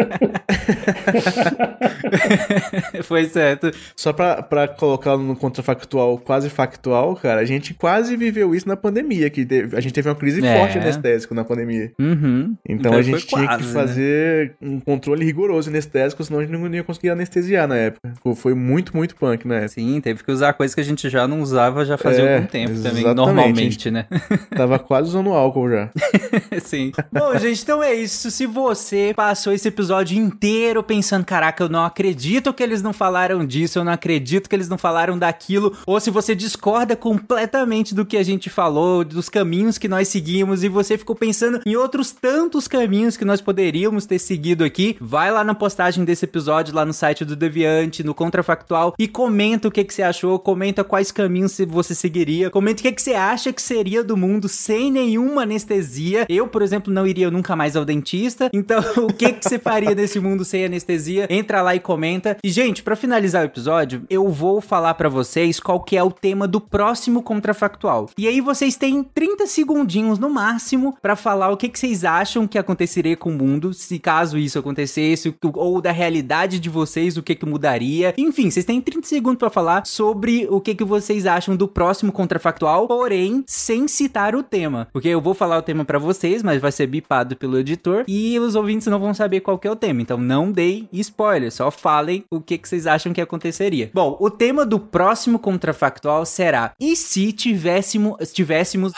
Foi 3.04 3.24
certo. 3.26 3.70
Só 3.96 4.12
pra, 4.12 4.42
pra 4.42 4.68
colocar 4.68 5.16
no 5.16 5.34
contrafactual 5.36 6.18
quase 6.18 6.48
factual, 6.50 7.14
cara, 7.16 7.40
a 7.40 7.44
gente 7.44 7.74
quase 7.74 8.16
viveu 8.16 8.54
isso 8.54 8.68
na 8.68 8.76
pandemia, 8.76 9.28
que 9.30 9.44
teve- 9.44 9.76
a 9.76 9.80
gente 9.80 9.92
teve 9.92 10.08
uma 10.08 10.14
crise 10.14 10.44
É. 10.44 10.58
forte 10.58 10.72
de 10.74 10.78
anestésico 10.80 11.34
na 11.34 11.44
pandemia. 11.44 11.92
Uhum. 11.98 12.54
Então, 12.68 12.92
Então 12.92 12.94
a 12.94 13.02
gente 13.02 13.26
tinha 13.26 13.46
quase, 13.46 13.62
que 13.62 13.66
né? 13.68 13.72
fazer 13.72 14.54
um 14.60 14.80
controle 14.80 15.24
rigoroso 15.24 15.70
anestésico, 15.70 16.22
senão 16.24 16.40
a 16.40 16.44
gente 16.44 16.52
não 16.52 16.74
ia 16.74 16.84
conseguir 16.84 17.10
anestesiar 17.10 17.66
na 17.68 17.76
época. 17.76 18.12
Foi 18.36 18.54
muito, 18.54 18.96
muito 18.96 19.14
punk 19.16 19.46
na 19.46 19.56
época. 19.56 19.68
Sim, 19.68 20.00
teve 20.00 20.22
que 20.24 20.30
usar 20.30 20.52
coisas 20.54 20.74
que 20.74 20.80
a 20.80 20.84
gente 20.84 21.08
já 21.08 21.21
não 21.28 21.40
usava 21.40 21.84
já 21.84 21.96
fazia 21.96 22.24
É, 22.24 22.34
algum 22.36 22.46
tempo 22.46 22.74
também, 22.74 23.02
exatamente. 23.02 23.14
normalmente, 23.16 23.90
né? 23.90 24.06
Tava 24.56 24.78
quase 24.78 25.08
usando 25.08 25.30
álcool 25.30 25.70
já. 25.70 25.90
Sim. 26.62 26.92
Bom, 27.12 27.36
gente, 27.38 27.62
então 27.62 27.82
é 27.82 27.94
isso. 27.94 28.30
Se 28.30 28.46
você 28.46 29.12
passou 29.14 29.52
esse 29.52 29.68
episódio 29.68 30.18
inteiro 30.18 30.82
pensando, 30.82 31.24
caraca, 31.24 31.64
eu 31.64 31.68
não 31.68 31.84
acredito 31.84 32.52
que 32.52 32.62
eles 32.62 32.82
não 32.82 32.92
falaram 32.92 33.44
disso, 33.44 33.78
eu 33.78 33.84
não 33.84 33.92
acredito 33.92 34.48
que 34.48 34.56
eles 34.56 34.68
não 34.68 34.78
falaram 34.78 35.18
daquilo, 35.18 35.76
ou 35.86 36.00
se 36.00 36.10
você 36.10 36.34
discorda 36.34 36.96
completamente 36.96 37.94
do 37.94 38.04
que 38.04 38.16
a 38.16 38.22
gente 38.22 38.50
falou, 38.50 39.04
dos 39.04 39.28
caminhos 39.28 39.78
que 39.78 39.88
nós 39.88 40.08
seguimos, 40.08 40.62
e 40.64 40.68
você 40.68 40.98
ficou 40.98 41.14
pensando 41.14 41.60
em 41.64 41.76
outros 41.76 42.12
tantos 42.12 42.66
caminhos 42.66 43.16
que 43.16 43.24
nós 43.24 43.40
poderíamos 43.40 44.06
ter 44.06 44.18
seguido 44.18 44.64
aqui, 44.64 44.96
vai 45.00 45.30
lá 45.30 45.44
na 45.44 45.54
postagem 45.54 46.04
desse 46.04 46.24
episódio, 46.24 46.74
lá 46.74 46.84
no 46.84 46.92
site 46.92 47.24
do 47.24 47.36
Deviante, 47.36 48.02
no 48.02 48.14
Contrafactual, 48.14 48.94
e 48.98 49.06
comenta 49.06 49.68
o 49.68 49.70
que, 49.70 49.84
que 49.84 49.94
você 49.94 50.02
achou, 50.02 50.38
comenta 50.38 50.82
quais 50.82 51.11
caminhos 51.12 51.52
você 51.68 51.94
seguiria, 51.94 52.50
comenta 52.50 52.80
o 52.80 52.82
que, 52.82 52.92
que 52.92 53.02
você 53.02 53.14
acha 53.14 53.52
que 53.52 53.62
seria 53.62 54.02
do 54.02 54.16
mundo 54.16 54.48
sem 54.48 54.90
nenhuma 54.90 55.42
anestesia. 55.42 56.26
Eu, 56.28 56.48
por 56.48 56.62
exemplo, 56.62 56.92
não 56.92 57.06
iria 57.06 57.30
nunca 57.30 57.54
mais 57.54 57.76
ao 57.76 57.84
dentista, 57.84 58.50
então 58.52 58.82
o 59.04 59.12
que, 59.12 59.32
que 59.32 59.48
você 59.48 59.58
faria 59.58 59.94
nesse 59.94 60.18
mundo 60.18 60.44
sem 60.44 60.64
anestesia? 60.64 61.26
Entra 61.30 61.62
lá 61.62 61.74
e 61.74 61.80
comenta. 61.80 62.36
E, 62.42 62.50
gente, 62.50 62.82
pra 62.82 62.96
finalizar 62.96 63.42
o 63.42 63.46
episódio, 63.46 64.04
eu 64.08 64.28
vou 64.28 64.60
falar 64.60 64.94
pra 64.94 65.08
vocês 65.08 65.60
qual 65.60 65.80
que 65.80 65.96
é 65.96 66.02
o 66.02 66.10
tema 66.10 66.48
do 66.48 66.60
próximo 66.60 67.22
Contrafactual. 67.22 68.08
E 68.16 68.26
aí 68.26 68.40
vocês 68.40 68.76
têm 68.76 69.02
30 69.02 69.46
segundinhos 69.46 70.18
no 70.18 70.30
máximo 70.30 70.96
pra 71.00 71.14
falar 71.14 71.50
o 71.50 71.56
que, 71.56 71.68
que 71.68 71.78
vocês 71.78 72.04
acham 72.04 72.46
que 72.46 72.58
aconteceria 72.58 73.16
com 73.16 73.30
o 73.30 73.36
mundo, 73.36 73.74
se 73.74 73.98
caso 73.98 74.38
isso 74.38 74.58
acontecesse, 74.58 75.34
ou 75.54 75.80
da 75.80 75.92
realidade 75.92 76.58
de 76.58 76.68
vocês, 76.68 77.16
o 77.16 77.22
que 77.22 77.34
que 77.34 77.46
mudaria. 77.46 78.14
Enfim, 78.16 78.50
vocês 78.50 78.64
têm 78.64 78.80
30 78.80 79.06
segundos 79.06 79.38
pra 79.38 79.50
falar 79.50 79.86
sobre 79.86 80.46
o 80.50 80.60
que 80.60 80.74
que 80.74 80.84
vocês 80.84 81.01
acham 81.26 81.56
do 81.56 81.66
próximo 81.68 82.12
Contrafactual, 82.12 82.86
porém, 82.86 83.44
sem 83.46 83.88
citar 83.88 84.34
o 84.34 84.42
tema. 84.42 84.88
Porque 84.92 85.08
eu 85.08 85.20
vou 85.20 85.34
falar 85.34 85.58
o 85.58 85.62
tema 85.62 85.84
pra 85.84 85.98
vocês, 85.98 86.42
mas 86.42 86.60
vai 86.60 86.72
ser 86.72 86.86
bipado 86.86 87.36
pelo 87.36 87.58
editor, 87.58 88.04
e 88.06 88.38
os 88.38 88.54
ouvintes 88.54 88.86
não 88.86 88.98
vão 88.98 89.14
saber 89.14 89.40
qual 89.40 89.58
que 89.58 89.66
é 89.66 89.70
o 89.70 89.76
tema. 89.76 90.00
Então 90.02 90.18
não 90.18 90.50
deem 90.50 90.88
spoiler, 90.92 91.50
só 91.50 91.70
falem 91.70 92.24
o 92.30 92.40
que 92.40 92.58
que 92.58 92.68
vocês 92.68 92.86
acham 92.86 93.12
que 93.12 93.20
aconteceria. 93.20 93.90
Bom, 93.92 94.16
o 94.20 94.30
tema 94.30 94.64
do 94.66 94.78
próximo 94.78 95.38
Contrafactual 95.38 96.24
será: 96.24 96.72
e 96.80 96.94
se 96.96 97.32
tivéssemos... 97.32 98.32
tivéssemos... 98.32 98.92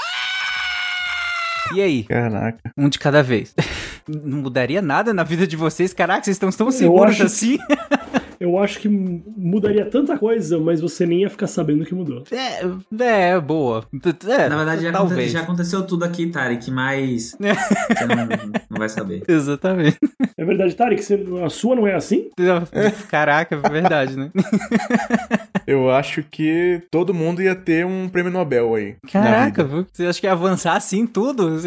E 1.74 1.80
aí? 1.80 2.04
Caraca. 2.04 2.58
Um 2.76 2.88
de 2.88 2.98
cada 2.98 3.22
vez. 3.22 3.54
Não 4.06 4.38
mudaria 4.42 4.82
nada 4.82 5.14
na 5.14 5.22
vida 5.22 5.46
de 5.46 5.56
vocês? 5.56 5.94
Caraca, 5.94 6.22
vocês 6.24 6.34
estão 6.36 6.50
tão 6.50 6.70
seguros 6.70 7.14
acho- 7.14 7.22
assim? 7.22 7.58
Eu 8.40 8.58
acho 8.58 8.80
que 8.80 8.88
mudaria 8.88 9.84
tanta 9.86 10.18
coisa, 10.18 10.58
mas 10.58 10.80
você 10.80 11.06
nem 11.06 11.22
ia 11.22 11.30
ficar 11.30 11.46
sabendo 11.46 11.84
que 11.84 11.94
mudou. 11.94 12.24
É, 12.30 13.30
é 13.30 13.40
boa. 13.40 13.84
É, 14.28 14.48
Na 14.48 14.56
verdade, 14.56 14.82
já, 14.82 14.92
talvez. 14.92 15.30
já 15.30 15.40
aconteceu 15.40 15.86
tudo 15.86 16.04
aqui, 16.04 16.26
Tarek, 16.28 16.70
mas 16.70 17.36
você 17.38 18.06
não, 18.06 18.26
não 18.70 18.78
vai 18.78 18.88
saber. 18.88 19.22
Exatamente. 19.28 19.98
É 20.36 20.44
verdade, 20.44 20.74
Tarek, 20.74 21.02
você- 21.02 21.24
a 21.44 21.48
sua 21.50 21.76
não 21.76 21.86
é 21.86 21.94
assim? 21.94 22.30
Caraca, 23.08 23.54
é 23.62 23.68
verdade, 23.70 24.16
né? 24.16 24.30
Eu 25.66 25.90
acho 25.90 26.22
que 26.22 26.82
todo 26.90 27.14
mundo 27.14 27.42
ia 27.42 27.54
ter 27.54 27.86
um 27.86 28.08
prêmio 28.08 28.32
Nobel 28.32 28.74
aí. 28.74 28.96
Caraca, 29.10 29.64
você 29.64 30.06
acha 30.06 30.20
que 30.20 30.26
ia 30.26 30.32
avançar 30.32 30.76
assim 30.76 31.06
tudo? 31.06 31.58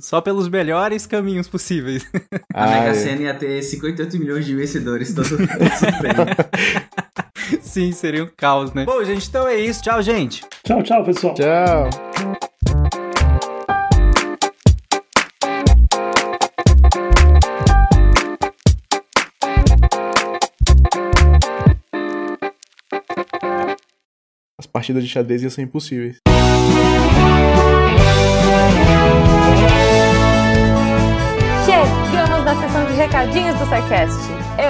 Só 0.00 0.20
pelos 0.20 0.48
melhores 0.48 1.06
caminhos 1.06 1.48
possíveis. 1.48 2.06
A 2.54 2.66
Mega 2.66 2.94
Sena 2.94 3.22
ia 3.22 3.34
ter 3.34 3.62
58 3.62 4.18
milhões 4.18 4.44
de 4.44 4.54
vencedores 4.54 5.14
todo, 5.14 5.30
Sim, 7.60 7.92
seria 7.92 8.24
um 8.24 8.28
caos, 8.36 8.72
né? 8.72 8.84
Bom, 8.84 9.02
gente, 9.04 9.28
então 9.28 9.46
é 9.46 9.56
isso. 9.56 9.82
Tchau, 9.82 10.02
gente. 10.02 10.44
Tchau, 10.64 10.82
tchau, 10.82 11.04
pessoal. 11.04 11.34
Tchau. 11.34 11.90
As 24.60 24.66
partidas 24.66 25.02
de 25.02 25.08
xadrez 25.08 25.40
iam 25.40 25.48
ser 25.48 25.62
impossíveis. 25.62 26.18
Chegamos 31.64 32.44
na 32.44 32.60
sessão 32.60 32.84
de 32.84 32.92
recadinhos 32.92 33.58
do 33.58 33.64
SciCast. 33.64 34.20
Eu 34.62 34.69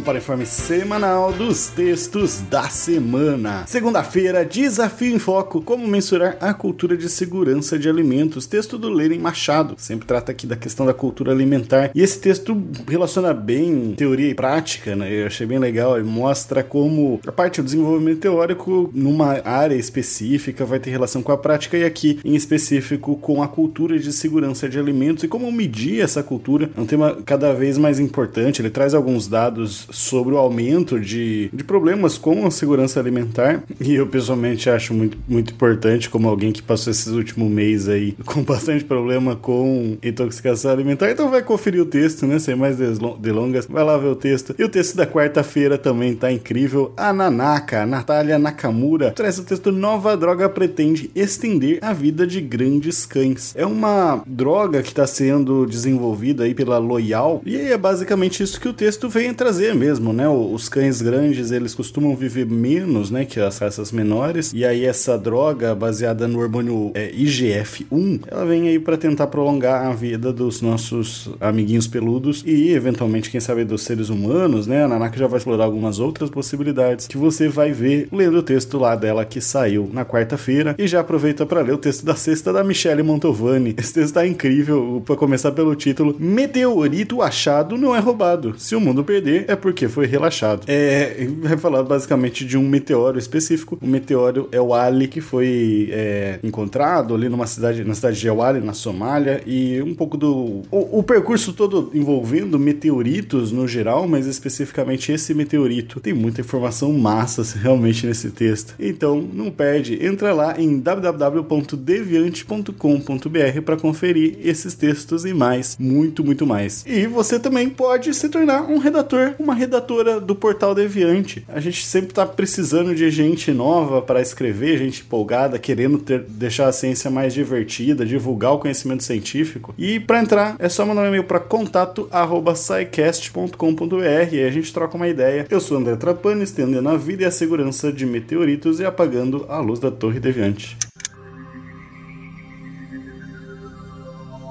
O 0.00 0.16
informe 0.16 0.46
semanal 0.46 1.30
dos 1.30 1.68
textos 1.68 2.40
da 2.50 2.68
semana. 2.68 3.64
Segunda-feira, 3.66 4.44
Desafio 4.44 5.14
em 5.14 5.18
Foco: 5.18 5.60
Como 5.60 5.86
mensurar 5.86 6.36
a 6.40 6.54
cultura 6.54 6.96
de 6.96 7.08
segurança 7.08 7.78
de 7.78 7.88
alimentos. 7.88 8.46
Texto 8.46 8.78
do 8.78 8.88
Lenin 8.88 9.18
Machado. 9.18 9.74
Sempre 9.76 10.06
trata 10.06 10.32
aqui 10.32 10.46
da 10.46 10.56
questão 10.56 10.86
da 10.86 10.94
cultura 10.94 11.30
alimentar. 11.32 11.90
E 11.94 12.00
esse 12.00 12.18
texto 12.18 12.60
relaciona 12.88 13.34
bem 13.34 13.94
teoria 13.96 14.30
e 14.30 14.34
prática, 14.34 14.96
né? 14.96 15.12
Eu 15.12 15.26
achei 15.26 15.46
bem 15.46 15.58
legal. 15.58 15.96
Ele 15.96 16.08
mostra 16.08 16.64
como 16.64 17.20
a 17.24 17.30
parte 17.30 17.60
do 17.60 17.66
desenvolvimento 17.66 18.20
teórico, 18.20 18.90
numa 18.94 19.46
área 19.46 19.76
específica, 19.76 20.64
vai 20.64 20.80
ter 20.80 20.90
relação 20.90 21.22
com 21.22 21.30
a 21.30 21.38
prática, 21.38 21.76
e 21.76 21.84
aqui, 21.84 22.18
em 22.24 22.34
específico, 22.34 23.16
com 23.16 23.42
a 23.42 23.48
cultura 23.48 23.98
de 23.98 24.12
segurança 24.12 24.68
de 24.68 24.78
alimentos 24.78 25.24
e 25.24 25.28
como 25.28 25.52
medir 25.52 26.00
essa 26.00 26.22
cultura. 26.22 26.70
É 26.76 26.80
um 26.80 26.86
tema 26.86 27.18
cada 27.24 27.52
vez 27.52 27.76
mais 27.78 28.00
importante. 28.00 28.62
Ele 28.62 28.70
traz 28.70 28.94
alguns 28.94 29.28
dados 29.28 29.89
sobre 29.90 30.34
o 30.34 30.38
aumento 30.38 30.98
de, 30.98 31.50
de 31.52 31.64
problemas 31.64 32.18
com 32.18 32.46
a 32.46 32.50
segurança 32.50 33.00
alimentar 33.00 33.62
e 33.80 33.94
eu 33.94 34.06
pessoalmente 34.06 34.68
acho 34.68 34.94
muito, 34.94 35.18
muito 35.28 35.52
importante 35.52 36.08
como 36.08 36.28
alguém 36.28 36.52
que 36.52 36.62
passou 36.62 36.90
esses 36.90 37.08
últimos 37.08 37.50
meses 37.50 37.88
aí 37.88 38.12
com 38.24 38.42
bastante 38.42 38.84
problema 38.84 39.36
com 39.36 39.96
intoxicação 40.02 40.70
alimentar, 40.70 41.10
então 41.10 41.30
vai 41.30 41.42
conferir 41.42 41.82
o 41.82 41.86
texto, 41.86 42.26
né, 42.26 42.38
sem 42.38 42.54
mais 42.54 42.76
delongas, 43.18 43.66
vai 43.66 43.84
lá 43.84 43.96
ver 43.96 44.08
o 44.08 44.14
texto. 44.14 44.54
E 44.58 44.64
o 44.64 44.68
texto 44.68 44.96
da 44.96 45.06
quarta-feira 45.06 45.76
também 45.78 46.14
tá 46.14 46.30
incrível. 46.32 46.92
A 46.96 47.12
Nanaka, 47.12 47.86
Natália 47.86 48.38
Nakamura, 48.38 49.10
traz 49.10 49.38
o 49.38 49.44
texto 49.44 49.72
Nova 49.72 50.16
Droga 50.16 50.48
pretende 50.48 51.10
estender 51.14 51.78
a 51.82 51.92
vida 51.92 52.26
de 52.26 52.40
grandes 52.40 53.06
cães. 53.06 53.54
É 53.56 53.66
uma 53.66 54.22
droga 54.26 54.82
que 54.82 54.88
está 54.88 55.06
sendo 55.06 55.66
desenvolvida 55.66 56.44
aí 56.44 56.54
pela 56.54 56.78
Loyal 56.78 57.42
e 57.44 57.56
é 57.56 57.76
basicamente 57.76 58.42
isso 58.42 58.60
que 58.60 58.68
o 58.68 58.72
texto 58.72 59.08
vem 59.08 59.32
trazer 59.32 59.74
mesmo, 59.80 60.12
né? 60.12 60.28
Os 60.28 60.68
cães 60.68 61.00
grandes, 61.00 61.50
eles 61.50 61.74
costumam 61.74 62.14
viver 62.14 62.44
menos, 62.44 63.10
né, 63.10 63.24
que 63.24 63.40
as 63.40 63.56
raças 63.58 63.90
menores, 63.90 64.52
e 64.52 64.62
aí 64.62 64.84
essa 64.84 65.16
droga 65.16 65.74
baseada 65.74 66.28
no 66.28 66.38
hormônio 66.38 66.90
é, 66.94 67.10
IGF-1, 67.12 68.20
ela 68.26 68.44
vem 68.44 68.68
aí 68.68 68.78
para 68.78 68.98
tentar 68.98 69.28
prolongar 69.28 69.86
a 69.86 69.94
vida 69.94 70.32
dos 70.32 70.60
nossos 70.60 71.30
amiguinhos 71.40 71.86
peludos 71.86 72.44
e 72.46 72.72
eventualmente, 72.72 73.30
quem 73.30 73.40
sabe, 73.40 73.64
dos 73.64 73.82
seres 73.82 74.10
humanos, 74.10 74.66
né? 74.66 74.84
A 74.84 74.88
Nanaka 74.88 75.18
já 75.18 75.26
vai 75.26 75.38
explorar 75.38 75.64
algumas 75.64 75.98
outras 75.98 76.28
possibilidades 76.28 77.06
que 77.06 77.16
você 77.16 77.48
vai 77.48 77.72
ver 77.72 78.08
lendo 78.12 78.38
o 78.38 78.42
texto 78.42 78.78
lá 78.78 78.94
dela 78.94 79.24
que 79.24 79.40
saiu 79.40 79.88
na 79.92 80.04
quarta-feira 80.04 80.74
e 80.78 80.86
já 80.86 81.00
aproveita 81.00 81.46
para 81.46 81.62
ler 81.62 81.72
o 81.72 81.78
texto 81.78 82.04
da 82.04 82.14
sexta 82.14 82.52
da 82.52 82.62
Michelle 82.62 83.02
Montovani. 83.02 83.74
Esse 83.78 83.94
texto 83.94 84.14
tá 84.14 84.26
incrível, 84.26 85.02
para 85.06 85.16
começar 85.16 85.52
pelo 85.52 85.74
título 85.74 86.14
Meteorito 86.18 87.22
achado 87.22 87.78
não 87.78 87.96
é 87.96 87.98
roubado. 87.98 88.54
Se 88.58 88.76
o 88.76 88.80
mundo 88.80 89.02
perder, 89.02 89.46
é 89.48 89.56
porque 89.70 89.88
foi 89.88 90.06
relaxado. 90.06 90.64
É, 90.66 91.28
vai 91.38 91.56
falar 91.56 91.84
basicamente 91.84 92.44
de 92.44 92.58
um 92.58 92.68
meteoro 92.68 93.16
específico. 93.18 93.78
O 93.80 93.86
meteoro 93.86 94.48
é 94.50 94.60
o 94.60 94.74
Ali, 94.74 95.06
que 95.06 95.20
foi 95.20 95.88
é, 95.92 96.40
encontrado 96.42 97.14
ali 97.14 97.28
numa 97.28 97.46
cidade, 97.46 97.84
na 97.84 97.94
cidade 97.94 98.18
de 98.18 98.26
El 98.26 98.42
Ali, 98.42 98.58
na 98.60 98.72
Somália, 98.72 99.40
e 99.46 99.80
um 99.80 99.94
pouco 99.94 100.16
do. 100.16 100.62
O, 100.70 100.98
o, 100.98 101.04
percurso 101.04 101.52
todo 101.52 101.90
envolvendo 101.94 102.58
meteoritos 102.58 103.52
no 103.52 103.68
geral, 103.68 104.08
mas 104.08 104.26
especificamente 104.26 105.12
esse 105.12 105.32
meteorito. 105.34 106.00
Tem 106.00 106.12
muita 106.12 106.40
informação 106.40 106.92
massa 106.92 107.44
realmente 107.58 108.04
nesse 108.06 108.30
texto. 108.30 108.74
Então, 108.78 109.24
não 109.32 109.52
perde, 109.52 110.04
entra 110.04 110.34
lá 110.34 110.60
em 110.60 110.78
www.deviante.com.br 110.78 113.60
para 113.64 113.76
conferir 113.76 114.36
esses 114.42 114.74
textos 114.74 115.24
e 115.24 115.32
mais, 115.32 115.76
muito, 115.78 116.24
muito 116.24 116.44
mais. 116.44 116.84
E 116.86 117.06
você 117.06 117.38
também 117.38 117.70
pode 117.70 118.12
se 118.12 118.28
tornar 118.28 118.62
um 118.62 118.78
redator, 118.78 119.36
uma 119.38 119.59
redatora 119.60 120.20
do 120.20 120.34
Portal 120.34 120.74
Deviante. 120.74 121.44
A 121.46 121.60
gente 121.60 121.84
sempre 121.84 122.08
está 122.10 122.26
precisando 122.26 122.94
de 122.94 123.10
gente 123.10 123.52
nova 123.52 124.00
para 124.00 124.22
escrever, 124.22 124.78
gente 124.78 125.02
empolgada, 125.02 125.58
querendo 125.58 125.98
ter, 125.98 126.20
deixar 126.20 126.68
a 126.68 126.72
ciência 126.72 127.10
mais 127.10 127.34
divertida, 127.34 128.06
divulgar 128.06 128.54
o 128.54 128.58
conhecimento 128.58 129.04
científico. 129.04 129.74
E 129.76 130.00
para 130.00 130.20
entrar, 130.20 130.56
é 130.58 130.66
só 130.68 130.86
mandar 130.86 131.02
um 131.02 131.08
e-mail 131.08 131.24
para 131.24 131.38
contato@scicast.com.br 131.38 134.32
e 134.32 134.42
a 134.42 134.50
gente 134.50 134.72
troca 134.72 134.96
uma 134.96 135.08
ideia. 135.08 135.46
Eu 135.50 135.60
sou 135.60 135.76
André 135.76 135.96
Trapani, 135.96 136.42
estendendo 136.42 136.88
a 136.88 136.96
vida 136.96 137.22
e 137.22 137.26
a 137.26 137.30
segurança 137.30 137.92
de 137.92 138.06
meteoritos 138.06 138.80
e 138.80 138.84
apagando 138.84 139.44
a 139.48 139.60
luz 139.60 139.78
da 139.78 139.90
Torre 139.90 140.18
Deviante. 140.18 140.78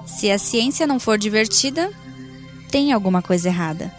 Se 0.05 0.29
a 0.29 0.37
ciência 0.37 0.85
não 0.85 0.99
for 0.99 1.17
divertida, 1.17 1.89
tem 2.69 2.91
alguma 2.91 3.21
coisa 3.21 3.47
errada. 3.47 3.98